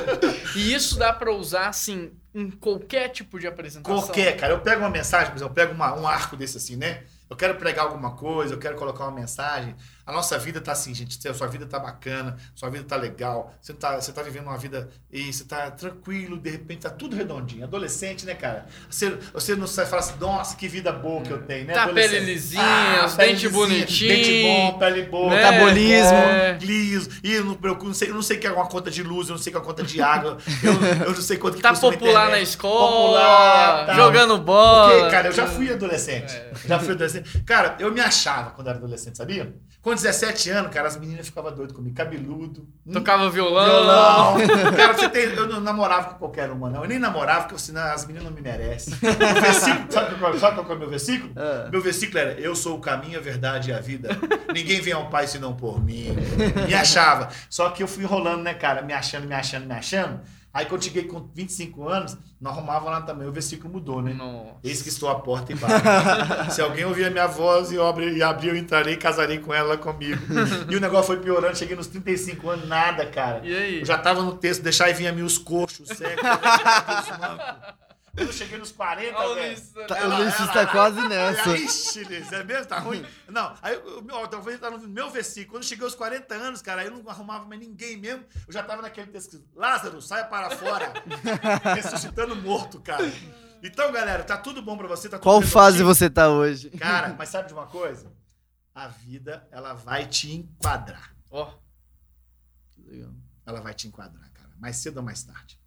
E 0.53 0.73
isso 0.73 0.97
dá 0.99 1.13
pra 1.13 1.31
usar, 1.33 1.69
assim, 1.69 2.11
em 2.35 2.51
qualquer 2.51 3.07
tipo 3.09 3.39
de 3.39 3.47
apresentação. 3.47 4.01
Qualquer, 4.01 4.35
cara. 4.35 4.51
Eu 4.51 4.59
pego 4.59 4.81
uma 4.81 4.89
mensagem, 4.89 5.29
por 5.31 5.37
exemplo, 5.37 5.51
eu 5.51 5.55
pego 5.55 5.73
uma- 5.73 5.95
um 5.97 6.05
arco 6.05 6.35
desse 6.35 6.57
assim, 6.57 6.75
né? 6.75 7.03
Eu 7.31 7.37
quero 7.37 7.55
pregar 7.55 7.85
alguma 7.85 8.11
coisa, 8.17 8.53
eu 8.53 8.59
quero 8.59 8.75
colocar 8.75 9.05
uma 9.05 9.11
mensagem. 9.13 9.73
A 10.05 10.11
nossa 10.11 10.37
vida 10.37 10.59
tá 10.59 10.71
assim, 10.71 10.93
gente. 10.93 11.27
A 11.27 11.33
sua 11.33 11.47
vida 11.47 11.65
tá 11.65 11.79
bacana, 11.79 12.37
sua 12.55 12.69
vida 12.69 12.83
tá 12.83 12.95
legal. 12.95 13.53
Você 13.61 13.73
tá, 13.73 13.99
você 13.99 14.11
tá 14.11 14.21
vivendo 14.21 14.47
uma 14.47 14.57
vida 14.57 14.89
e 15.11 15.31
você 15.31 15.43
tá 15.43 15.71
tranquilo, 15.71 16.37
de 16.37 16.49
repente 16.49 16.81
tá 16.81 16.89
tudo 16.89 17.15
redondinho. 17.15 17.63
Adolescente, 17.63 18.25
né, 18.25 18.33
cara? 18.33 18.65
Você, 18.89 19.17
você 19.33 19.55
não 19.55 19.67
sai 19.67 19.85
fala 19.85 20.01
assim, 20.01 20.15
nossa, 20.19 20.55
que 20.55 20.67
vida 20.67 20.91
boa 20.91 21.21
que 21.21 21.31
eu 21.31 21.41
tenho, 21.43 21.67
né? 21.67 21.73
Tá 21.73 21.87
pele 21.87 22.19
lisinha, 22.19 23.09
pele 23.15 23.33
dente 23.33 23.49
bonitinho. 23.49 24.15
Dente 24.15 24.43
bom, 24.43 24.79
pele 24.79 25.03
boa. 25.03 25.29
Né? 25.29 25.35
Metabolismo. 25.35 26.17
É. 26.17 26.57
Liso. 26.61 27.09
E 27.23 27.33
eu 27.33 27.45
não 27.45 27.55
preocupo, 27.55 27.87
não 27.87 27.93
sei, 27.93 28.09
eu 28.09 28.15
não 28.15 28.21
sei 28.21 28.37
o 28.37 28.39
que 28.39 28.47
é 28.47 28.51
uma 28.51 28.67
conta 28.67 28.89
de 28.89 29.03
luz, 29.03 29.29
eu 29.29 29.35
não 29.35 29.41
sei 29.41 29.51
o 29.51 29.53
que 29.53 29.57
é 29.57 29.59
uma 29.59 29.65
conta 29.65 29.83
de 29.83 30.01
água. 30.01 30.37
Eu, 30.63 30.73
eu 31.05 31.13
não 31.13 31.21
sei 31.21 31.37
quanto 31.37 31.57
que 31.57 31.61
Tá 31.61 31.73
popular 31.73 32.29
na 32.29 32.39
escola, 32.39 32.91
Popular, 32.91 33.95
jogando 33.95 34.37
bola. 34.37 34.91
Porque, 34.91 35.11
cara, 35.11 35.27
eu 35.27 35.31
já 35.31 35.47
fui 35.47 35.71
adolescente. 35.71 36.33
É. 36.33 36.51
Já 36.67 36.79
fui 36.79 36.93
adolescente. 36.93 37.41
Cara, 37.43 37.75
eu 37.79 37.91
me 37.91 37.99
achava 37.99 38.51
quando 38.51 38.67
era 38.67 38.77
adolescente, 38.77 39.17
sabia? 39.17 39.53
Com 39.91 39.95
17 39.95 40.49
anos, 40.51 40.71
cara, 40.71 40.87
as 40.87 40.95
meninas 40.95 41.25
ficavam 41.27 41.53
doidas 41.53 41.75
comigo, 41.75 41.93
cabeludo. 41.93 42.65
hum, 42.87 42.93
Tocava 42.93 43.29
violão. 43.29 43.65
Violão. 43.65 44.35
Cara, 44.73 44.93
você 44.93 45.09
tem, 45.09 45.23
eu 45.23 45.49
não 45.49 45.59
namorava 45.59 46.11
com 46.11 46.15
qualquer 46.19 46.49
uma, 46.49 46.69
não. 46.69 46.83
Eu 46.83 46.87
nem 46.87 46.97
namorava, 46.97 47.41
porque 47.43 47.59
senão 47.59 47.81
as 47.81 48.05
meninas 48.05 48.23
não 48.23 48.31
me 48.31 48.39
merecem. 48.39 48.93
O 49.03 49.41
versículo, 49.41 49.91
sabe 49.91 50.15
qual, 50.15 50.37
sabe 50.39 50.55
qual 50.55 50.71
é 50.71 50.75
o 50.75 50.79
meu 50.79 50.89
versículo? 50.89 51.33
Ah. 51.35 51.67
Meu 51.69 51.81
versículo 51.81 52.19
era: 52.19 52.39
Eu 52.39 52.55
sou 52.55 52.77
o 52.77 52.79
caminho, 52.79 53.19
a 53.19 53.21
verdade 53.21 53.69
e 53.69 53.73
a 53.73 53.81
vida. 53.81 54.17
Ninguém 54.53 54.79
vem 54.79 54.93
ao 54.93 55.09
Pai 55.09 55.27
senão 55.27 55.53
por 55.53 55.83
mim. 55.83 56.15
Me 56.65 56.73
achava. 56.73 57.27
Só 57.49 57.69
que 57.71 57.83
eu 57.83 57.87
fui 57.87 58.03
enrolando, 58.05 58.43
né, 58.43 58.53
cara? 58.53 58.81
Me 58.81 58.93
achando, 58.93 59.27
me 59.27 59.35
achando, 59.35 59.65
me 59.65 59.73
achando. 59.73 60.21
Aí 60.53 60.65
quando 60.65 60.83
cheguei 60.83 61.03
com 61.03 61.29
25 61.33 61.87
anos, 61.87 62.17
não 62.39 62.51
arrumava 62.51 62.89
lá 62.89 63.01
também. 63.01 63.27
O 63.27 63.31
versículo 63.31 63.73
mudou, 63.73 64.01
né? 64.01 64.13
Nossa. 64.13 64.57
Eis 64.63 64.81
que 64.81 64.89
estou 64.89 65.09
à 65.09 65.15
porta 65.15 65.53
e 65.53 65.55
bato. 65.55 65.73
Se 66.51 66.61
alguém 66.61 66.83
ouvir 66.83 67.05
a 67.05 67.09
minha 67.09 67.27
voz 67.27 67.71
e 67.71 67.79
abrir, 67.79 68.17
e 68.17 68.21
abrir, 68.21 68.49
eu 68.49 68.57
entrarei 68.57 68.95
e 68.95 68.97
casarei 68.97 69.39
com 69.39 69.53
ela 69.53 69.77
comigo. 69.77 70.21
E 70.69 70.75
o 70.75 70.79
negócio 70.81 71.07
foi 71.07 71.19
piorando. 71.19 71.57
Cheguei 71.57 71.75
nos 71.75 71.87
35 71.87 72.49
anos, 72.49 72.67
nada, 72.67 73.05
cara. 73.05 73.41
E 73.43 73.55
aí? 73.55 73.79
Eu 73.79 73.85
já 73.85 73.97
tava 73.97 74.21
no 74.21 74.33
texto, 74.33 74.61
deixar 74.61 74.89
e 74.89 74.93
vinha 74.93 75.13
os 75.23 75.37
coxos, 75.37 75.89
os 75.89 75.97
cegos, 75.97 76.21
os 76.21 77.17
mancos. 77.17 77.80
Quando 78.13 78.27
eu 78.27 78.33
cheguei 78.33 78.57
nos 78.57 78.71
40, 78.73 79.17
Olha 79.17 79.29
o 79.31 79.35
velho. 79.35 79.57
Né? 79.75 79.85
Tá, 79.87 79.97
Ela- 79.97 80.15
o 80.17 80.21
Ulisses 80.21 80.39
ela- 80.41 80.51
tá 80.53 80.67
quase 80.67 81.07
nessa. 81.07 81.57
Ixi, 81.57 82.03
Liz, 82.03 82.31
é 82.33 82.43
mesmo? 82.43 82.65
Tá 82.65 82.77
ruim? 82.79 83.05
Não, 83.29 83.55
aí 83.61 83.77
o 83.77 84.01
meu, 84.01 84.27
talvez 84.27 84.59
tá 84.59 84.69
no 84.69 84.79
meu 84.87 85.09
versículo. 85.09 85.53
Quando 85.53 85.63
eu 85.63 85.69
cheguei 85.69 85.85
aos 85.85 85.95
40 85.95 86.33
anos, 86.35 86.61
cara, 86.61 86.83
eu 86.83 86.91
não 86.91 87.09
arrumava 87.09 87.45
mais 87.45 87.59
ninguém 87.61 87.95
mesmo. 87.97 88.25
Eu 88.45 88.51
já 88.53 88.61
tava 88.63 88.81
naquele 88.81 89.07
texto 89.11 89.41
Lázaro, 89.55 90.01
saia 90.01 90.25
para 90.25 90.49
fora. 90.57 90.91
Ressuscitando 91.75 92.35
morto, 92.35 92.81
cara. 92.81 93.03
Então, 93.63 93.91
galera, 93.91 94.23
tá 94.23 94.37
tudo 94.37 94.61
bom 94.61 94.75
pra 94.77 94.87
você? 94.87 95.07
Tá 95.07 95.17
tudo 95.17 95.23
Qual 95.23 95.41
fase 95.41 95.81
você 95.83 96.09
tá 96.09 96.27
hoje? 96.29 96.69
Cara, 96.71 97.15
mas 97.17 97.29
sabe 97.29 97.47
de 97.47 97.53
uma 97.53 97.67
coisa? 97.67 98.11
A 98.75 98.87
vida, 98.87 99.47
ela 99.51 99.73
vai 99.73 100.05
te 100.07 100.31
enquadrar. 100.33 101.13
Ó, 101.29 101.53
Ela 103.45 103.61
vai 103.61 103.73
te 103.73 103.87
enquadrar, 103.87 104.29
cara. 104.33 104.49
Mais 104.59 104.77
cedo 104.77 104.97
ou 104.97 105.03
mais 105.03 105.23
tarde. 105.23 105.59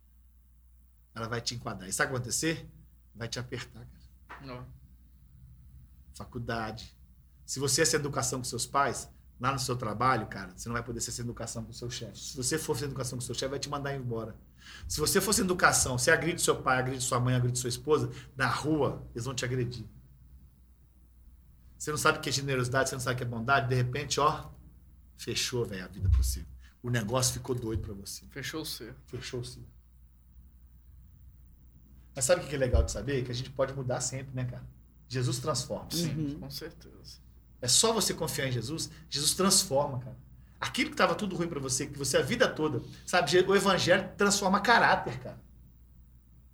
Ela 1.14 1.28
vai 1.28 1.40
te 1.40 1.54
enquadrar. 1.54 1.88
E 1.88 1.92
sabe 1.92 2.08
o 2.08 2.12
que 2.12 2.16
acontecer? 2.16 2.68
Vai 3.14 3.28
te 3.28 3.38
apertar, 3.38 3.86
cara. 3.86 4.46
não. 4.46 4.66
faculdade. 6.14 6.96
Se 7.46 7.60
você 7.60 7.82
é 7.82 7.84
sem 7.84 8.00
educação 8.00 8.40
com 8.40 8.44
seus 8.44 8.66
pais, 8.66 9.08
lá 9.38 9.52
no 9.52 9.58
seu 9.58 9.76
trabalho, 9.76 10.26
cara, 10.26 10.52
você 10.56 10.68
não 10.68 10.74
vai 10.74 10.82
poder 10.82 11.00
ser 11.00 11.12
sem 11.12 11.24
educação 11.24 11.64
com 11.64 11.72
seu 11.72 11.90
chefe. 11.90 12.18
Se 12.18 12.36
você 12.36 12.58
for 12.58 12.76
sem 12.76 12.86
educação 12.86 13.18
com 13.18 13.24
seu 13.24 13.34
chefe, 13.34 13.50
vai 13.50 13.58
te 13.58 13.68
mandar 13.68 13.94
embora. 13.94 14.34
Se 14.88 14.98
você 14.98 15.20
for 15.20 15.32
sem 15.32 15.44
educação, 15.44 15.98
você 15.98 16.10
agride 16.10 16.40
seu 16.40 16.60
pai, 16.60 16.78
agride 16.78 17.02
sua 17.02 17.20
mãe, 17.20 17.34
agride 17.34 17.58
sua 17.58 17.68
esposa, 17.68 18.10
na 18.34 18.48
rua, 18.48 19.06
eles 19.14 19.24
vão 19.24 19.34
te 19.34 19.44
agredir. 19.44 19.86
Você 21.78 21.90
não 21.90 21.98
sabe 21.98 22.18
o 22.18 22.20
que 22.22 22.30
é 22.30 22.32
generosidade, 22.32 22.88
você 22.88 22.94
não 22.94 23.00
sabe 23.00 23.14
o 23.14 23.18
que 23.18 23.24
é 23.24 23.26
bondade, 23.26 23.68
de 23.68 23.74
repente, 23.74 24.18
ó, 24.18 24.50
fechou, 25.18 25.66
velho, 25.66 25.84
a 25.84 25.88
vida 25.88 26.08
pra 26.08 26.16
você. 26.16 26.46
O 26.82 26.88
negócio 26.88 27.34
ficou 27.34 27.54
doido 27.54 27.82
pra 27.82 27.92
você. 27.92 28.24
Fechou 28.30 28.62
o 28.62 28.64
cerco. 28.64 28.98
Fechou 29.06 29.40
o 29.40 29.44
ciclo. 29.44 29.73
Mas 32.14 32.24
sabe 32.24 32.44
o 32.44 32.46
que 32.46 32.54
é 32.54 32.58
legal 32.58 32.82
de 32.82 32.92
saber? 32.92 33.24
Que 33.24 33.30
a 33.30 33.34
gente 33.34 33.50
pode 33.50 33.72
mudar 33.74 34.00
sempre, 34.00 34.34
né, 34.34 34.44
cara? 34.44 34.62
Jesus 35.08 35.38
transforma. 35.38 35.88
Sim, 35.90 36.38
com 36.40 36.50
certeza. 36.50 37.18
É 37.60 37.68
só 37.68 37.92
você 37.92 38.14
confiar 38.14 38.48
em 38.48 38.52
Jesus. 38.52 38.90
Jesus 39.08 39.34
transforma, 39.34 39.98
cara. 39.98 40.16
Aquilo 40.60 40.90
que 40.90 40.94
estava 40.94 41.14
tudo 41.14 41.36
ruim 41.36 41.48
para 41.48 41.60
você, 41.60 41.86
que 41.86 41.98
você 41.98 42.16
a 42.16 42.22
vida 42.22 42.48
toda, 42.48 42.80
sabe? 43.04 43.38
O 43.46 43.54
evangelho 43.54 44.08
transforma 44.16 44.60
caráter, 44.60 45.18
cara. 45.18 45.38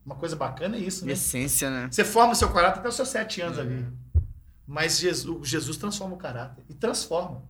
Uma 0.04 0.16
coisa 0.16 0.34
bacana 0.34 0.76
é 0.76 0.80
isso, 0.80 1.04
né? 1.04 1.12
Essência, 1.12 1.70
né? 1.70 1.88
Você 1.90 2.04
forma 2.04 2.32
o 2.32 2.36
seu 2.36 2.50
caráter 2.52 2.80
até 2.80 2.88
os 2.88 2.96
seus 2.96 3.08
sete 3.08 3.40
anos 3.40 3.58
ali. 3.58 3.86
Mas 4.66 4.98
Jesus, 4.98 5.48
Jesus 5.48 5.76
transforma 5.76 6.14
o 6.14 6.18
caráter. 6.18 6.64
E 6.68 6.74
transforma. 6.74 7.42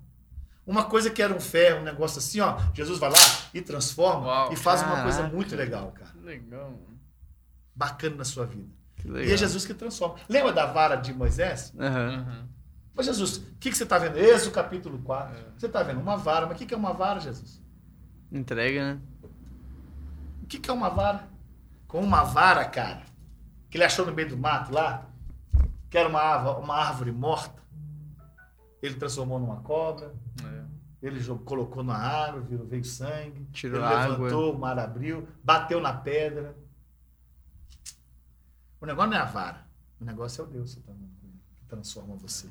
Uma 0.67 0.85
coisa 0.85 1.11
que 1.11 1.23
era 1.23 1.35
um 1.35 1.41
ferro, 1.41 1.81
um 1.81 1.85
negócio 1.85 2.19
assim, 2.19 2.41
ó. 2.41 2.59
Jesus 2.75 2.99
vai 2.99 3.11
lá 3.11 3.17
e 3.55 3.61
transforma 3.63 4.27
Uau, 4.27 4.53
e 4.53 4.57
faz 4.57 4.83
uma 4.83 5.03
coisa 5.03 5.19
caraca. 5.19 5.37
muito 5.37 5.57
legal, 5.57 5.93
cara. 5.93 6.11
Que 6.11 6.21
legal, 6.21 6.71
mano. 6.71 6.90
Bacana 7.81 8.17
na 8.17 8.25
sua 8.25 8.45
vida. 8.45 8.69
E 9.25 9.33
é 9.33 9.37
Jesus 9.39 9.65
que 9.65 9.73
transforma. 9.73 10.17
Lembra 10.29 10.53
da 10.53 10.67
vara 10.67 10.97
de 10.97 11.15
Moisés? 11.15 11.73
Aham. 11.81 12.27
Uhum. 12.29 12.49
Mas 12.95 13.07
Jesus, 13.07 13.39
o 13.39 13.43
que, 13.59 13.71
que 13.71 13.77
você 13.77 13.85
está 13.85 13.97
vendo? 13.97 14.19
Êxodo 14.19 14.53
capítulo 14.55 14.99
4. 14.99 15.35
É. 15.35 15.45
Você 15.57 15.65
está 15.65 15.83
vendo 15.83 15.99
uma 15.99 16.19
vara. 16.19 16.45
Mas 16.45 16.57
o 16.57 16.59
que, 16.59 16.67
que 16.67 16.75
é 16.75 16.77
uma 16.77 16.93
vara, 16.93 17.19
Jesus? 17.21 17.63
Entrega, 18.31 18.95
né? 18.95 19.01
O 20.43 20.47
que, 20.47 20.59
que 20.59 20.69
é 20.69 20.73
uma 20.75 20.91
vara? 20.91 21.27
Com 21.89 22.03
uma 22.03 22.23
vara, 22.23 22.67
cara, 22.67 23.01
que 23.71 23.79
ele 23.79 23.85
achou 23.85 24.05
no 24.05 24.13
meio 24.13 24.29
do 24.29 24.37
mato 24.37 24.71
lá, 24.75 25.07
que 25.89 25.97
era 25.97 26.07
uma 26.09 26.21
árvore, 26.21 26.63
uma 26.63 26.75
árvore 26.77 27.11
morta, 27.13 27.63
ele 28.83 28.97
transformou 28.97 29.39
numa 29.41 29.63
cobra, 29.63 30.13
É. 30.45 30.63
ele 31.07 31.19
jogou- 31.21 31.45
colocou 31.47 31.83
na 31.83 31.97
água, 31.97 32.41
virou, 32.43 32.67
veio 32.67 32.85
sangue, 32.85 33.47
Tirou 33.53 33.79
ele 33.81 33.87
água. 33.95 34.17
levantou, 34.19 34.55
o 34.55 34.59
mar 34.59 34.79
abriu, 34.79 35.27
bateu 35.43 35.81
na 35.81 35.93
pedra. 35.95 36.55
O 38.81 38.87
negócio 38.87 39.11
não 39.11 39.17
é 39.19 39.21
a 39.21 39.25
vara, 39.25 39.67
o 40.01 40.05
negócio 40.05 40.41
é 40.41 40.45
o 40.45 40.47
Deus 40.47 40.71
que 40.71 40.75
você 40.77 40.81
está 40.81 40.93
vendo 40.93 41.11
com 41.21 41.27
ele, 41.27 41.41
que 41.57 41.65
transforma 41.67 42.15
você 42.17 42.49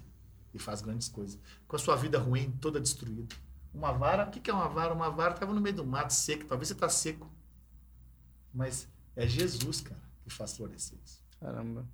e 0.54 0.60
faz 0.60 0.82
grandes 0.82 1.08
coisas. 1.10 1.40
Com 1.68 1.76
a 1.76 1.80
sua 1.80 1.96
vida 1.96 2.20
ruim, 2.20 2.52
toda 2.62 2.80
destruída. 2.80 3.36
Uma 3.74 3.92
vara, 3.92 4.26
o 4.26 4.32
que 4.32 4.40
que 4.40 4.50
é 4.50 4.54
uma 4.54 4.68
vara? 4.68 4.94
Uma 4.94 5.10
vara 5.10 5.34
estava 5.34 5.54
no 5.54 5.62
meio 5.62 5.76
do 5.76 5.86
mato, 5.86 6.12
seco, 6.14 6.46
talvez 6.46 6.68
você 6.68 6.74
está 6.74 6.90
seco. 6.90 7.30
Mas 8.54 8.88
é 9.16 9.28
Jesus, 9.28 9.82
cara, 9.82 10.02
que 10.24 10.30
faz 10.34 10.56
florescer 10.56 10.98
isso. 11.06 11.22
Caramba. 11.40 11.86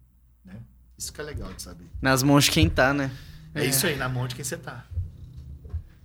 Né? 0.44 0.62
Isso 0.98 1.12
que 1.12 1.20
é 1.20 1.24
legal 1.24 1.52
de 1.54 1.62
saber. 1.62 1.90
Nas 2.02 2.24
mãos 2.24 2.46
de 2.46 2.52
quem 2.52 2.70
tá, 2.70 2.94
né? 2.94 3.12
É, 3.54 3.66
isso 3.66 3.86
aí, 3.88 3.96
na 3.98 4.08
mão 4.08 4.28
de 4.28 4.36
quem 4.36 4.44
você 4.44 4.58
tá. 4.58 4.86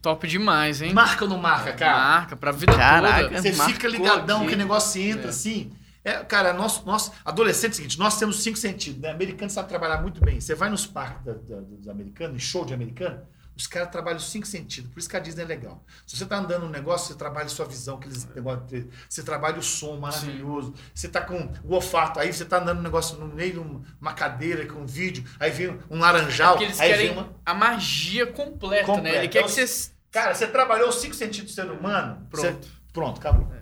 Top 0.03 0.27
demais, 0.27 0.81
hein? 0.81 0.95
Marca 0.95 1.25
ou 1.25 1.31
não 1.31 1.39
marca, 1.39 1.73
cara? 1.75 1.99
Marca 1.99 2.37
pra 2.37 2.53
vida 2.53 2.73
Caraca. 2.75 3.29
toda. 3.29 3.43
Você 3.43 3.53
fica 3.53 3.87
ligadão 3.87 4.39
aqui. 4.41 4.49
que 4.49 4.55
o 4.55 4.59
negócio 4.59 5.01
entra 5.01 5.27
É. 5.27 5.29
assim. 5.29 5.71
É, 6.05 6.25
cara, 6.25 6.53
nós, 6.53 6.83
nós, 6.85 7.13
adolescentes, 7.25 7.79
é 7.79 7.81
o 7.81 7.83
seguinte, 7.83 7.99
nós 7.99 8.19
temos 8.19 8.43
cinco 8.43 8.57
sentidos, 8.57 9.01
né? 9.03 9.11
Americano 9.11 9.51
sabe 9.51 9.69
trabalhar 9.69 10.01
muito 10.01 10.21
bem. 10.25 10.41
Você 10.41 10.55
vai 10.55 10.71
nos 10.71 10.87
parques 10.87 11.23
da- 11.25 11.33
da- 11.35 11.61
dos 11.61 11.89
americanos, 11.89 12.37
em 12.37 12.39
show 12.39 12.65
de 12.65 12.73
americano, 12.73 13.21
os 13.55 13.67
caras 13.67 13.91
trabalham 13.91 14.17
os 14.17 14.31
cinco 14.31 14.47
sentidos. 14.47 14.91
Por 14.91 14.99
isso 14.99 15.09
que 15.11 15.15
a 15.17 15.21
Disney 15.21 15.43
é 15.43 15.47
legal. 15.47 15.85
Se 16.07 16.17
você 16.17 16.25
tá 16.25 16.39
andando 16.39 16.63
num 16.65 16.71
negócio, 16.71 17.09
você 17.09 17.15
trabalha 17.19 17.47
sua 17.51 17.67
visão, 17.67 17.97
aqueles 17.99 18.25
negócios, 18.35 18.67
de- 18.71 18.89
você 19.07 19.23
trabalha 19.23 19.59
o 19.59 19.63
som 19.63 19.99
maravilhoso. 19.99 20.73
Você 20.95 21.07
tá 21.07 21.21
com 21.21 21.53
o 21.65 21.75
olfato, 21.75 22.19
aí 22.19 22.33
você 22.33 22.47
tá 22.47 22.57
andando 22.63 22.79
num 22.79 22.83
negócio 22.85 23.19
no 23.19 23.27
meio 23.27 23.53
de 23.53 23.59
um- 23.59 23.83
uma 24.01 24.15
cadeira 24.15 24.65
com 24.67 24.81
um 24.81 24.87
vídeo, 24.87 25.23
aí 25.39 25.51
vem 25.51 25.79
um 25.91 25.99
laranjal, 25.99 26.53
Porque 26.53 26.65
eles 26.65 26.81
aí 26.81 26.89
querem 26.93 27.09
vem 27.09 27.19
uma. 27.19 27.29
a 27.45 27.53
magia 27.53 28.27
completa, 28.27 28.87
Completa. 28.87 29.03
né? 29.13 29.19
Ele 29.19 29.29
quer 29.29 29.45
que 29.45 29.51
Então, 29.51 29.67
você. 29.67 29.91
Cara, 30.11 30.35
você 30.35 30.47
trabalhou 30.47 30.89
os 30.89 30.95
cinco 30.95 31.15
sentidos 31.15 31.53
do 31.53 31.55
ser 31.55 31.71
humano, 31.71 32.27
Pronto. 32.31 32.47
você- 32.65 32.71
pronto, 32.95 33.19
acabou. 33.21 33.53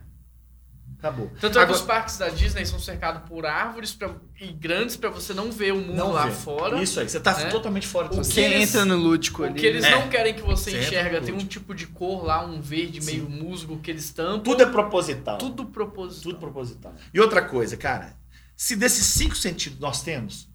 Acabou. 0.98 1.30
Tanto 1.40 1.60
é 1.60 1.64
que 1.64 1.70
os 1.70 1.80
parques 1.80 2.18
da 2.18 2.28
Disney 2.28 2.66
são 2.66 2.80
cercados 2.80 3.22
por 3.28 3.46
árvores 3.46 3.94
pra- 3.94 4.16
e 4.40 4.48
grandes 4.48 4.96
pra 4.96 5.08
você 5.10 5.32
não 5.32 5.52
ver 5.52 5.72
o 5.72 5.76
mundo 5.76 5.94
não 5.94 6.10
lá 6.12 6.26
vê. 6.26 6.32
fora. 6.32 6.82
Isso 6.82 6.98
aí, 6.98 7.08
você 7.08 7.20
tá 7.20 7.36
né? 7.38 7.50
totalmente 7.50 7.86
fora 7.86 8.08
de 8.08 8.14
O 8.18 8.24
você. 8.24 8.40
Eles- 8.40 8.70
entra 8.70 8.84
no 8.84 8.96
lúdico 8.96 9.42
O 9.42 9.44
ali. 9.44 9.60
que 9.60 9.64
eles 9.64 9.82
né? 9.82 9.90
não 9.90 10.08
querem 10.08 10.34
que 10.34 10.42
você 10.42 10.72
Você 10.72 10.80
enxerga 10.80 11.20
tem 11.20 11.32
um 11.32 11.38
tipo 11.46 11.72
de 11.72 11.86
cor 11.86 12.24
lá, 12.24 12.44
um 12.44 12.60
verde 12.60 13.00
Sim. 13.00 13.12
meio 13.12 13.30
musgo 13.30 13.78
que 13.78 13.92
eles 13.92 14.10
tampam. 14.10 14.40
Tudo 14.42 14.60
é 14.64 14.66
proposital. 14.66 15.38
tudo 15.38 15.66
propósito. 15.66 16.22
Tudo 16.24 16.38
proposital. 16.40 16.92
E 17.14 17.20
outra 17.20 17.42
coisa, 17.42 17.76
cara, 17.76 18.16
se 18.56 18.74
desses 18.74 19.06
cinco 19.06 19.36
sentidos 19.36 19.78
nós 19.78 20.02
temos, 20.02 20.48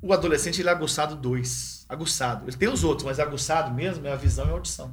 o 0.00 0.12
adolescente 0.12 0.60
ele 0.60 0.68
é 0.70 0.72
aguçado 0.72 1.14
dois. 1.14 1.86
Aguçado. 1.88 2.48
Ele 2.48 2.56
tem 2.56 2.68
os 2.68 2.82
outros, 2.82 3.04
mas 3.06 3.20
aguçado 3.20 3.72
mesmo 3.72 4.04
é 4.08 4.12
a 4.12 4.16
visão 4.16 4.46
e 4.46 4.48
a 4.48 4.52
audição. 4.54 4.92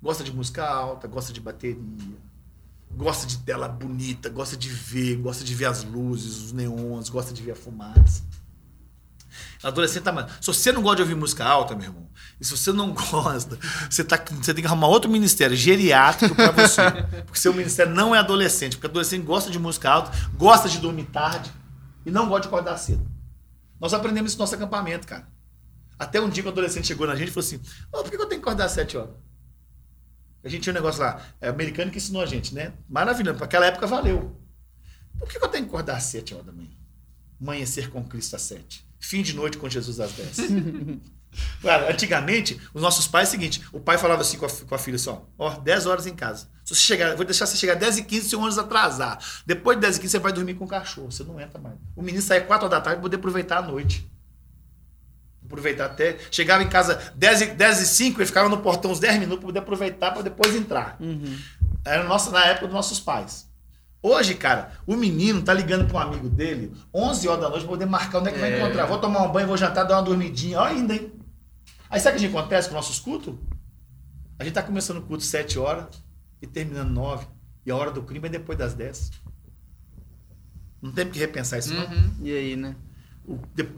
Gosta 0.00 0.22
de 0.22 0.32
música 0.32 0.64
alta, 0.64 1.08
gosta 1.08 1.32
de 1.32 1.40
bateria, 1.40 1.76
gosta 2.98 3.28
de 3.28 3.38
tela 3.38 3.68
bonita, 3.68 4.28
gosta 4.28 4.56
de 4.56 4.68
ver, 4.68 5.16
gosta 5.16 5.44
de 5.44 5.54
ver 5.54 5.66
as 5.66 5.84
luzes, 5.84 6.36
os 6.46 6.52
neons, 6.52 7.08
gosta 7.08 7.32
de 7.32 7.40
ver 7.40 7.52
a 7.52 7.56
fumaça. 7.56 8.24
Adolescente 9.62 10.02
tá. 10.02 10.28
Se 10.40 10.48
você 10.48 10.72
não 10.72 10.82
gosta 10.82 10.96
de 10.96 11.02
ouvir 11.02 11.14
música 11.14 11.44
alta, 11.44 11.76
meu 11.76 11.86
irmão, 11.86 12.08
e 12.40 12.44
se 12.44 12.50
você 12.50 12.72
não 12.72 12.90
gosta, 12.92 13.56
você, 13.88 14.02
tá, 14.02 14.20
você 14.40 14.52
tem 14.52 14.62
que 14.62 14.66
arrumar 14.66 14.88
outro 14.88 15.08
ministério 15.08 15.56
geriátrico 15.56 16.34
pra 16.34 16.50
você. 16.50 16.82
Porque 17.24 17.38
seu 17.38 17.54
ministério 17.54 17.94
não 17.94 18.12
é 18.12 18.18
adolescente. 18.18 18.76
Porque 18.76 18.88
adolescente 18.88 19.24
gosta 19.24 19.48
de 19.48 19.58
música 19.60 19.90
alta, 19.90 20.10
gosta 20.36 20.68
de 20.68 20.78
dormir 20.78 21.04
tarde 21.04 21.52
e 22.04 22.10
não 22.10 22.28
gosta 22.28 22.42
de 22.42 22.48
acordar 22.48 22.76
cedo. 22.78 23.08
Nós 23.80 23.94
aprendemos 23.94 24.32
isso 24.32 24.38
no 24.38 24.42
nosso 24.42 24.56
acampamento, 24.56 25.06
cara. 25.06 25.28
Até 25.96 26.20
um 26.20 26.28
dia 26.28 26.42
que 26.42 26.48
o 26.48 26.52
adolescente 26.52 26.88
chegou 26.88 27.06
na 27.06 27.14
gente 27.14 27.28
e 27.28 27.30
falou 27.30 27.46
assim: 27.46 27.60
Ô, 27.92 28.02
por 28.02 28.10
que 28.10 28.16
eu 28.16 28.26
tenho 28.26 28.40
que 28.40 28.48
acordar 28.48 28.64
às 28.64 28.72
7 28.72 28.96
horas? 28.96 29.27
A 30.42 30.48
gente 30.48 30.62
tinha 30.62 30.72
um 30.72 30.74
negócio 30.74 31.00
lá, 31.00 31.20
é 31.40 31.48
americano 31.48 31.90
que 31.90 31.98
ensinou 31.98 32.22
a 32.22 32.26
gente, 32.26 32.54
né? 32.54 32.72
Maravilhoso, 32.88 33.36
para 33.36 33.46
aquela 33.46 33.66
época 33.66 33.86
valeu. 33.86 34.36
Por 35.18 35.28
que 35.28 35.36
eu 35.36 35.48
tenho 35.48 35.64
que 35.64 35.70
acordar 35.70 35.96
às 35.96 36.04
7 36.04 36.34
horas 36.34 36.46
da 36.46 36.52
manhã? 36.52 36.70
Amanhecer 37.40 37.90
com 37.90 38.04
Cristo 38.04 38.36
às 38.36 38.42
7. 38.42 38.86
Fim 39.00 39.22
de 39.22 39.34
noite 39.34 39.58
com 39.58 39.68
Jesus 39.68 40.00
às 40.00 40.12
10. 40.12 40.36
Cara, 41.62 41.90
antigamente, 41.90 42.60
os 42.72 42.80
nossos 42.80 43.06
pais 43.06 43.28
é 43.28 43.30
o 43.30 43.32
seguinte: 43.32 43.62
o 43.72 43.80
pai 43.80 43.98
falava 43.98 44.22
assim 44.22 44.38
com 44.38 44.46
a, 44.46 44.48
com 44.48 44.74
a 44.74 44.78
filha 44.78 44.96
assim, 44.96 45.10
ó, 45.10 45.20
ó, 45.38 45.50
10 45.58 45.86
horas 45.86 46.06
em 46.06 46.14
casa. 46.14 46.48
Se 46.64 46.74
você 46.74 46.80
chegar, 46.80 47.14
vou 47.16 47.24
deixar 47.24 47.46
você 47.46 47.56
chegar 47.56 47.74
10 47.74 47.98
e 47.98 48.02
15 48.04 48.28
se 48.28 48.36
o 48.36 48.40
ônibus 48.40 48.58
atrasar. 48.58 49.18
Depois 49.46 49.76
de 49.76 49.82
10 49.82 49.96
e 49.96 50.00
15 50.00 50.10
você 50.10 50.18
vai 50.18 50.32
dormir 50.32 50.54
com 50.54 50.64
o 50.64 50.68
cachorro, 50.68 51.10
você 51.10 51.22
não 51.24 51.40
entra 51.40 51.60
mais. 51.60 51.76
O 51.94 52.02
menino 52.02 52.22
saía 52.22 52.42
4 52.42 52.66
horas 52.66 52.78
da 52.78 52.82
tarde 52.82 52.96
para 52.96 53.02
poder 53.02 53.16
aproveitar 53.16 53.58
a 53.58 53.62
noite. 53.62 54.10
Aproveitar 55.48 55.86
até. 55.86 56.18
Chegava 56.30 56.62
em 56.62 56.68
casa 56.68 57.12
10 57.16 57.40
e, 57.40 57.46
10 57.46 57.80
e 57.80 57.86
5 57.86 58.22
e 58.22 58.26
ficava 58.26 58.48
no 58.48 58.58
portão 58.58 58.90
uns 58.90 59.00
10 59.00 59.14
minutos 59.18 59.38
para 59.38 59.46
poder 59.46 59.58
aproveitar 59.60 60.12
para 60.12 60.22
depois 60.22 60.54
entrar. 60.54 60.96
Uhum. 61.00 61.36
Era 61.84 62.04
nossa, 62.04 62.30
na 62.30 62.44
época 62.44 62.66
dos 62.66 62.74
nossos 62.74 63.00
pais. 63.00 63.48
Hoje, 64.02 64.34
cara, 64.34 64.72
o 64.86 64.94
menino 64.94 65.42
tá 65.42 65.52
ligando 65.52 65.86
para 65.88 65.96
um 65.96 66.00
amigo 66.00 66.28
dele 66.28 66.72
11 66.94 67.26
horas 67.28 67.40
da 67.42 67.48
noite 67.48 67.62
para 67.62 67.70
poder 67.70 67.86
marcar 67.86 68.18
onde 68.18 68.28
é 68.28 68.32
que 68.32 68.38
vai 68.38 68.52
É. 68.52 68.58
encontrar. 68.60 68.84
Vou 68.86 68.98
tomar 68.98 69.22
um 69.22 69.32
banho, 69.32 69.48
vou 69.48 69.56
jantar, 69.56 69.84
dar 69.84 69.96
uma 69.96 70.02
dormidinha. 70.02 70.60
Ó, 70.60 70.64
ainda, 70.64 70.94
hein? 70.94 71.12
Aí 71.90 71.98
sabe 71.98 72.16
o 72.16 72.20
que 72.20 72.26
a 72.26 72.28
gente 72.28 72.38
acontece 72.38 72.68
com 72.68 72.74
nossos 72.74 73.00
cultos? 73.00 73.34
A 74.38 74.44
gente 74.44 74.52
tá 74.52 74.62
começando 74.62 74.98
o 74.98 75.02
culto 75.02 75.24
7 75.24 75.58
horas 75.58 75.86
e 76.42 76.46
terminando 76.46 76.90
9. 76.90 77.26
E 77.64 77.70
a 77.70 77.76
hora 77.76 77.90
do 77.90 78.02
crime 78.02 78.28
é 78.28 78.30
depois 78.30 78.56
das 78.58 78.74
10. 78.74 79.10
Não 80.80 80.92
tem 80.92 81.08
que 81.10 81.18
repensar 81.18 81.58
isso, 81.58 81.74
não. 81.74 81.84
Uhum. 81.86 82.12
E 82.22 82.30
aí, 82.36 82.54
né? 82.56 82.76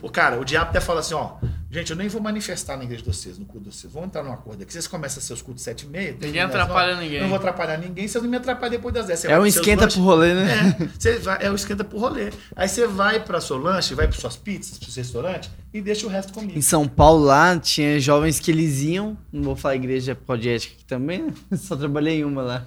O, 0.03 0.11
cara, 0.11 0.39
o 0.39 0.45
diabo 0.45 0.71
até 0.71 0.81
fala 0.81 1.01
assim, 1.01 1.14
ó, 1.14 1.39
gente, 1.71 1.91
eu 1.91 1.97
nem 1.97 2.09
vou 2.09 2.21
manifestar 2.21 2.77
na 2.77 2.85
igreja 2.85 3.03
de 3.03 3.09
vocês, 3.09 3.39
no 3.39 3.45
culto 3.45 3.68
de 3.68 3.75
vocês. 3.77 3.93
Vamos 3.93 4.09
entrar 4.09 4.23
num 4.23 4.33
acordo 4.33 4.62
aqui. 4.62 4.73
Vocês 4.73 4.87
começam 4.87 5.23
seus 5.23 5.41
cultos 5.43 5.62
sete 5.62 5.87
e 5.87 5.89
meia. 5.89 6.16
Ninguém 6.21 6.41
atrapalha 6.43 6.93
nove. 6.95 7.05
ninguém. 7.05 7.21
Não 7.21 7.29
vou 7.29 7.37
atrapalhar 7.39 7.77
ninguém, 7.79 8.09
vocês 8.09 8.23
não 8.23 8.31
me 8.31 8.37
atrapalham 8.37 8.71
depois 8.73 8.95
das 8.95 9.07
10. 9.07 9.21
Você 9.21 9.29
É 9.29 9.39
um 9.39 9.47
esquenta 9.47 9.83
lanches. 9.83 9.95
pro 9.97 10.05
rolê, 10.05 10.35
né? 10.35 10.77
É, 10.81 10.87
você 10.99 11.18
vai, 11.18 11.39
é 11.47 11.51
o 11.51 11.55
esquenta 11.55 11.85
pro 11.85 11.99
rolê. 11.99 12.31
Aí 12.57 12.68
você 12.68 12.87
vai 12.87 13.21
para 13.25 13.41
seu 13.41 13.57
lanche, 13.59 13.95
vai 13.95 14.07
para 14.09 14.18
suas 14.18 14.37
pizzas, 14.37 14.79
para 14.79 14.89
seu 14.89 15.03
restaurante 15.03 15.51
e 15.73 15.81
deixa 15.81 16.07
o 16.07 16.11
resto 16.11 16.33
comigo. 16.33 16.59
Em 16.59 16.62
São 16.62 16.89
Paulo, 16.89 17.25
lá, 17.25 17.57
tinha 17.59 18.01
jovens 18.01 18.41
que 18.41 18.51
eles 18.51 18.81
iam, 18.83 19.16
não 19.33 19.43
vou 19.45 19.55
falar 19.57 19.77
igreja 19.77 20.14
prodiética 20.16 20.75
aqui 20.75 20.85
também, 20.85 21.23
né? 21.23 21.33
Só 21.57 21.77
trabalhei 21.77 22.21
em 22.21 22.25
uma 22.25 22.43
lá. 22.43 22.66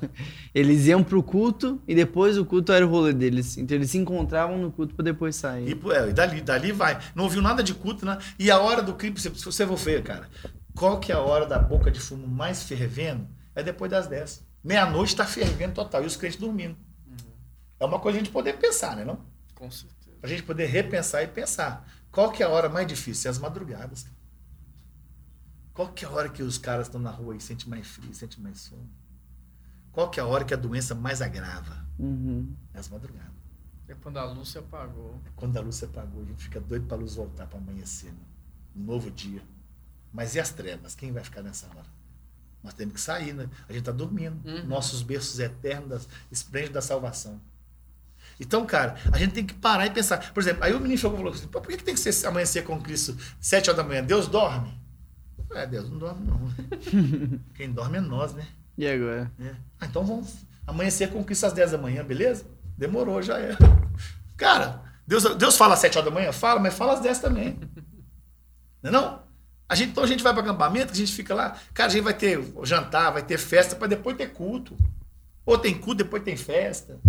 Eles 0.55 0.87
iam 0.87 1.03
pro 1.03 1.21
culto 1.21 1.81
e 1.87 1.93
depois 1.93 2.37
o 2.37 2.45
culto 2.45 2.71
era 2.71 2.85
o 2.85 2.89
rolê 2.89 3.11
deles. 3.11 3.57
Então 3.57 3.75
eles 3.75 3.89
se 3.91 3.97
encontravam 3.97 4.57
no 4.57 4.71
culto 4.71 4.95
pra 4.95 5.03
depois 5.03 5.35
sair. 5.35 5.67
E, 5.67 5.91
é, 5.91 6.09
e 6.09 6.13
dali, 6.13 6.41
dali 6.41 6.71
vai. 6.71 6.97
Não 7.13 7.25
ouviu 7.25 7.41
nada 7.41 7.61
de 7.61 7.73
culto, 7.73 8.05
né? 8.05 8.17
E 8.39 8.49
a 8.49 8.59
hora 8.59 8.81
do 8.81 8.92
clipe, 8.95 9.19
se 9.19 9.33
se 9.33 9.45
você 9.45 9.65
for 9.65 9.77
ver, 9.77 10.03
cara, 10.03 10.29
qual 10.75 10.99
que 10.99 11.11
é 11.11 11.15
a 11.15 11.19
hora 11.19 11.45
da 11.45 11.59
boca 11.59 11.91
de 11.91 11.99
fumo 11.99 12.27
mais 12.27 12.63
fervendo? 12.63 13.27
É 13.55 13.61
depois 13.61 13.91
das 13.91 14.07
10. 14.07 14.45
Meia-noite 14.63 15.15
tá 15.15 15.25
fervendo 15.25 15.73
total. 15.73 16.03
E 16.03 16.07
os 16.07 16.15
crentes 16.15 16.39
dormindo. 16.39 16.77
É 17.79 17.85
uma 17.85 17.99
coisa 17.99 18.17
a 18.17 18.21
gente 18.21 18.31
poder 18.31 18.57
pensar, 18.57 18.95
né? 18.95 19.03
Não? 19.03 19.19
Com 19.55 19.69
certeza. 19.69 20.17
A 20.21 20.27
gente 20.27 20.43
poder 20.43 20.65
repensar 20.65 21.21
e 21.21 21.27
pensar. 21.27 21.85
Qual 22.11 22.31
que 22.31 22.41
é 22.41 22.45
a 22.45 22.49
hora 22.49 22.69
mais 22.69 22.87
difícil? 22.87 23.27
É 23.27 23.31
as 23.31 23.37
madrugadas. 23.37 24.05
Qual 25.73 25.91
que 25.91 26.05
é 26.05 26.07
a 26.07 26.11
hora 26.11 26.29
que 26.29 26.41
os 26.41 26.57
caras 26.57 26.87
estão 26.87 27.01
na 27.01 27.09
rua 27.09 27.35
e 27.35 27.41
sentem 27.41 27.67
mais 27.67 27.87
frio, 27.87 28.13
sentem 28.13 28.39
mais 28.41 28.59
sono? 28.61 28.89
Qual 29.91 30.09
que 30.09 30.19
é 30.19 30.23
a 30.23 30.25
hora 30.25 30.45
que 30.45 30.53
a 30.53 30.57
doença 30.57 30.95
mais 30.95 31.21
agrava? 31.21 31.85
Uhum. 31.99 32.55
É 32.73 32.79
as 32.79 32.89
madrugadas. 32.89 33.33
É 33.87 33.93
quando 33.95 34.17
a 34.17 34.25
luz 34.25 34.49
se 34.49 34.57
apagou. 34.57 35.19
Quando 35.35 35.57
a 35.57 35.61
luz 35.61 35.75
se 35.75 35.85
apagou, 35.85 36.23
a 36.23 36.25
gente 36.25 36.43
fica 36.43 36.61
doido 36.61 36.87
para 36.87 36.97
a 36.97 36.99
luz 36.99 37.15
voltar 37.15 37.47
para 37.47 37.59
amanhecer. 37.59 38.11
Né? 38.11 38.19
Um 38.75 38.83
novo 38.83 39.11
dia. 39.11 39.41
Mas 40.11 40.35
e 40.35 40.39
as 40.39 40.51
trevas? 40.51 40.95
Quem 40.95 41.11
vai 41.11 41.23
ficar 41.23 41.41
nessa 41.41 41.67
hora? 41.67 41.85
Nós 42.63 42.73
temos 42.73 42.93
que 42.93 43.01
sair, 43.01 43.33
né? 43.33 43.49
A 43.67 43.71
gente 43.71 43.81
está 43.81 43.91
dormindo. 43.91 44.39
Uhum. 44.47 44.65
Nossos 44.65 45.01
berços 45.01 45.39
eternos, 45.39 46.07
esplêndidos 46.31 46.75
da 46.75 46.81
salvação. 46.81 47.41
Então, 48.39 48.65
cara, 48.65 48.95
a 49.11 49.17
gente 49.17 49.33
tem 49.33 49.45
que 49.45 49.53
parar 49.53 49.85
e 49.85 49.89
pensar. 49.89 50.33
Por 50.33 50.41
exemplo, 50.41 50.63
aí 50.63 50.73
o 50.73 50.79
menino 50.79 50.97
chegou 50.97 51.15
e 51.15 51.17
falou 51.17 51.33
assim: 51.33 51.47
por 51.47 51.61
que, 51.67 51.77
que 51.77 51.83
tem 51.83 51.93
que 51.93 51.99
ser 51.99 52.25
amanhecer 52.25 52.63
com 52.63 52.81
Cristo 52.81 53.17
sete 53.39 53.69
horas 53.69 53.83
da 53.83 53.87
manhã? 53.87 54.03
Deus 54.03 54.27
dorme? 54.27 54.81
É, 55.51 55.67
Deus 55.67 55.89
não 55.89 55.99
dorme, 55.99 56.25
não. 56.25 56.39
Quem 57.53 57.71
dorme 57.71 57.97
é 57.97 58.01
nós, 58.01 58.33
né? 58.33 58.47
E 58.77 58.87
agora? 58.87 59.31
É. 59.39 59.55
Ah, 59.79 59.85
então 59.85 60.03
vamos 60.03 60.45
amanhecer 60.65 61.11
com 61.11 61.23
Cristo 61.23 61.45
às 61.45 61.53
10 61.53 61.71
da 61.71 61.77
manhã, 61.77 62.03
beleza? 62.03 62.45
Demorou, 62.77 63.21
já 63.21 63.39
é. 63.39 63.55
Cara, 64.35 64.81
Deus, 65.05 65.23
Deus 65.35 65.55
fala 65.55 65.75
às 65.75 65.79
7 65.79 65.97
horas 65.97 66.09
da 66.09 66.15
manhã? 66.15 66.31
Fala, 66.31 66.59
mas 66.59 66.73
fala 66.73 66.93
às 66.93 67.01
10 67.01 67.19
também. 67.19 67.59
Não 68.83 68.89
é 68.89 68.91
não? 68.91 69.23
A 69.67 69.75
gente, 69.75 69.91
então 69.91 70.03
a 70.03 70.07
gente 70.07 70.21
vai 70.21 70.33
para 70.33 70.43
acampamento, 70.43 70.91
a 70.91 70.95
gente 70.95 71.11
fica 71.11 71.33
lá, 71.33 71.57
cara, 71.73 71.89
a 71.89 71.91
gente 71.91 72.03
vai 72.03 72.13
ter 72.13 72.39
jantar, 72.63 73.11
vai 73.11 73.23
ter 73.23 73.37
festa, 73.39 73.75
para 73.75 73.87
depois 73.87 74.15
ter 74.15 74.31
culto. 74.31 74.77
Ou 75.45 75.57
tem 75.57 75.73
culto, 75.73 76.03
depois 76.03 76.21
tem 76.21 76.37
festa. 76.37 76.99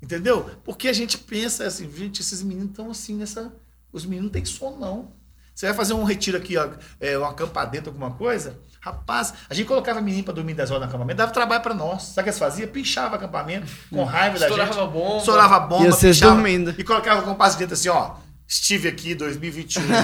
Entendeu? 0.00 0.48
Porque 0.62 0.86
a 0.86 0.92
gente 0.92 1.16
pensa 1.16 1.66
assim, 1.66 1.90
gente, 1.90 2.20
esses 2.20 2.42
meninos 2.42 2.70
estão 2.70 2.90
assim 2.90 3.16
nessa. 3.16 3.52
Os 3.90 4.04
meninos 4.04 4.26
não 4.26 4.32
têm 4.32 4.44
sono, 4.44 4.78
não. 4.78 5.12
Você 5.54 5.66
vai 5.66 5.74
fazer 5.74 5.94
um 5.94 6.04
retiro 6.04 6.36
aqui, 6.36 6.56
ó, 6.56 6.68
é, 7.00 7.16
um 7.16 7.24
acampamento, 7.24 7.88
alguma 7.88 8.10
coisa. 8.10 8.58
Rapaz, 8.80 9.32
a 9.48 9.54
gente 9.54 9.66
colocava 9.66 10.00
menino 10.00 10.24
para 10.24 10.34
dormir 10.34 10.52
10 10.54 10.72
horas 10.72 10.82
no 10.82 10.88
acampamento, 10.88 11.16
dava 11.16 11.32
trabalho 11.32 11.62
para 11.62 11.72
nós. 11.72 12.02
Sabe 12.02 12.20
o 12.20 12.24
que 12.24 12.30
eles 12.30 12.38
faziam? 12.38 12.68
Pinchava 12.68 13.16
acampamento, 13.16 13.66
com 13.88 14.04
raiva 14.04 14.38
da 14.38 14.48
gente. 14.48 14.60
Estourava 14.60 14.86
bomba. 14.86 15.18
Estourava 15.18 15.60
bomba, 15.60 15.84
E 15.84 15.90
vocês 15.90 16.16
pinchava, 16.16 16.34
dormindo. 16.34 16.74
E 16.76 16.84
colocava 16.84 17.22
o 17.22 17.24
compasso 17.24 17.56
dentro 17.56 17.74
assim, 17.74 17.88
ó. 17.88 18.16
Estive 18.46 18.88
aqui 18.88 19.14
2021. 19.14 19.82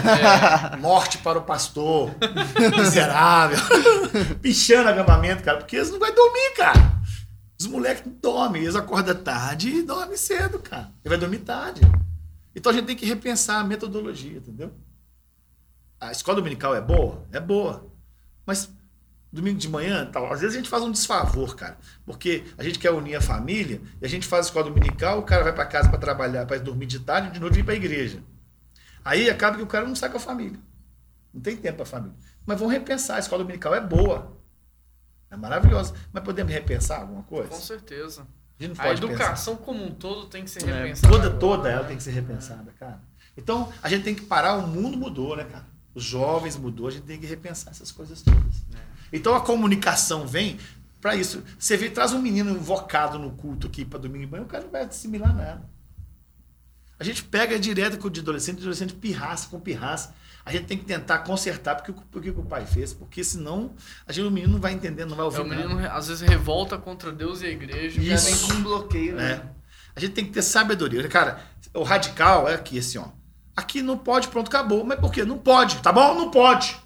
É. 0.72 0.76
Morte 0.78 1.18
para 1.18 1.38
o 1.38 1.42
pastor. 1.42 2.14
Miserável. 2.78 3.58
Pichando 4.40 4.88
acampamento, 4.88 5.42
cara. 5.42 5.58
Porque 5.58 5.76
eles 5.76 5.90
não 5.90 5.98
vão 5.98 6.14
dormir, 6.14 6.54
cara. 6.56 7.00
Os 7.58 7.66
moleques 7.66 8.04
não 8.04 8.12
dormem. 8.12 8.62
Eles 8.62 8.74
acordam 8.76 9.14
tarde 9.14 9.68
e 9.68 9.82
dormem 9.82 10.16
cedo, 10.16 10.58
cara. 10.58 10.90
Ele 11.04 11.10
vai 11.10 11.18
dormir 11.18 11.38
tarde. 11.40 11.82
Então 12.54 12.72
a 12.72 12.74
gente 12.74 12.86
tem 12.86 12.96
que 12.96 13.06
repensar 13.06 13.60
a 13.60 13.64
metodologia, 13.64 14.38
entendeu? 14.38 14.72
A 16.00 16.10
escola 16.10 16.36
dominical 16.36 16.74
é 16.74 16.80
boa? 16.80 17.26
É 17.30 17.38
boa. 17.38 17.86
Mas 18.46 18.70
domingo 19.32 19.58
de 19.58 19.68
manhã, 19.68 20.04
tal, 20.10 20.32
às 20.32 20.40
vezes 20.40 20.56
a 20.56 20.58
gente 20.58 20.68
faz 20.68 20.82
um 20.82 20.90
desfavor, 20.90 21.54
cara. 21.54 21.78
Porque 22.04 22.44
a 22.58 22.62
gente 22.64 22.78
quer 22.78 22.90
unir 22.90 23.14
a 23.14 23.20
família 23.20 23.80
e 24.00 24.04
a 24.04 24.08
gente 24.08 24.26
faz 24.26 24.46
a 24.46 24.48
escola 24.48 24.66
dominical, 24.66 25.18
o 25.18 25.22
cara 25.22 25.44
vai 25.44 25.52
para 25.52 25.66
casa 25.66 25.88
para 25.88 25.98
trabalhar, 25.98 26.46
para 26.46 26.58
dormir 26.58 26.86
de 26.86 27.00
tarde 27.00 27.28
e 27.28 27.30
de 27.32 27.40
noite 27.40 27.54
vir 27.54 27.64
para 27.64 27.74
a 27.74 27.76
igreja. 27.76 28.22
Aí 29.04 29.30
acaba 29.30 29.56
que 29.56 29.62
o 29.62 29.66
cara 29.66 29.86
não 29.86 29.94
sai 29.94 30.10
com 30.10 30.16
a 30.16 30.20
família. 30.20 30.58
Não 31.32 31.40
tem 31.40 31.56
tempo 31.56 31.76
para 31.76 31.84
a 31.84 31.86
família. 31.86 32.16
Mas 32.44 32.58
vamos 32.58 32.72
repensar, 32.72 33.16
a 33.16 33.20
escola 33.20 33.42
dominical 33.42 33.74
é 33.74 33.80
boa. 33.80 34.36
É 35.30 35.36
maravilhosa. 35.36 35.94
Mas 36.12 36.24
podemos 36.24 36.52
repensar 36.52 37.00
alguma 37.00 37.22
coisa? 37.22 37.48
Com 37.48 37.60
certeza. 37.60 38.26
A 38.58 38.62
gente 38.62 38.76
não 38.76 38.84
A 38.84 38.90
educação 38.90 39.56
como 39.56 39.82
um 39.84 39.94
todo 39.94 40.26
tem 40.26 40.44
que 40.44 40.50
ser 40.50 40.68
É, 40.68 40.82
repensada. 40.82 41.12
Toda, 41.12 41.26
agora. 41.26 41.38
toda 41.38 41.68
ela 41.70 41.84
tem 41.84 41.96
que 41.96 42.02
ser 42.02 42.10
repensada, 42.10 42.72
cara. 42.72 43.00
Então, 43.36 43.72
a 43.82 43.88
gente 43.88 44.02
tem 44.02 44.14
que 44.14 44.22
parar, 44.22 44.56
o 44.56 44.66
mundo 44.66 44.98
mudou, 44.98 45.36
né, 45.36 45.44
cara? 45.44 45.64
Os 45.94 46.04
jovens 46.04 46.56
mudou, 46.56 46.88
a 46.88 46.90
gente 46.90 47.04
tem 47.04 47.18
que 47.18 47.26
repensar 47.26 47.70
essas 47.70 47.90
coisas 47.90 48.20
todas. 48.22 48.64
Então 49.12 49.34
a 49.34 49.40
comunicação 49.40 50.26
vem 50.26 50.58
para 51.00 51.16
isso. 51.16 51.42
Você 51.58 51.76
vê, 51.76 51.90
traz 51.90 52.12
um 52.12 52.20
menino 52.20 52.50
invocado 52.50 53.18
no 53.18 53.30
culto 53.32 53.66
aqui 53.66 53.84
para 53.84 53.98
domingo 53.98 54.24
de 54.26 54.30
manhã, 54.30 54.42
o 54.44 54.46
cara 54.46 54.64
não 54.64 54.70
vai 54.70 54.82
assimilar 54.82 55.34
nada. 55.34 55.68
A 56.98 57.04
gente 57.04 57.24
pega 57.24 57.58
direto 57.58 57.98
com 57.98 58.08
o 58.08 58.10
de 58.10 58.20
adolescente, 58.20 58.58
o 58.58 58.60
adolescente 58.60 58.92
pirraça 58.94 59.48
com 59.48 59.58
pirraça. 59.58 60.14
A 60.44 60.52
gente 60.52 60.66
tem 60.66 60.76
que 60.76 60.84
tentar 60.84 61.18
consertar 61.20 61.74
porque, 61.76 61.90
o- 61.90 61.94
porque 62.10 62.30
o 62.30 62.42
pai 62.44 62.66
fez, 62.66 62.92
porque 62.92 63.22
senão 63.24 63.72
a 64.06 64.12
gente, 64.12 64.26
o 64.26 64.30
menino 64.30 64.54
não 64.54 64.60
vai 64.60 64.72
entender, 64.72 65.04
não 65.06 65.16
vai 65.16 65.24
ouvir 65.24 65.38
É, 65.38 65.42
o 65.42 65.46
menino 65.46 65.76
nada. 65.76 65.92
às 65.94 66.08
vezes 66.08 66.26
revolta 66.28 66.76
contra 66.76 67.10
Deus 67.12 67.40
e 67.40 67.46
a 67.46 67.50
igreja. 67.50 68.00
Já 68.02 68.14
Isso. 68.14 68.24
vem 68.26 68.38
com 68.48 68.54
um 68.60 68.62
bloqueio, 68.62 69.16
né? 69.16 69.32
É. 69.32 69.60
A 69.96 70.00
gente 70.00 70.12
tem 70.12 70.24
que 70.24 70.30
ter 70.32 70.42
sabedoria. 70.42 71.06
Cara, 71.08 71.40
o 71.74 71.82
radical 71.82 72.48
é 72.48 72.54
aqui, 72.54 72.78
assim, 72.78 72.98
ó. 72.98 73.08
Aqui 73.56 73.80
não 73.82 73.96
pode, 73.98 74.28
pronto, 74.28 74.48
acabou. 74.48 74.84
Mas 74.84 74.98
por 75.00 75.10
quê? 75.12 75.24
Não 75.24 75.38
pode, 75.38 75.78
tá 75.82 75.92
bom? 75.92 76.14
Não 76.14 76.30
pode. 76.30 76.78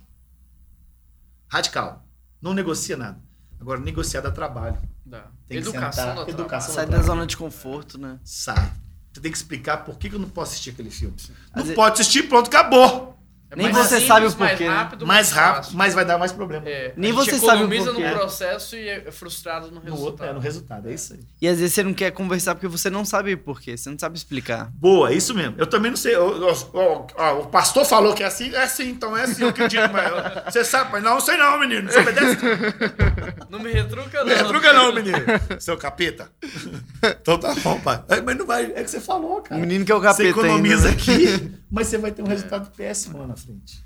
Radical. 1.48 2.03
Não 2.44 2.52
negocia 2.52 2.94
nada. 2.94 3.18
Agora, 3.58 3.80
negociar 3.80 4.20
dá 4.20 4.30
trabalho. 4.30 4.76
Dá. 5.06 5.22
Tem 5.48 5.62
que 5.62 5.66
Educação 5.66 6.08
sentar, 6.10 6.26
da 6.26 6.30
educação. 6.30 6.74
Sai 6.74 6.84
da 6.84 7.00
zona 7.00 7.26
de 7.26 7.38
conforto, 7.38 7.96
né? 7.96 8.18
Sai. 8.22 8.70
Você 9.10 9.20
tem 9.22 9.32
que 9.32 9.38
explicar 9.38 9.78
por 9.78 9.96
que 9.96 10.10
que 10.10 10.16
eu 10.16 10.18
não 10.18 10.28
posso 10.28 10.52
assistir 10.52 10.70
aquele 10.70 10.90
filme. 10.90 11.16
Não 11.56 11.66
pode 11.68 11.94
assistir, 11.94 12.24
pronto, 12.24 12.48
acabou. 12.48 13.13
É 13.54 13.56
Nem 13.62 13.72
mais 13.72 13.76
você 13.86 14.00
simples, 14.00 14.08
sabe 14.08 14.20
o 14.26 14.38
mais 14.38 14.50
porquê, 14.52 14.68
né? 14.68 14.74
rápido, 14.74 15.06
Mais 15.06 15.30
rápido, 15.30 15.62
fácil. 15.64 15.78
mas 15.78 15.94
vai 15.94 16.04
dar 16.04 16.18
mais 16.18 16.32
problema. 16.32 16.68
É, 16.68 16.92
Nem 16.96 17.10
a 17.10 17.14
gente 17.14 17.24
você 17.24 17.38
sabe 17.38 17.46
o 17.62 17.64
economiza 17.64 17.92
porquê. 17.92 18.08
no 18.08 18.14
processo 18.14 18.76
e 18.76 18.88
é 18.88 19.10
frustrado 19.10 19.66
no 19.68 19.74
No 19.74 19.80
resultado. 19.80 20.04
outro, 20.04 20.26
é, 20.26 20.32
no 20.32 20.40
resultado. 20.40 20.88
É 20.88 20.94
isso 20.94 21.14
aí. 21.14 21.20
E 21.40 21.48
às 21.48 21.58
vezes 21.58 21.74
você 21.74 21.82
não 21.82 21.94
quer 21.94 22.10
conversar 22.10 22.54
porque 22.54 22.66
você 22.68 22.90
não 22.90 23.04
sabe 23.04 23.36
por 23.36 23.60
quê, 23.60 23.76
você 23.76 23.88
não 23.90 23.98
sabe 23.98 24.16
explicar. 24.16 24.70
Boa, 24.74 25.10
é 25.10 25.14
isso 25.14 25.34
mesmo. 25.34 25.54
Eu 25.58 25.66
também 25.66 25.90
não 25.90 25.96
sei. 25.96 26.14
eu- 26.14 26.36
eu- 26.42 26.48
eu- 26.74 27.06
ó, 27.16 27.38
o 27.40 27.46
pastor 27.46 27.84
falou 27.84 28.12
que 28.14 28.22
é 28.22 28.26
assim, 28.26 28.52
é 28.54 28.62
assim, 28.64 28.88
então 28.90 29.16
é 29.16 29.22
assim, 29.22 29.42
eu 29.42 29.48
acredito. 29.50 29.90
Mas 29.92 30.10
eu- 30.10 30.52
você 30.52 30.64
sabe, 30.64 30.92
mas 30.92 31.02
não 31.02 31.20
sei 31.20 31.36
não, 31.36 31.58
menino. 31.60 31.90
Você 31.90 31.98
obedece? 32.00 32.36
Não 33.50 33.58
me 33.60 33.70
retruca, 33.70 34.24
não. 34.24 34.26
Não 34.26 34.36
retruca 34.36 34.72
não, 34.72 34.92
menino. 34.92 35.16
Seu 35.60 35.76
capeta. 35.76 36.28
Então 37.20 37.38
tá 37.38 37.54
bom, 37.62 37.78
pai. 37.80 38.02
É, 38.08 38.20
Mas 38.20 38.36
não 38.36 38.46
vai. 38.46 38.64
É 38.74 38.80
o 38.80 38.84
que 38.84 38.90
você 38.90 39.00
falou, 39.00 39.38
O 39.38 39.42
cara. 39.42 39.60
menino 39.60 39.84
que 39.84 39.92
é 39.92 39.94
o 39.94 39.98
Você 40.00 40.06
capeta 40.06 40.28
economiza 40.28 40.88
ainda, 40.88 40.90
né? 40.90 40.94
aqui, 40.94 41.52
mas 41.74 41.88
você 41.88 41.98
vai 41.98 42.12
ter 42.12 42.22
um 42.22 42.26
resultado 42.26 42.70
péssimo 42.76 43.18
lá 43.18 43.26
na 43.26 43.36
frente. 43.36 43.84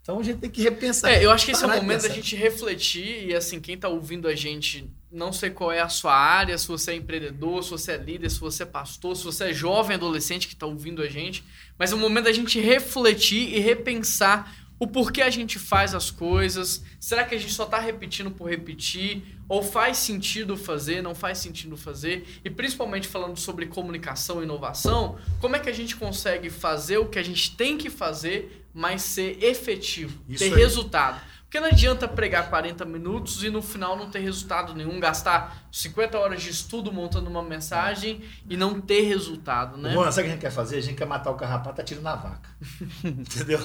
Então 0.00 0.18
a 0.18 0.22
gente 0.22 0.38
tem 0.38 0.48
que 0.48 0.62
repensar. 0.62 1.10
É, 1.10 1.22
eu 1.22 1.30
acho 1.30 1.44
que 1.44 1.52
esse 1.52 1.62
é 1.62 1.66
o 1.66 1.70
momento 1.70 2.02
da 2.02 2.08
gente 2.08 2.34
refletir 2.34 3.26
e 3.26 3.34
assim, 3.34 3.60
quem 3.60 3.76
tá 3.76 3.90
ouvindo 3.90 4.26
a 4.26 4.34
gente, 4.34 4.90
não 5.12 5.34
sei 5.34 5.50
qual 5.50 5.70
é 5.70 5.80
a 5.80 5.88
sua 5.90 6.16
área, 6.16 6.56
se 6.56 6.66
você 6.66 6.92
é 6.92 6.94
empreendedor, 6.94 7.62
se 7.62 7.70
você 7.70 7.92
é 7.92 7.96
líder, 7.98 8.30
se 8.30 8.40
você 8.40 8.62
é 8.62 8.66
pastor, 8.66 9.14
se 9.14 9.24
você 9.24 9.50
é 9.50 9.52
jovem, 9.52 9.96
adolescente 9.96 10.48
que 10.48 10.56
tá 10.56 10.64
ouvindo 10.64 11.02
a 11.02 11.06
gente, 11.06 11.44
mas 11.78 11.92
é 11.92 11.94
o 11.94 11.98
momento 11.98 12.24
da 12.24 12.32
gente 12.32 12.58
refletir 12.58 13.54
e 13.54 13.58
repensar 13.58 14.50
o 14.78 14.86
porquê 14.86 15.22
a 15.22 15.30
gente 15.30 15.58
faz 15.58 15.94
as 15.94 16.10
coisas. 16.10 16.82
Será 17.00 17.24
que 17.24 17.34
a 17.34 17.38
gente 17.38 17.52
só 17.52 17.66
tá 17.66 17.78
repetindo 17.78 18.30
por 18.30 18.48
repetir? 18.48 19.36
Ou 19.48 19.62
faz 19.62 19.96
sentido 19.96 20.56
fazer, 20.56 21.02
não 21.02 21.14
faz 21.14 21.38
sentido 21.38 21.76
fazer? 21.76 22.40
E 22.44 22.50
principalmente 22.50 23.08
falando 23.08 23.36
sobre 23.38 23.66
comunicação 23.66 24.40
e 24.40 24.44
inovação, 24.44 25.18
como 25.40 25.56
é 25.56 25.58
que 25.58 25.70
a 25.70 25.74
gente 25.74 25.96
consegue 25.96 26.50
fazer 26.50 26.98
o 26.98 27.06
que 27.06 27.18
a 27.18 27.22
gente 27.22 27.56
tem 27.56 27.76
que 27.76 27.90
fazer, 27.90 28.66
mas 28.74 29.02
ser 29.02 29.42
efetivo, 29.42 30.22
Isso 30.28 30.44
ter 30.44 30.52
aí. 30.52 30.60
resultado? 30.60 31.20
Porque 31.48 31.60
não 31.60 31.68
adianta 31.68 32.06
pregar 32.06 32.50
40 32.50 32.84
minutos 32.84 33.42
e 33.42 33.48
no 33.48 33.62
final 33.62 33.96
não 33.96 34.10
ter 34.10 34.18
resultado 34.18 34.74
nenhum, 34.74 35.00
gastar 35.00 35.66
50 35.72 36.18
horas 36.18 36.42
de 36.42 36.50
estudo 36.50 36.92
montando 36.92 37.30
uma 37.30 37.42
mensagem 37.42 38.20
e 38.46 38.54
não 38.54 38.78
ter 38.78 39.00
resultado, 39.00 39.78
né? 39.78 39.94
Bom, 39.94 40.02
sabe 40.12 40.20
o 40.20 40.24
que 40.24 40.28
a 40.28 40.32
gente 40.34 40.40
quer 40.42 40.52
fazer? 40.52 40.76
A 40.76 40.82
gente 40.82 40.96
quer 40.96 41.06
matar 41.06 41.30
o 41.30 41.36
carrapato 41.36 41.80
atirando 41.80 42.04
na 42.04 42.16
vaca. 42.16 42.50
Entendeu? 43.02 43.60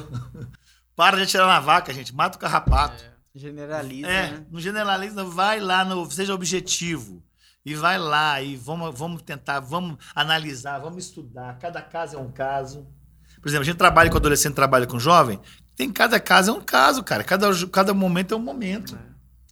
Para 0.96 1.18
de 1.18 1.24
atirar 1.24 1.48
na 1.48 1.60
vaca, 1.60 1.94
gente. 1.94 2.14
Mata 2.14 2.38
o 2.38 2.39
carrapato. 2.39 3.04
Generaliza, 3.36 4.08
É, 4.08 4.32
né? 4.32 4.46
não 4.52 4.60
generaliza, 4.60 5.24
vai 5.24 5.60
lá, 5.60 5.84
no, 5.84 6.10
seja 6.12 6.34
objetivo. 6.36 7.24
E 7.66 7.74
vai 7.74 7.98
lá 7.98 8.41
e 8.41 8.56
vamos, 8.56 8.98
vamos 8.98 9.22
tentar, 9.22 9.60
vamos 9.62 9.98
analisar, 10.14 10.80
vamos 10.80 11.06
estudar. 11.06 11.58
Cada 11.60 11.82
caso 11.82 12.18
é 12.18 12.20
um 12.20 12.32
caso. 12.32 12.86
Por 13.41 13.48
exemplo, 13.48 13.64
a 13.64 13.66
gente 13.66 13.78
trabalha 13.78 14.10
com 14.10 14.18
adolescente, 14.18 14.54
trabalha 14.54 14.86
com 14.86 15.00
jovem. 15.00 15.39
Tem 15.76 15.91
cada 15.91 16.20
caso 16.20 16.52
é 16.52 16.54
um 16.54 16.62
caso, 16.62 17.04
cara. 17.04 17.24
Cada, 17.24 17.48
cada 17.68 17.94
momento 17.94 18.34
é 18.34 18.38
um 18.38 18.41
momento. 18.41 18.98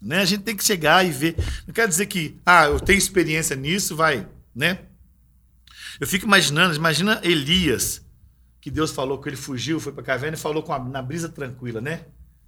Né? 0.02 0.20
A 0.20 0.26
gente 0.26 0.44
tem 0.44 0.56
que 0.56 0.64
chegar 0.64 1.06
e 1.06 1.10
ver. 1.10 1.36
Não 1.66 1.74
quer 1.74 1.88
dizer 1.88 2.06
que, 2.06 2.40
ah, 2.46 2.66
eu 2.66 2.80
tenho 2.80 2.98
experiência 2.98 3.56
nisso, 3.56 3.96
vai, 3.96 4.28
né? 4.54 4.80
Eu 6.00 6.08
fico 6.08 6.26
imaginando, 6.26 6.76
imagina 6.76 7.20
Elias, 7.24 8.01
que 8.62 8.70
Deus 8.70 8.92
falou 8.92 9.20
que 9.20 9.28
ele 9.28 9.36
fugiu, 9.36 9.80
foi 9.80 9.92
para 9.92 10.04
a 10.04 10.06
caverna 10.06 10.38
e 10.38 10.40
falou 10.40 10.62
com 10.62 10.72
a, 10.72 10.80
na 10.80 11.02
brisa 11.02 11.28
tranquila, 11.28 11.82
né? 11.82 12.06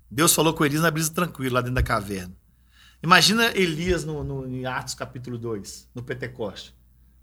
Deus 0.10 0.34
falou 0.34 0.54
com 0.54 0.64
Elias 0.64 0.84
na 0.84 0.92
brisa 0.92 1.12
tranquila, 1.12 1.56
lá 1.56 1.62
dentro 1.62 1.76
da 1.76 1.84
caverna. 1.84 2.34
Imagina 3.02 3.48
Elias 3.58 4.06
no, 4.06 4.24
no, 4.24 4.48
em 4.48 4.66
Atos 4.66 4.94
capítulo 4.94 5.38
2, 5.38 5.90
no 5.94 6.04
Pentecoste. 6.04 6.74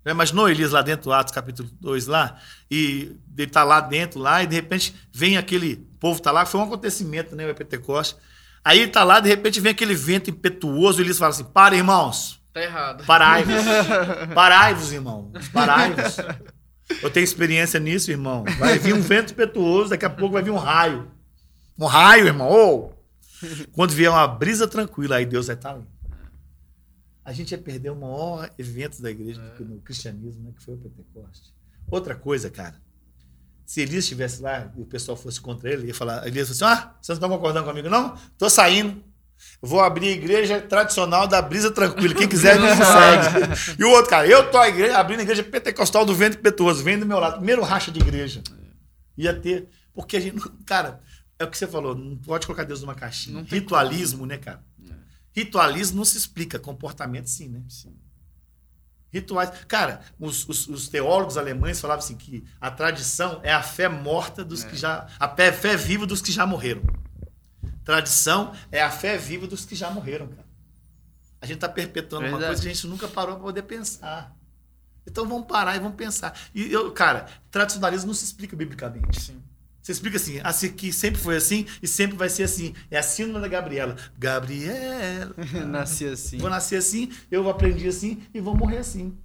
Já 0.04 0.10
imaginou 0.10 0.48
Elias 0.48 0.72
lá 0.72 0.82
dentro, 0.82 1.12
Atos 1.12 1.32
capítulo 1.32 1.70
2 1.80 2.08
lá? 2.08 2.36
E 2.68 3.16
ele 3.38 3.50
tá 3.50 3.62
lá 3.62 3.80
dentro, 3.80 4.18
lá, 4.18 4.42
e 4.42 4.46
de 4.46 4.56
repente 4.56 4.94
vem 5.12 5.36
aquele 5.38 5.76
povo 6.00 6.20
tá 6.20 6.32
lá, 6.32 6.44
foi 6.44 6.60
um 6.60 6.64
acontecimento, 6.64 7.36
né, 7.36 7.48
o 7.48 7.54
Pentecoste. 7.54 8.16
Aí 8.64 8.80
ele 8.80 8.90
tá 8.90 9.04
lá, 9.04 9.20
de 9.20 9.28
repente 9.28 9.60
vem 9.60 9.70
aquele 9.70 9.94
vento 9.94 10.28
impetuoso, 10.28 11.00
e 11.00 11.04
Elias 11.04 11.16
fala 11.16 11.30
assim, 11.30 11.44
para 11.44 11.76
irmãos, 11.76 12.40
Tá 12.52 12.62
errado. 12.62 13.04
Parai-vos. 13.04 13.54
Parai-vos, 14.34 14.92
irmão. 14.92 15.32
Parai-vos. 15.52 16.16
Eu 17.02 17.10
tenho 17.10 17.24
experiência 17.24 17.78
nisso, 17.80 18.10
irmão. 18.10 18.44
Vai 18.58 18.78
vir 18.78 18.94
um 18.94 19.00
vento 19.00 19.32
impetuoso, 19.32 19.90
daqui 19.90 20.04
a 20.04 20.10
pouco 20.10 20.32
vai 20.34 20.42
vir 20.42 20.50
um 20.50 20.56
raio. 20.56 21.10
Um 21.78 21.86
raio, 21.86 22.26
irmão. 22.26 22.48
Ô! 22.50 22.92
Quando 23.72 23.92
vier 23.92 24.10
uma 24.10 24.26
brisa 24.26 24.68
tranquila, 24.68 25.16
aí 25.16 25.24
Deus 25.26 25.46
vai 25.46 25.56
estar 25.56 25.72
ali. 25.72 25.84
A 27.24 27.32
gente 27.32 27.52
ia 27.52 27.58
perder 27.58 27.90
o 27.90 27.96
maior 27.96 28.50
evento 28.58 29.00
da 29.00 29.10
igreja 29.10 29.40
do- 29.58 29.64
no 29.64 29.80
cristianismo, 29.80 30.42
né? 30.42 30.52
Que 30.56 30.62
foi 30.64 30.74
o 30.74 30.78
Pentecoste. 30.78 31.52
Outra 31.90 32.14
coisa, 32.14 32.50
cara. 32.50 32.74
Se 33.64 33.80
Elias 33.80 34.04
estivesse 34.04 34.42
lá 34.42 34.70
e 34.76 34.80
o 34.80 34.84
pessoal 34.84 35.16
fosse 35.16 35.40
contra 35.40 35.70
ele, 35.72 35.86
ia 35.86 35.94
falar, 35.94 36.26
Elias 36.26 36.48
falou 36.48 36.72
assim: 36.72 36.80
Ah, 36.82 36.94
vocês 37.00 37.18
não 37.18 37.26
estão 37.26 37.38
concordando 37.38 37.66
comigo, 37.66 37.88
não? 37.88 38.16
Tô 38.36 38.50
saindo. 38.50 39.02
Vou 39.62 39.80
abrir 39.80 40.08
a 40.08 40.12
igreja 40.12 40.60
tradicional 40.60 41.26
da 41.26 41.40
brisa 41.42 41.70
tranquila. 41.70 42.14
Quem 42.14 42.28
quiser 42.28 42.58
me 42.58 42.66
segue. 42.68 43.76
E 43.78 43.84
o 43.84 43.90
outro, 43.90 44.10
cara, 44.10 44.26
eu 44.26 44.50
tô 44.50 44.58
a 44.58 44.68
igreja, 44.68 44.98
abrindo 44.98 45.20
a 45.20 45.22
igreja 45.22 45.42
pentecostal 45.44 46.04
do 46.04 46.14
vento 46.14 46.38
impetuoso. 46.38 46.82
Vem 46.82 46.98
do 46.98 47.06
meu 47.06 47.18
lado. 47.18 47.36
Primeiro 47.36 47.62
racha 47.62 47.90
de 47.90 48.00
igreja. 48.00 48.42
Ia 49.16 49.34
ter. 49.34 49.68
Porque 49.94 50.16
a 50.16 50.20
gente. 50.20 50.40
Cara, 50.64 51.00
é 51.38 51.44
o 51.44 51.48
que 51.48 51.58
você 51.58 51.66
falou. 51.66 51.94
Não 51.94 52.16
pode 52.16 52.46
colocar 52.46 52.64
Deus 52.64 52.80
numa 52.80 52.94
caixinha. 52.94 53.42
Ritualismo, 53.48 54.24
né, 54.26 54.38
cara? 54.38 54.62
Ritualismo 55.34 55.98
não 55.98 56.04
se 56.04 56.16
explica. 56.18 56.58
Comportamento, 56.58 57.28
sim, 57.28 57.48
né? 57.48 57.62
Sim. 57.68 57.94
Rituais. 59.12 59.50
Cara, 59.66 60.00
os, 60.18 60.48
os- 60.48 60.68
os 60.68 60.88
teólogos 60.88 61.36
alemães 61.36 61.80
falavam 61.80 62.04
assim 62.04 62.14
que 62.16 62.44
a 62.60 62.70
tradição 62.70 63.40
é 63.42 63.52
a 63.52 63.62
fé 63.62 63.88
morta 63.88 64.44
dos 64.44 64.62
que 64.64 64.76
já. 64.76 65.06
A 65.18 65.28
fé, 65.28 65.50
fé 65.52 65.76
viva 65.76 66.06
dos 66.06 66.22
que 66.22 66.30
já 66.30 66.46
morreram. 66.46 66.82
Tradição 67.84 68.52
é 68.70 68.82
a 68.82 68.90
fé 68.90 69.16
viva 69.16 69.46
dos 69.46 69.64
que 69.64 69.74
já 69.74 69.90
morreram, 69.90 70.28
cara. 70.28 70.48
A 71.40 71.46
gente 71.46 71.56
está 71.56 71.68
perpetuando 71.68 72.26
uma 72.26 72.32
Verdade. 72.32 72.50
coisa 72.50 72.62
que 72.62 72.68
a 72.68 72.72
gente 72.74 72.86
nunca 72.86 73.08
parou 73.08 73.36
para 73.36 73.44
poder 73.44 73.62
pensar. 73.62 74.36
Então 75.06 75.26
vamos 75.26 75.46
parar 75.46 75.76
e 75.76 75.80
vamos 75.80 75.96
pensar. 75.96 76.38
E 76.54 76.70
eu, 76.70 76.92
cara, 76.92 77.26
tradicionalismo 77.50 78.08
não 78.08 78.14
se 78.14 78.24
explica 78.24 78.54
biblicamente. 78.54 79.20
Sim. 79.20 79.42
Você 79.82 79.92
explica 79.92 80.16
assim, 80.16 80.40
assim 80.44 80.72
que 80.72 80.92
sempre 80.92 81.18
foi 81.18 81.36
assim 81.36 81.66
e 81.82 81.88
sempre 81.88 82.16
vai 82.16 82.28
ser 82.28 82.42
assim. 82.42 82.74
É 82.90 82.98
a 82.98 83.02
síndrome 83.02 83.40
da 83.40 83.48
Gabriela. 83.48 83.96
Gabriela. 84.18 85.34
Nasci 85.66 86.06
assim. 86.06 86.36
Vou 86.36 86.50
nascer 86.50 86.76
assim, 86.76 87.10
eu 87.30 87.48
aprendi 87.48 87.88
assim 87.88 88.22
e 88.34 88.40
vou 88.40 88.54
morrer 88.54 88.78
assim. 88.78 89.16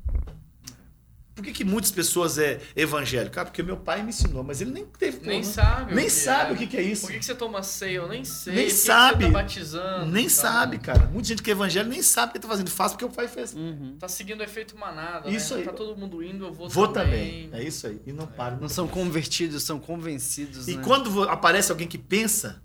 Por 1.35 1.43
que, 1.43 1.51
que 1.51 1.65
muitas 1.65 1.91
pessoas 1.91 2.37
é 2.37 2.61
evangélico? 2.77 3.37
Ah, 3.37 3.43
porque 3.43 3.61
meu 3.61 3.75
pai 3.75 4.01
me 4.01 4.07
ensinou, 4.09 4.41
mas 4.41 4.61
ele 4.61 4.71
nem 4.71 4.85
teve. 4.85 5.19
Nem 5.27 5.41
porra, 5.41 5.53
sabe. 5.53 5.93
Nem 5.93 6.05
que 6.05 6.11
sabe 6.11 6.51
é. 6.51 6.53
o 6.53 6.57
que, 6.57 6.65
que 6.65 6.77
é 6.77 6.81
isso. 6.81 7.01
Por 7.01 7.11
que, 7.11 7.19
que 7.19 7.25
você 7.25 7.35
toma 7.35 7.61
ceia? 7.61 7.97
Eu 7.97 8.07
nem 8.07 8.23
sei. 8.23 8.53
Nem 8.53 8.63
Por 8.63 8.69
que 8.71 8.75
que 8.79 8.85
sabe. 8.85 9.25
você 9.25 9.31
tá 9.31 9.37
batizando? 9.37 10.05
Nem 10.11 10.23
Tá? 10.25 10.29
sabe, 10.29 10.77
cara. 10.79 11.07
Muita 11.07 11.27
gente 11.27 11.43
que 11.43 11.49
é 11.49 11.53
evangélico 11.53 11.91
nem 11.93 12.01
sabe 12.01 12.29
o 12.29 12.33
que 12.33 12.39
tá 12.39 12.47
fazendo. 12.47 12.69
Faz 12.71 12.93
porque 12.93 13.03
o 13.03 13.09
pai 13.09 13.27
fez. 13.27 13.53
Uhum. 13.53 13.97
Tá 13.99 14.07
seguindo 14.07 14.39
o 14.39 14.43
efeito 14.43 14.77
manada, 14.77 15.29
Isso 15.29 15.53
né? 15.55 15.59
aí. 15.59 15.65
Tá 15.65 15.73
todo 15.73 15.97
mundo 15.97 16.23
indo, 16.23 16.45
eu 16.45 16.53
vou, 16.53 16.69
Vou 16.69 16.87
também. 16.87 17.49
É 17.51 17.61
isso 17.61 17.85
aí. 17.85 18.01
E 18.05 18.13
não 18.13 18.25
para. 18.27 18.55
Não 18.55 18.69
são 18.69 18.87
convertidos, 18.87 19.61
são 19.63 19.77
convencidos, 19.77 20.69
E 20.69 20.77
né? 20.77 20.83
quando 20.85 21.23
aparece 21.23 21.69
alguém 21.69 21.87
que 21.87 21.97
pensa, 21.97 22.61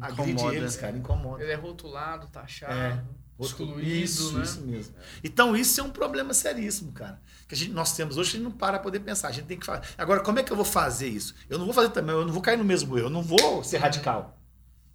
agride 0.00 0.32
Incomoda. 0.32 0.56
eles, 0.56 0.76
cara. 0.76 0.96
Incomoda. 0.96 1.42
Ele 1.42 1.52
é 1.52 1.56
rotulado, 1.56 2.26
taxado, 2.28 2.72
É. 2.72 3.04
excluído, 3.38 3.82
isso, 3.82 4.32
né? 4.32 4.44
isso 4.44 4.60
mesmo. 4.62 4.94
Então, 5.22 5.56
isso 5.56 5.80
é 5.80 5.84
um 5.84 5.90
problema 5.90 6.32
seríssimo, 6.32 6.92
cara. 6.92 7.20
Que 7.48 7.54
a 7.54 7.58
gente, 7.58 7.72
nós 7.72 7.96
temos 7.96 8.16
hoje, 8.16 8.30
a 8.30 8.32
gente 8.32 8.42
não 8.44 8.50
para 8.50 8.78
poder 8.78 9.00
pensar. 9.00 9.28
A 9.28 9.32
gente 9.32 9.46
tem 9.46 9.58
que 9.58 9.66
fazer. 9.66 9.82
Agora, 9.98 10.20
como 10.20 10.38
é 10.38 10.42
que 10.42 10.52
eu 10.52 10.56
vou 10.56 10.64
fazer 10.64 11.08
isso? 11.08 11.34
Eu 11.48 11.58
não 11.58 11.64
vou 11.64 11.74
fazer 11.74 11.90
também, 11.90 12.14
eu 12.14 12.24
não 12.24 12.32
vou 12.32 12.42
cair 12.42 12.56
no 12.56 12.64
mesmo 12.64 12.96
erro, 12.96 13.06
eu 13.06 13.10
não 13.10 13.22
vou 13.22 13.64
ser 13.64 13.78
radical. 13.78 14.38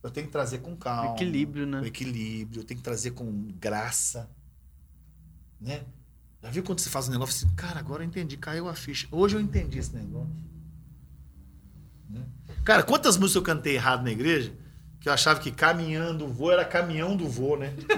Eu 0.02 0.10
tenho 0.10 0.28
que 0.28 0.32
trazer 0.32 0.60
com 0.60 0.76
calma. 0.78 1.14
Equilíbrio, 1.14 1.66
né? 1.66 1.82
O 1.82 1.86
equilíbrio, 1.86 2.62
eu 2.62 2.64
tenho 2.64 2.78
que 2.78 2.84
trazer 2.84 3.12
com 3.12 3.52
graça. 3.60 4.30
Né? 5.60 5.84
Já 6.42 6.50
viu 6.50 6.64
quando 6.64 6.80
você 6.80 6.90
faz 6.90 7.10
um 7.10 7.12
negócio 7.12 7.36
assim, 7.36 7.54
cara, 7.56 7.80
agora 7.80 8.04
eu 8.04 8.08
entendi, 8.08 8.38
caiu 8.38 8.70
a 8.70 8.74
ficha. 8.74 9.08
Hoje 9.12 9.36
eu 9.36 9.42
entendi 9.42 9.78
esse 9.78 9.94
negócio. 9.94 10.34
Né? 12.10 12.26
Cara, 12.64 12.84
quantas 12.84 13.18
músicas 13.18 13.36
eu 13.36 13.42
cantei 13.42 13.76
errado 13.76 14.04
na 14.04 14.12
igreja? 14.12 14.54
Que 15.02 15.08
eu 15.08 15.14
achava 15.14 15.40
que 15.40 15.50
caminhando 15.52 16.26
o 16.26 16.28
vô 16.28 16.52
era 16.52 16.66
caminhão 16.66 17.16
do 17.16 17.28
vô, 17.28 17.56
né? 17.56 17.74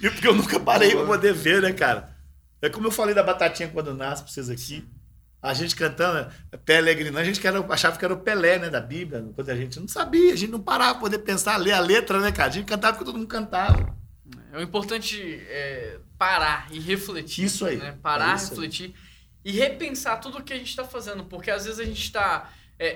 e 0.00 0.10
porque 0.10 0.26
eu 0.26 0.34
nunca 0.34 0.58
parei 0.60 0.94
pra 0.94 1.04
poder 1.06 1.32
ver, 1.32 1.62
né, 1.62 1.72
cara? 1.72 2.16
É 2.60 2.68
como 2.68 2.86
eu 2.86 2.90
falei 2.90 3.14
da 3.14 3.22
batatinha 3.22 3.68
quando 3.68 3.94
nasce 3.94 4.22
pra 4.24 4.32
vocês 4.32 4.50
aqui. 4.50 4.84
A 5.40 5.54
gente 5.54 5.76
cantando 5.76 6.28
Pelegrinando, 6.64 7.20
a 7.20 7.24
gente 7.24 7.38
que 7.40 7.46
era- 7.46 7.64
achava 7.72 7.96
que 7.96 8.04
era 8.04 8.12
o 8.12 8.18
Pelé, 8.18 8.58
né, 8.58 8.68
da 8.68 8.80
Bíblia, 8.80 9.24
quando 9.36 9.48
a 9.50 9.54
gente 9.54 9.78
não 9.78 9.86
sabia, 9.86 10.32
a 10.32 10.36
gente 10.36 10.50
não 10.50 10.60
parava 10.60 10.94
pra 10.94 11.00
poder 11.02 11.18
pensar, 11.18 11.56
ler 11.56 11.72
a 11.72 11.78
letra, 11.80 12.18
né, 12.20 12.32
cara? 12.32 12.48
A 12.50 12.52
gente 12.52 12.66
cantava 12.66 12.94
porque 12.94 13.04
todo 13.04 13.16
mundo 13.18 13.28
cantava. 13.28 13.96
É 14.52 14.58
o 14.58 14.60
importante 14.62 15.40
é 15.48 15.98
parar 16.18 16.66
e 16.72 16.80
refletir. 16.80 17.44
Isso 17.44 17.64
aí. 17.64 17.76
Né? 17.76 17.94
Parar, 18.02 18.32
É 18.32 18.34
isso 18.34 18.46
aí. 18.46 18.50
refletir 18.50 18.94
e 19.44 19.52
repensar 19.52 20.16
tudo 20.18 20.38
o 20.38 20.42
que 20.42 20.52
a 20.52 20.56
gente 20.56 20.70
está 20.70 20.82
fazendo. 20.84 21.22
Porque 21.24 21.50
às 21.52 21.64
vezes 21.64 21.78
a 21.78 21.84
gente 21.84 22.02
está 22.02 22.50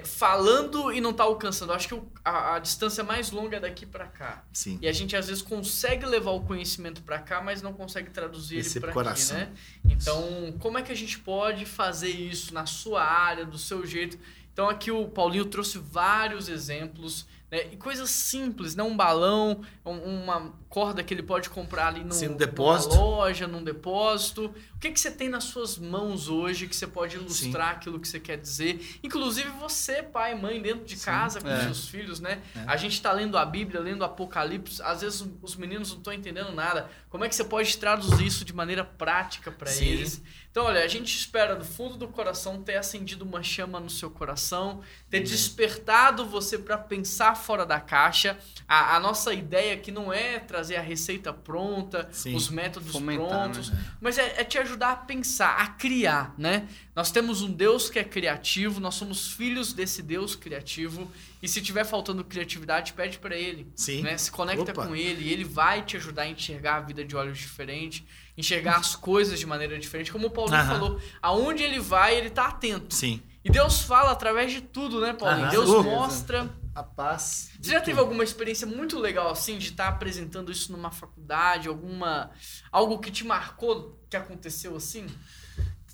falando 0.04 0.92
e 0.92 1.00
não 1.00 1.10
está 1.10 1.24
alcançando. 1.24 1.72
Acho 1.72 1.88
que 1.88 1.94
o- 1.94 2.06
a, 2.24 2.54
a 2.54 2.58
distância 2.60 3.02
mais 3.02 3.30
longa 3.32 3.56
é 3.56 3.60
daqui 3.60 3.84
para 3.84 4.06
cá. 4.06 4.44
Sim. 4.52 4.78
E 4.80 4.86
a 4.86 4.92
gente 4.92 5.16
às 5.16 5.26
vezes 5.26 5.42
consegue 5.42 6.06
levar 6.06 6.30
o 6.30 6.40
conhecimento 6.42 7.02
para 7.02 7.18
cá, 7.18 7.40
mas 7.42 7.62
não 7.62 7.72
consegue 7.72 8.10
traduzir 8.10 8.58
Esse 8.58 8.78
ele 8.78 8.80
para 8.80 8.90
aqui, 8.90 8.94
coração. 8.94 9.36
né? 9.38 9.52
Então, 9.84 10.54
como 10.60 10.78
é 10.78 10.82
que 10.82 10.92
a 10.92 10.96
gente 10.96 11.18
pode 11.18 11.64
fazer 11.66 12.10
isso 12.10 12.54
na 12.54 12.64
sua 12.66 13.02
área, 13.02 13.44
do 13.44 13.58
seu 13.58 13.84
jeito? 13.84 14.18
Então 14.52 14.68
aqui 14.68 14.90
o 14.90 15.08
Paulinho 15.08 15.46
trouxe 15.46 15.78
vários 15.78 16.48
exemplos 16.48 17.26
né? 17.50 17.66
E 17.70 17.76
coisas 17.76 18.08
simples, 18.08 18.74
né? 18.74 18.82
Um 18.82 18.96
balão, 18.96 19.60
um- 19.84 20.22
uma 20.22 20.52
corda 20.72 21.04
que 21.04 21.12
ele 21.12 21.22
pode 21.22 21.50
comprar 21.50 21.88
ali 21.88 22.02
no, 22.02 22.14
Sim, 22.14 22.24
no 22.24 22.30
numa 22.30 22.38
depósito. 22.38 22.94
loja, 22.94 23.46
num 23.46 23.62
depósito. 23.62 24.46
O 24.74 24.78
que, 24.80 24.90
que 24.90 24.98
você 24.98 25.10
tem 25.10 25.28
nas 25.28 25.44
suas 25.44 25.76
mãos 25.76 26.30
hoje 26.30 26.66
que 26.66 26.74
você 26.74 26.86
pode 26.86 27.16
ilustrar 27.16 27.72
aquilo 27.72 28.00
que 28.00 28.08
você 28.08 28.18
quer 28.18 28.38
dizer? 28.38 28.98
Inclusive 29.02 29.50
você, 29.60 30.02
pai, 30.02 30.34
mãe, 30.34 30.62
dentro 30.62 30.86
de 30.86 30.96
casa 30.96 31.42
com 31.42 31.48
É. 31.48 31.64
seus 31.64 31.88
filhos, 31.88 32.20
né? 32.20 32.40
É. 32.56 32.64
A 32.66 32.76
gente 32.78 33.02
tá 33.02 33.12
lendo 33.12 33.36
a 33.36 33.44
Bíblia, 33.44 33.80
lendo 33.82 34.00
o 34.00 34.04
Apocalipse, 34.04 34.80
às 34.82 35.02
vezes 35.02 35.22
os 35.42 35.56
meninos 35.56 35.90
não 35.90 35.98
estão 35.98 36.12
entendendo 36.12 36.52
nada. 36.52 36.88
Como 37.10 37.22
é 37.22 37.28
que 37.28 37.34
você 37.36 37.44
pode 37.44 37.76
traduzir 37.76 38.24
isso 38.26 38.42
de 38.42 38.54
maneira 38.54 38.82
prática 38.82 39.50
para 39.52 39.66
Sim. 39.70 39.84
eles? 39.84 40.22
Então, 40.50 40.64
olha, 40.64 40.82
a 40.82 40.88
gente 40.88 41.14
espera 41.16 41.54
do 41.54 41.64
fundo 41.64 41.96
do 41.96 42.08
coração 42.08 42.62
ter 42.62 42.76
acendido 42.76 43.24
uma 43.24 43.42
chama 43.42 43.78
no 43.80 43.88
seu 43.90 44.10
coração, 44.10 44.80
ter 45.10 45.18
Uhum. 45.18 45.24
despertado 45.24 46.26
você 46.26 46.58
para 46.58 46.76
pensar 46.78 47.34
fora 47.36 47.64
da 47.66 47.78
caixa. 47.80 48.38
A, 48.68 48.96
a 48.96 49.00
nossa 49.00 49.32
ideia 49.34 49.74
aqui 49.74 49.90
não 49.90 50.12
é 50.12 50.38
trazer 50.38 50.61
a 50.70 50.80
receita 50.80 51.32
pronta, 51.32 52.08
Sim. 52.12 52.34
os 52.34 52.48
métodos 52.48 52.92
Fomentar, 52.92 53.28
prontos, 53.28 53.70
né? 53.70 53.84
mas 54.00 54.18
é, 54.18 54.40
é 54.40 54.44
te 54.44 54.58
ajudar 54.58 54.92
a 54.92 54.96
pensar, 54.96 55.56
a 55.56 55.66
criar, 55.66 56.34
né? 56.38 56.68
Nós 56.94 57.10
temos 57.10 57.42
um 57.42 57.50
Deus 57.50 57.88
que 57.88 57.98
é 57.98 58.04
criativo, 58.04 58.80
nós 58.80 58.94
somos 58.94 59.32
filhos 59.32 59.72
desse 59.72 60.02
Deus 60.02 60.36
criativo. 60.36 61.10
E 61.42 61.48
se 61.48 61.60
tiver 61.60 61.84
faltando 61.84 62.22
criatividade, 62.22 62.92
pede 62.92 63.18
para 63.18 63.36
ele. 63.36 63.66
Sim. 63.74 64.02
Né? 64.02 64.16
Se 64.16 64.30
conecta 64.30 64.70
Opa. 64.70 64.86
com 64.86 64.94
ele, 64.94 65.24
e 65.24 65.32
ele 65.32 65.42
vai 65.44 65.82
te 65.82 65.96
ajudar 65.96 66.22
a 66.22 66.28
enxergar 66.28 66.76
a 66.76 66.80
vida 66.80 67.04
de 67.04 67.16
olhos 67.16 67.38
diferentes, 67.38 68.04
enxergar 68.36 68.76
as 68.76 68.94
coisas 68.94 69.40
de 69.40 69.46
maneira 69.46 69.76
diferente. 69.78 70.12
Como 70.12 70.28
o 70.28 70.30
Paulinho 70.30 70.60
Aham. 70.60 70.68
falou, 70.68 71.00
aonde 71.20 71.62
ele 71.62 71.80
vai, 71.80 72.16
ele 72.16 72.30
tá 72.30 72.46
atento. 72.46 72.94
Sim. 72.94 73.20
E 73.44 73.50
Deus 73.50 73.80
fala 73.80 74.12
através 74.12 74.52
de 74.52 74.60
tudo, 74.60 75.00
né, 75.00 75.12
Paulinho? 75.12 75.46
Aham. 75.46 75.50
Deus 75.50 75.84
mostra. 75.84 76.61
A 76.74 76.82
paz. 76.82 77.50
de 77.58 77.66
Você 77.66 77.72
já 77.72 77.80
tudo. 77.80 77.86
teve 77.86 78.00
alguma 78.00 78.24
experiência 78.24 78.66
muito 78.66 78.98
legal 78.98 79.30
assim 79.30 79.58
de 79.58 79.68
estar 79.70 79.88
apresentando 79.88 80.50
isso 80.50 80.72
numa 80.72 80.90
faculdade, 80.90 81.68
alguma 81.68 82.30
algo 82.70 82.98
que 82.98 83.10
te 83.10 83.24
marcou 83.24 84.00
que 84.08 84.16
aconteceu 84.16 84.74
assim? 84.76 85.06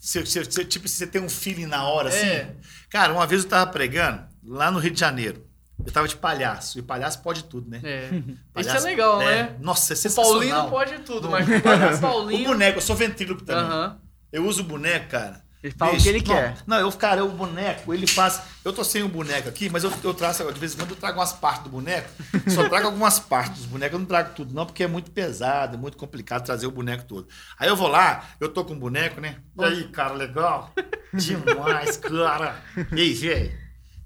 Se- 0.00 0.24
se- 0.24 0.44
se- 0.44 0.64
tipo, 0.64 0.86
se 0.86 0.96
você 0.96 1.06
tem 1.06 1.20
um 1.20 1.28
feeling 1.28 1.66
na 1.66 1.82
hora, 1.88 2.08
assim. 2.08 2.26
É. 2.26 2.54
Cara, 2.88 3.12
uma 3.12 3.26
vez 3.26 3.42
eu 3.42 3.48
tava 3.50 3.70
pregando 3.70 4.24
lá 4.44 4.70
no 4.70 4.78
Rio 4.78 4.92
de 4.92 5.00
Janeiro. 5.00 5.44
Eu 5.84 5.92
tava 5.92 6.08
de 6.08 6.16
palhaço. 6.16 6.78
E 6.78 6.82
palhaço 6.82 7.20
pode 7.22 7.44
tudo, 7.44 7.68
né? 7.70 7.80
É. 7.82 8.06
Isso 8.14 8.30
é 8.30 8.62
Palhaço- 8.64 8.84
legal, 8.86 9.22
é. 9.22 9.24
né? 9.44 9.56
Nossa, 9.60 9.92
é 9.92 9.94
O 9.94 9.96
sensacional. 9.96 10.32
Paulinho 10.32 10.54
não 10.56 10.70
pode 10.70 10.98
tudo, 11.00 11.28
mas 11.30 11.48
o 11.48 11.60
palhaço 11.60 11.98
O 11.98 12.00
Paulinho. 12.00 12.48
boneco, 12.48 12.78
eu 12.78 12.82
sou 12.82 12.94
ventríloco 12.96 13.42
também. 13.44 13.64
Aham. 13.64 14.00
Eu 14.32 14.46
uso 14.46 14.62
o 14.62 14.64
boneco, 14.64 15.08
cara. 15.10 15.42
Ele 15.62 15.74
fala 15.76 15.90
o 15.90 15.94
Bicho, 15.94 16.04
que 16.04 16.08
ele 16.10 16.18
não, 16.18 16.24
quer. 16.26 16.56
Não, 16.66 16.76
eu, 16.78 16.92
cara, 16.92 17.24
o 17.24 17.30
boneco, 17.30 17.92
ele 17.92 18.06
faz. 18.06 18.40
Eu 18.68 18.72
tô 18.74 18.84
sem 18.84 19.02
o 19.02 19.08
boneco 19.08 19.48
aqui, 19.48 19.70
mas 19.70 19.82
eu, 19.82 19.90
eu 20.04 20.12
traço, 20.12 20.44
de 20.52 20.60
vez 20.60 20.74
em 20.74 20.76
quando 20.76 20.90
eu 20.90 20.96
trago 20.96 21.18
umas 21.18 21.32
partes 21.32 21.64
do 21.64 21.70
boneco. 21.70 22.06
Só 22.48 22.68
trago 22.68 22.84
algumas 22.84 23.18
partes 23.18 23.62
dos 23.62 23.66
bonecos, 23.66 23.94
eu 23.94 23.98
não 24.00 24.06
trago 24.06 24.34
tudo, 24.34 24.52
não, 24.52 24.66
porque 24.66 24.84
é 24.84 24.86
muito 24.86 25.10
pesado, 25.10 25.76
é 25.76 25.80
muito 25.80 25.96
complicado 25.96 26.44
trazer 26.44 26.66
o 26.66 26.70
boneco 26.70 27.04
todo. 27.04 27.26
Aí 27.58 27.66
eu 27.66 27.74
vou 27.74 27.88
lá, 27.88 28.28
eu 28.38 28.50
tô 28.50 28.66
com 28.66 28.74
o 28.74 28.78
boneco, 28.78 29.22
né? 29.22 29.38
E 29.58 29.64
aí, 29.64 29.88
cara, 29.88 30.12
legal? 30.12 30.70
Demais, 31.14 31.96
cara. 31.96 32.62
E 32.94 33.00
aí, 33.00 33.14
velho? 33.14 33.58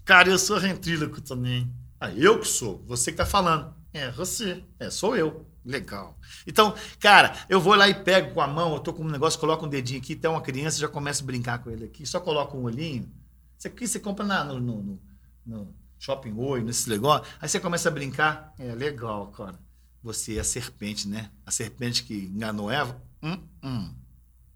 Cara, 0.04 0.28
eu 0.28 0.38
sou 0.38 0.60
ventríloco 0.60 1.20
também. 1.20 1.68
Ah, 2.00 2.12
eu 2.12 2.38
que 2.38 2.46
sou, 2.46 2.84
você 2.86 3.10
que 3.10 3.16
tá 3.16 3.26
falando. 3.26 3.74
É, 3.92 4.12
você. 4.12 4.62
É, 4.78 4.90
sou 4.90 5.16
eu. 5.16 5.44
Legal. 5.64 6.16
Então, 6.46 6.72
cara, 7.00 7.34
eu 7.48 7.60
vou 7.60 7.74
lá 7.74 7.88
e 7.88 7.94
pego 7.94 8.32
com 8.32 8.40
a 8.40 8.46
mão, 8.46 8.74
eu 8.74 8.80
tô 8.80 8.92
com 8.92 9.02
um 9.02 9.10
negócio, 9.10 9.40
coloco 9.40 9.66
um 9.66 9.68
dedinho 9.68 10.00
aqui, 10.00 10.14
tem 10.14 10.30
uma 10.30 10.40
criança, 10.40 10.78
já 10.78 10.86
começo 10.86 11.24
a 11.24 11.26
brincar 11.26 11.58
com 11.58 11.70
ele 11.70 11.84
aqui, 11.84 12.06
só 12.06 12.20
coloco 12.20 12.56
um 12.56 12.62
olhinho. 12.62 13.10
Isso 13.62 13.68
aqui 13.68 13.86
você 13.86 14.00
compra 14.00 14.26
na, 14.26 14.42
no, 14.42 14.58
no, 14.58 15.00
no- 15.46 15.74
Shopping 15.96 16.34
Oi, 16.36 16.64
nesse 16.64 16.90
negócio. 16.90 17.32
Aí 17.40 17.48
você 17.48 17.60
começa 17.60 17.88
a 17.88 17.92
brincar. 17.92 18.52
É 18.58 18.74
legal, 18.74 19.28
cara. 19.28 19.56
Você 20.02 20.36
é 20.36 20.40
a 20.40 20.44
serpente, 20.44 21.06
né? 21.06 21.30
A 21.46 21.52
serpente 21.52 22.02
que 22.02 22.24
enganou 22.24 22.68
Eva. 22.72 23.00
Hum, 23.22 23.38
hum. 23.62 23.94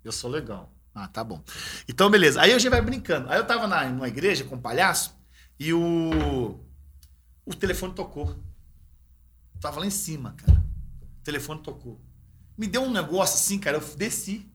Eu 0.03 0.11
sou 0.11 0.29
legal. 0.29 0.75
Ah, 0.93 1.07
tá 1.07 1.23
bom. 1.23 1.41
Então, 1.89 2.11
beleza. 2.11 2.43
Aí 2.43 2.53
a 2.53 2.59
gente 2.59 2.69
vai 2.69 2.83
brincando. 2.83 3.31
Aí 3.31 3.39
eu 3.39 3.47
tava 3.47 3.69
na, 3.69 3.85
numa 3.89 4.09
igreja 4.09 4.43
com 4.43 4.57
um 4.57 4.61
palhaço 4.61 5.17
e 5.57 5.73
o, 5.73 6.59
o 7.45 7.55
telefone 7.55 7.95
tocou. 7.95 8.37
Tava 9.61 9.79
lá 9.79 9.87
em 9.87 9.91
cima, 9.91 10.33
cara. 10.33 10.65
O 11.21 11.23
telefone 11.23 11.63
tocou. 11.63 12.01
Me 12.59 12.67
deu 12.67 12.83
um 12.83 12.91
negócio 12.91 13.37
assim, 13.37 13.61
cara. 13.61 13.77
Eu 13.77 13.97
desci. 13.97 14.51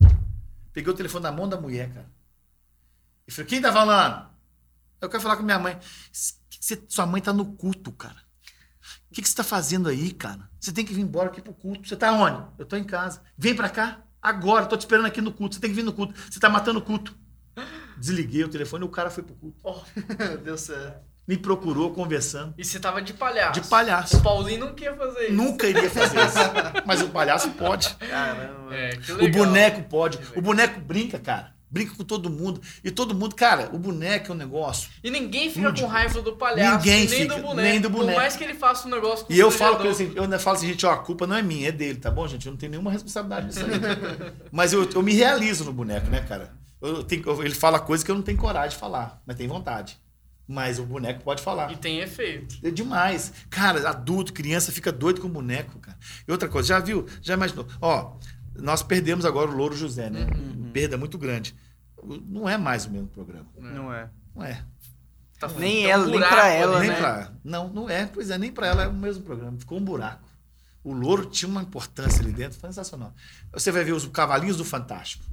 Peguei 0.74 0.92
o 0.92 0.96
telefone 0.96 1.22
na 1.22 1.32
mão 1.32 1.48
da 1.48 1.58
mulher, 1.58 1.90
cara. 1.90 2.12
E 3.26 3.32
falei, 3.32 3.48
quem 3.48 3.62
tá 3.62 3.72
falando? 3.72 4.30
Eu 5.02 5.08
quero 5.08 5.22
falar 5.22 5.36
com 5.36 5.42
minha 5.42 5.58
mãe. 5.58 5.78
Você- 6.12 6.82
sua 6.88 7.04
mãe 7.04 7.20
tá 7.20 7.32
no 7.32 7.44
culto, 7.44 7.90
cara. 7.92 8.16
O 9.10 9.14
que, 9.14 9.20
que 9.20 9.28
você 9.28 9.34
tá 9.34 9.44
fazendo 9.44 9.88
aí, 9.88 10.12
cara? 10.12 10.48
Você 10.58 10.72
tem 10.72 10.84
que 10.84 10.94
vir 10.94 11.02
embora 11.02 11.28
aqui 11.28 11.42
pro 11.42 11.52
culto. 11.52 11.86
Você 11.88 11.96
tá 11.96 12.12
onde? 12.12 12.42
Eu 12.58 12.64
tô 12.64 12.76
em 12.76 12.84
casa. 12.84 13.20
Vem 13.36 13.54
pra 13.54 13.68
cá. 13.68 14.00
Agora, 14.22 14.64
tô 14.66 14.76
te 14.76 14.80
esperando 14.80 15.06
aqui 15.06 15.20
no 15.20 15.32
culto. 15.32 15.56
Você 15.56 15.60
tem 15.60 15.68
que 15.70 15.76
vir 15.76 15.82
no 15.82 15.92
culto. 15.92 16.14
Você 16.30 16.38
tá 16.40 16.48
matando 16.48 16.78
o 16.78 16.82
culto. 16.82 17.14
Desliguei 17.98 18.44
o 18.44 18.48
telefone 18.48 18.84
e 18.84 18.86
o 18.86 18.90
cara 18.90 19.10
foi 19.10 19.22
pro 19.22 19.34
culto. 19.34 19.58
Ó, 19.64 19.82
Deu 20.42 20.56
certo. 20.56 21.02
Me 21.26 21.36
procurou 21.36 21.92
conversando. 21.92 22.52
E 22.58 22.64
você 22.64 22.80
tava 22.80 23.00
de 23.02 23.12
palhaço. 23.12 23.60
De 23.60 23.68
palhaço. 23.68 24.16
O 24.16 24.22
Paulinho 24.22 24.60
não 24.66 24.74
quer 24.74 24.96
fazer 24.96 25.24
isso. 25.26 25.32
Nunca 25.34 25.68
iria 25.68 25.88
fazer 25.90 26.18
isso. 26.24 26.38
Mas 26.86 27.00
o 27.00 27.10
palhaço 27.10 27.50
pode. 27.52 27.94
Caramba. 27.96 28.74
É, 28.74 28.96
que 28.96 29.12
O 29.12 29.30
boneco 29.30 29.82
pode. 29.88 30.18
O 30.36 30.40
boneco 30.42 30.80
brinca, 30.80 31.18
cara. 31.20 31.51
Brinca 31.72 31.94
com 31.96 32.04
todo 32.04 32.28
mundo. 32.28 32.60
E 32.84 32.90
todo 32.90 33.14
mundo, 33.14 33.34
cara, 33.34 33.70
o 33.72 33.78
boneco 33.78 34.30
é 34.30 34.34
um 34.34 34.38
negócio. 34.38 34.90
E 35.02 35.10
ninguém 35.10 35.50
fica 35.50 35.72
com 35.72 35.86
raiva 35.86 36.20
do 36.20 36.36
palhaço, 36.36 36.76
Ninguém 36.76 37.08
nem, 37.08 37.20
fica, 37.22 37.34
do 37.36 37.40
boneco, 37.42 37.68
nem 37.68 37.80
do 37.80 37.88
boneco. 37.88 38.12
Por 38.12 38.20
mais 38.20 38.36
que 38.36 38.44
ele 38.44 38.52
faça 38.54 38.86
um 38.86 38.90
negócio 38.90 39.24
com 39.24 39.32
E 39.32 39.38
eu 39.38 39.50
falo 39.50 39.76
com 39.76 39.80
ele 39.84 39.88
constrangedor. 39.88 40.24
assim, 40.24 40.32
eu 40.34 40.38
falo 40.40 40.56
assim, 40.58 40.66
gente, 40.68 40.84
ó, 40.84 40.92
a 40.92 40.98
culpa 40.98 41.26
não 41.26 41.34
é 41.34 41.40
minha, 41.40 41.70
é 41.70 41.72
dele, 41.72 41.98
tá 41.98 42.10
bom, 42.10 42.28
gente? 42.28 42.44
Eu 42.44 42.52
não 42.52 42.58
tenho 42.58 42.70
nenhuma 42.72 42.90
responsabilidade 42.90 43.46
nisso 43.46 43.60
aí. 43.60 43.70
Mas 44.52 44.74
eu, 44.74 44.86
eu 44.90 45.02
me 45.02 45.14
realizo 45.14 45.64
no 45.64 45.72
boneco, 45.72 46.10
né, 46.10 46.20
cara? 46.28 46.52
Eu 46.82 47.02
tenho- 47.04 47.22
eu- 47.24 47.42
ele 47.42 47.54
fala 47.54 47.80
coisas 47.80 48.04
que 48.04 48.10
eu 48.10 48.14
não 48.14 48.22
tenho 48.22 48.36
coragem 48.36 48.70
de 48.70 48.76
falar, 48.76 49.22
mas 49.26 49.36
tem 49.36 49.48
vontade. 49.48 49.96
Mas 50.46 50.78
o 50.78 50.82
boneco 50.84 51.22
pode 51.24 51.40
falar. 51.40 51.72
E 51.72 51.76
tem 51.76 52.00
efeito. 52.00 52.56
É 52.62 52.70
demais. 52.70 53.32
Cara, 53.48 53.88
adulto, 53.88 54.32
criança 54.34 54.70
fica 54.72 54.92
doido 54.92 55.20
com 55.22 55.28
boneco, 55.28 55.78
cara. 55.78 55.96
E 56.28 56.30
outra 56.30 56.48
coisa, 56.48 56.68
já 56.68 56.80
viu? 56.80 57.06
Já 57.22 57.34
imaginou? 57.34 57.66
Ó, 57.80 58.16
nós 58.56 58.82
perdemos 58.82 59.24
agora 59.24 59.50
o 59.50 59.54
Louro 59.56 59.74
José, 59.76 60.10
né? 60.10 60.26
Perda 60.72 60.96
muito 60.96 61.18
grande. 61.18 61.54
Não 62.26 62.48
é 62.48 62.56
mais 62.58 62.86
o 62.86 62.90
mesmo 62.90 63.08
programa. 63.08 63.46
Não 63.58 63.92
é. 63.92 64.10
Não 64.34 64.44
é. 64.44 64.64
Tá 65.38 65.48
Nem 65.48 65.82
tá 65.82 65.88
um 65.88 65.90
ela, 65.90 66.06
nem 66.06 66.20
pra 66.20 66.48
ela, 66.48 66.80
nem 66.80 66.90
né? 66.90 66.96
pra. 66.96 67.32
Não, 67.44 67.68
não 67.68 67.90
é. 67.90 68.06
Pois 68.06 68.30
é, 68.30 68.38
nem 68.38 68.52
pra 68.52 68.66
ela 68.66 68.84
é 68.84 68.88
o 68.88 68.92
mesmo 68.92 69.22
programa. 69.24 69.58
Ficou 69.58 69.78
um 69.78 69.84
buraco. 69.84 70.28
O 70.84 70.92
Louro 70.92 71.26
tinha 71.26 71.48
uma 71.48 71.62
importância 71.62 72.20
ali 72.22 72.32
dentro 72.32 72.58
sensacional. 72.60 73.12
Você 73.52 73.70
vai 73.70 73.84
ver 73.84 73.92
os 73.92 74.06
cavalinhos 74.06 74.56
do 74.56 74.64
Fantástico. 74.64 75.24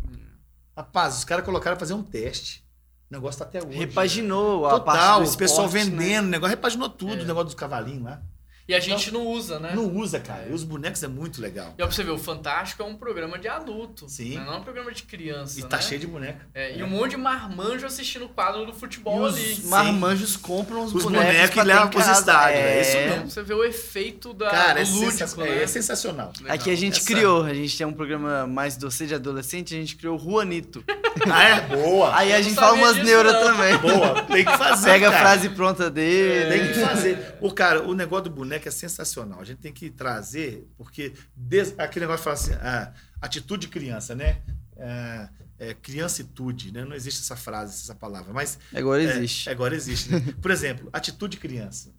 Rapaz, 0.76 1.18
os 1.18 1.24
caras 1.24 1.44
colocaram 1.44 1.76
pra 1.76 1.86
fazer 1.86 1.94
um 1.94 2.04
teste. 2.04 2.64
O 3.10 3.14
negócio 3.14 3.40
tá 3.40 3.46
até 3.46 3.66
hoje. 3.66 3.78
Repaginou 3.78 4.68
a 4.68 4.80
parte 4.80 5.00
Total, 5.00 5.24
do 5.24 5.30
o 5.30 5.38
pessoal 5.38 5.68
esporte, 5.68 5.90
né? 5.90 5.92
vendendo, 6.04 6.26
o 6.28 6.30
negócio 6.30 6.56
repaginou 6.56 6.90
tudo, 6.90 7.14
É. 7.14 7.24
o 7.24 7.26
negócio 7.26 7.46
dos 7.46 7.56
cavalinhos 7.56 8.04
lá. 8.04 8.22
E 8.70 8.76
a 8.76 8.80
gente 8.80 9.12
não 9.12 9.26
usa, 9.26 9.60
né? 9.60 9.72
Não 9.74 9.86
usa, 9.96 10.20
cara. 10.20 10.46
E 10.50 10.54
os 10.54 10.64
bonecos 10.64 11.02
é 11.04 11.08
muito 11.08 11.42
legal. 11.42 11.74
E 11.78 11.82
ó, 11.82 11.88
pra 11.88 11.96
você 11.96 12.04
ver, 12.04 12.12
o 12.12 12.18
Fantástico 12.20 12.84
é 12.84 12.86
um 12.86 12.96
programa 12.96 13.38
de 13.40 13.48
adulto. 13.48 14.08
Sim. 14.08 14.38
né? 14.38 14.44
Não 14.46 14.54
é 14.54 14.58
um 14.58 14.64
programa 14.64 14.92
de 14.92 15.04
criança. 15.04 15.60
E 15.60 15.64
tá 15.64 15.78
né? 15.78 15.82
cheio 15.84 16.00
de 16.00 16.06
boneca. 16.08 16.48
É, 16.54 16.78
E 16.78 16.84
um 16.84 16.88
monte 16.88 17.12
de 17.12 17.18
marmanjo 17.18 17.86
assistindo 17.86 18.26
o 18.26 18.30
quadro 18.30 18.66
do 18.66 18.74
futebol 18.74 19.26
E 19.26 19.30
ali. 19.34 19.52
os 19.54 19.64
marmanjos 19.66 20.38
compram 20.38 20.84
os, 20.84 20.94
Os 20.94 21.04
bonecos, 21.04 21.28
bonecos 21.34 21.58
e 21.58 21.62
levam 21.64 21.88
pros 21.90 22.08
estádios, 22.08 22.60
é 22.64 22.82
isso 22.82 22.92
É. 22.92 23.02
mesmo. 23.06 23.16
Então, 23.18 23.30
você 23.32 23.42
vê 23.44 23.54
o 23.56 23.64
efeito 23.64 24.34
da, 24.34 24.50
Cara, 24.52 24.82
é, 24.82 24.84
do 24.84 24.92
lúdico, 24.92 25.12
sensa- 25.14 25.38
né? 25.44 25.64
é 25.64 25.68
sensacional. 25.68 26.32
Legal. 26.40 26.56
Aqui 26.56 26.70
a 26.70 26.76
gente 26.78 26.98
Essa- 27.00 27.08
criou, 27.08 27.44
a 27.44 27.54
gente 27.54 27.76
tem 27.76 27.88
um 27.88 27.94
programa 27.94 28.46
mais 28.46 28.78
doce 28.78 29.08
de 29.08 29.16
adolescente, 29.16 29.74
a 29.74 29.78
gente 29.80 29.96
criou 29.96 30.16
o 30.16 30.20
Juanito. 30.20 30.84
Ah, 31.30 31.44
é? 31.44 31.62
Boa. 31.62 32.16
Aí 32.16 32.32
a 32.32 32.42
gente 32.42 32.56
não 32.56 32.64
fala 32.64 32.76
umas 32.78 32.96
neuras 32.98 33.34
não. 33.34 33.42
também. 33.42 33.78
Boa. 33.80 34.22
Tem 34.24 34.46
que 34.46 34.58
fazer. 34.58 34.90
Pega 34.92 35.10
a 35.10 35.12
frase 35.12 35.50
pronta 35.50 35.90
dele. 35.90 36.50
Tem 36.60 36.68
que 36.74 36.80
fazer. 36.80 37.36
O 37.42 37.52
cara, 37.52 37.82
o 37.84 37.94
negócio 37.94 38.26
do 38.26 38.30
boneco 38.30 38.59
é 38.68 38.72
sensacional. 38.72 39.40
A 39.40 39.44
gente 39.44 39.60
tem 39.60 39.72
que 39.72 39.90
trazer, 39.90 40.68
porque 40.78 41.14
des- 41.36 41.74
aquele 41.78 42.06
negócio 42.06 42.24
fala 42.24 42.34
assim, 42.36 42.54
ah, 42.56 42.94
atitude 43.22 43.68
de 43.68 43.72
criança, 43.72 44.14
né? 44.16 44.42
É, 44.76 45.30
é, 45.60 45.74
criancitude, 45.74 46.72
né? 46.72 46.84
Não 46.86 46.96
existe 46.96 47.22
essa 47.22 47.36
frase, 47.36 47.74
essa 47.84 47.96
palavra, 47.96 48.34
mas 48.34 48.58
Agora 48.74 49.02
é, 49.04 49.06
existe. 49.18 49.50
agora 49.50 49.76
existe. 49.76 50.12
né? 50.12 50.20
Por 50.42 50.52
exemplo, 50.52 50.90
atitude 50.92 51.36
de 51.38 51.42
criança. 51.42 51.94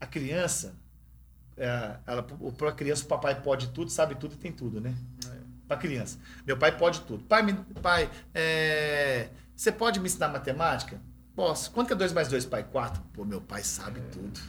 A 0.00 0.06
criança, 0.06 0.74
é, 1.56 1.96
ela, 2.06 2.22
para 2.22 2.68
a 2.70 2.72
criança, 2.72 3.04
o 3.04 3.06
papai 3.06 3.40
pode 3.42 3.68
tudo, 3.68 3.90
sabe 3.90 4.14
tudo 4.14 4.34
e 4.34 4.38
tem 4.38 4.52
tudo, 4.52 4.80
né? 4.80 4.94
Para 5.66 5.76
criança. 5.76 6.18
Meu 6.46 6.56
pai 6.56 6.74
pode 6.76 7.02
tudo. 7.02 7.24
Pai, 7.24 7.42
me- 7.42 7.52
pai 7.82 8.10
é, 8.34 9.28
você 9.54 9.70
pode 9.70 10.00
me 10.00 10.06
ensinar 10.06 10.28
matemática? 10.28 10.98
Posso. 11.34 11.70
Quanto 11.72 11.88
que 11.88 11.92
é 11.92 11.96
2 11.96 12.12
mais 12.12 12.26
2, 12.28 12.46
pai? 12.46 12.64
4. 12.64 13.02
Pô, 13.12 13.22
meu 13.24 13.40
pai 13.40 13.62
sabe 13.62 14.00
tudo. 14.12 14.40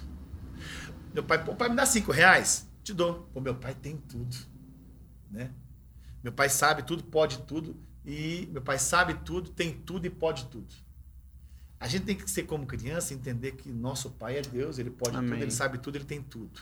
Meu 1.13 1.23
pai, 1.23 1.43
pô, 1.43 1.55
pai, 1.55 1.69
me 1.69 1.75
dá 1.75 1.85
5 1.85 2.11
reais? 2.11 2.67
Te 2.83 2.93
dou. 2.93 3.29
Pô, 3.33 3.41
meu 3.41 3.55
pai 3.55 3.73
tem 3.75 3.97
tudo. 3.97 4.35
Né? 5.31 5.51
Meu 6.23 6.31
pai 6.33 6.49
sabe 6.49 6.83
tudo, 6.83 7.03
pode 7.03 7.39
tudo. 7.39 7.75
E 8.05 8.47
meu 8.51 8.61
pai 8.61 8.79
sabe 8.79 9.13
tudo, 9.25 9.49
tem 9.51 9.73
tudo 9.73 10.05
e 10.05 10.09
pode 10.09 10.45
tudo. 10.45 10.73
A 11.79 11.87
gente 11.87 12.05
tem 12.05 12.15
que 12.15 12.29
ser 12.29 12.43
como 12.43 12.65
criança, 12.65 13.13
entender 13.13 13.53
que 13.53 13.69
nosso 13.71 14.09
pai 14.11 14.37
é 14.37 14.41
Deus, 14.41 14.79
ele 14.79 14.89
pode 14.89 15.15
Amém. 15.15 15.29
tudo, 15.31 15.41
ele 15.41 15.51
sabe 15.51 15.77
tudo, 15.77 15.95
ele 15.97 16.05
tem 16.05 16.21
tudo. 16.21 16.59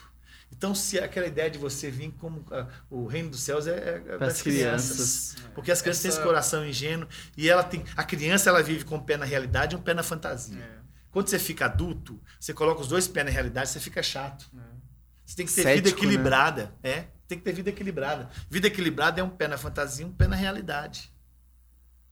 Então, 0.52 0.74
se 0.74 0.98
aquela 0.98 1.26
ideia 1.26 1.50
de 1.50 1.58
você 1.58 1.90
vir 1.90 2.10
como 2.12 2.44
ah, 2.50 2.66
o 2.88 3.06
reino 3.06 3.28
dos 3.30 3.40
céus 3.40 3.66
é, 3.66 3.72
é 3.72 3.94
é 3.96 4.16
Pras 4.16 4.34
das 4.34 4.42
crianças. 4.42 5.32
crianças. 5.34 5.52
Porque 5.54 5.70
as 5.70 5.82
crianças 5.82 6.02
têm 6.02 6.08
Essa- 6.10 6.18
esse 6.20 6.26
coração 6.26 6.66
ingênuo 6.66 7.08
e 7.36 7.48
ela 7.48 7.62
tem. 7.64 7.84
A 7.96 8.04
criança 8.04 8.48
ela 8.48 8.62
vive 8.62 8.84
com 8.84 8.96
um 8.96 9.00
pé 9.00 9.16
na 9.16 9.24
realidade 9.26 9.74
e 9.74 9.78
um 9.78 9.82
pé 9.82 9.92
na 9.92 10.02
fantasia. 10.02 10.58
É, 10.62 10.78
Quando 11.10 11.28
você 11.28 11.38
fica 11.38 11.64
adulto, 11.64 12.20
você 12.38 12.52
coloca 12.52 12.80
os 12.80 12.88
dois 12.88 13.08
pés 13.08 13.24
na 13.24 13.32
realidade, 13.32 13.70
você 13.70 13.80
fica 13.80 14.02
chato. 14.02 14.50
é. 14.56 14.78
Você 15.24 15.36
tem 15.36 15.46
que 15.46 15.52
ter 15.52 15.62
Cético, 15.62 15.84
vida 15.84 15.88
equilibrada. 15.90 16.74
É, 16.82 17.04
tem 17.26 17.36
que 17.36 17.44
ter 17.44 17.52
vida 17.52 17.68
equilibrada. 17.68 18.30
Vida 18.48 18.66
equilibrada 18.66 19.20
é 19.20 19.22
um 19.22 19.28
pé 19.28 19.46
na 19.46 19.58
fantasia 19.58 20.06
e 20.06 20.08
um 20.08 20.12
pé 20.12 20.26
na 20.26 20.34
realidade. 20.34 21.12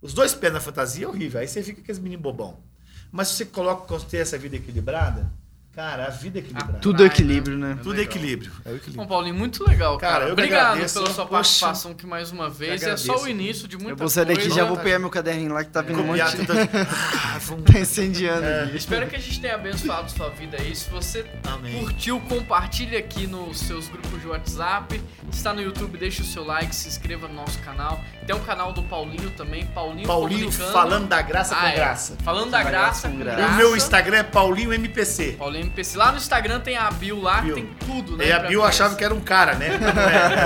Os 0.02 0.12
dois 0.12 0.34
pés 0.34 0.52
na 0.52 0.60
fantasia 0.60 1.06
é 1.06 1.08
horrível. 1.08 1.40
Aí 1.40 1.48
você 1.48 1.62
fica 1.62 1.76
com 1.76 1.82
aqueles 1.82 1.98
meninos 1.98 2.22
bobão. 2.22 2.62
Mas 3.10 3.28
se 3.28 3.34
você 3.34 3.46
coloca 3.46 3.86
com 3.86 3.98
ter 3.98 4.18
essa 4.18 4.36
vida 4.36 4.56
equilibrada, 4.56 5.32
cara, 5.76 6.06
a 6.06 6.10
vida 6.10 6.38
é 6.38 6.40
equilibrada. 6.40 6.78
Tudo 6.80 6.98
Vai, 6.98 7.06
equilíbrio, 7.06 7.56
né? 7.58 7.78
Tudo 7.82 8.00
é 8.00 8.02
equilíbrio. 8.02 8.50
É 8.64 8.70
o 8.70 8.76
equilíbrio. 8.76 8.96
Bom, 8.96 9.06
Paulinho, 9.06 9.34
muito 9.34 9.62
legal, 9.68 9.96
cara. 9.98 10.20
Cara, 10.20 10.32
Obrigado 10.32 10.70
agradeço. 10.72 10.94
pela 11.00 11.12
sua 11.14 11.26
participação 11.26 11.92
aqui 11.92 12.06
mais 12.06 12.32
uma 12.32 12.48
vez. 12.50 12.82
É 12.82 12.96
só 12.96 13.22
o 13.22 13.28
início 13.28 13.68
de 13.68 13.76
muita 13.76 13.92
Eu 13.92 13.96
vou 13.96 14.08
sair 14.08 14.24
daqui 14.24 14.40
e 14.40 14.42
coisa. 14.44 14.56
já 14.56 14.64
vou 14.64 14.78
pegar 14.78 14.98
meu 14.98 15.10
caderninho 15.10 15.52
lá 15.52 15.62
que 15.62 15.70
tá 15.70 15.82
vindo 15.82 16.00
um 16.02 16.06
Copiar 16.06 16.34
monte. 16.34 16.46
tudo. 16.46 16.58
Ah, 17.36 17.38
vamos- 17.40 17.64
Tá 17.70 17.78
incendiando 17.78 18.46
aqui. 18.46 18.76
Espero 18.76 19.06
que 19.06 19.16
a 19.16 19.18
gente 19.18 19.40
tenha 19.40 19.54
abençoado 19.54 20.10
sua 20.10 20.30
vida 20.30 20.56
aí. 20.58 20.74
Se 20.74 20.88
você 20.88 21.24
Amém. 21.46 21.78
curtiu, 21.80 22.18
compartilhe 22.20 22.96
aqui 22.96 23.26
nos 23.26 23.58
seus 23.60 23.88
grupos 23.88 24.20
de 24.20 24.26
WhatsApp. 24.26 25.00
Está 25.30 25.52
no 25.52 25.60
YouTube, 25.60 25.98
deixa 25.98 26.22
o 26.22 26.24
seu 26.24 26.44
like, 26.44 26.74
se 26.74 26.88
inscreva 26.88 27.28
no 27.28 27.34
nosso 27.34 27.58
canal. 27.60 28.00
Tem 28.26 28.34
um 28.34 28.40
canal 28.40 28.72
do 28.72 28.82
Paulinho 28.84 29.30
também, 29.32 29.66
Paulinho 29.66 30.06
Paulinho 30.06 30.50
falando 30.50 31.06
da 31.08 31.20
graça 31.20 31.54
Ah, 31.54 31.60
com 31.60 31.66
é. 31.66 31.74
graça. 31.74 32.16
Falando 32.24 32.50
da 32.50 32.62
Da 32.62 32.70
graça 32.70 33.08
graça 33.08 33.08
com 33.08 33.16
graça. 33.18 33.52
o 33.52 33.56
meu 33.56 33.76
Instagram 33.76 34.16
é 34.18 34.22
Paulinho 34.22 34.72
MPC. 34.72 35.32
Paulinho 35.38 35.65
MPC. 35.66 35.96
Lá 35.98 36.10
no 36.10 36.16
Instagram 36.18 36.60
tem 36.60 36.76
a 36.76 36.90
bio 36.90 37.20
lá, 37.20 37.40
Bio. 37.42 37.54
tem 37.54 37.68
tudo, 37.86 38.16
né? 38.16 38.26
E 38.28 38.32
a 38.32 38.38
Bio 38.40 38.64
achava 38.64 38.94
que 38.96 39.04
era 39.04 39.14
um 39.14 39.20
cara, 39.20 39.54
né? 39.54 39.68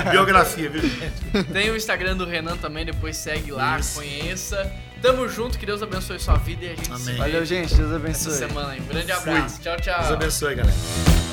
É, 0.07 0.11
biografia, 0.11 0.69
viu? 0.69 0.83
Tem 1.53 1.71
o 1.71 1.77
Instagram 1.77 2.17
do 2.17 2.25
Renan 2.27 2.57
também, 2.57 2.85
depois 2.85 3.17
segue 3.17 3.51
lá, 3.53 3.79
Isso. 3.79 3.95
conheça. 3.97 4.71
Tamo 5.01 5.27
junto, 5.29 5.59
que 5.59 5.65
Deus 5.65 5.83
abençoe 5.83 6.19
sua 6.19 6.37
vida 6.37 6.65
e 6.65 6.69
a 6.69 6.75
gente 6.77 6.87
se 6.87 6.93
Amém. 6.93 7.05
vê 7.15 7.19
Valeu, 7.19 7.45
gente. 7.45 7.75
Deus 7.75 7.89
essa 7.89 7.97
abençoe. 7.97 8.33
semana 8.35 8.73
aí. 8.73 8.81
Um 8.81 8.85
grande 8.87 9.13
Fui. 9.15 9.33
abraço. 9.33 9.61
Tchau, 9.61 9.77
tchau. 9.81 9.99
Deus 10.01 10.13
abençoe, 10.13 10.55
galera. 10.55 11.30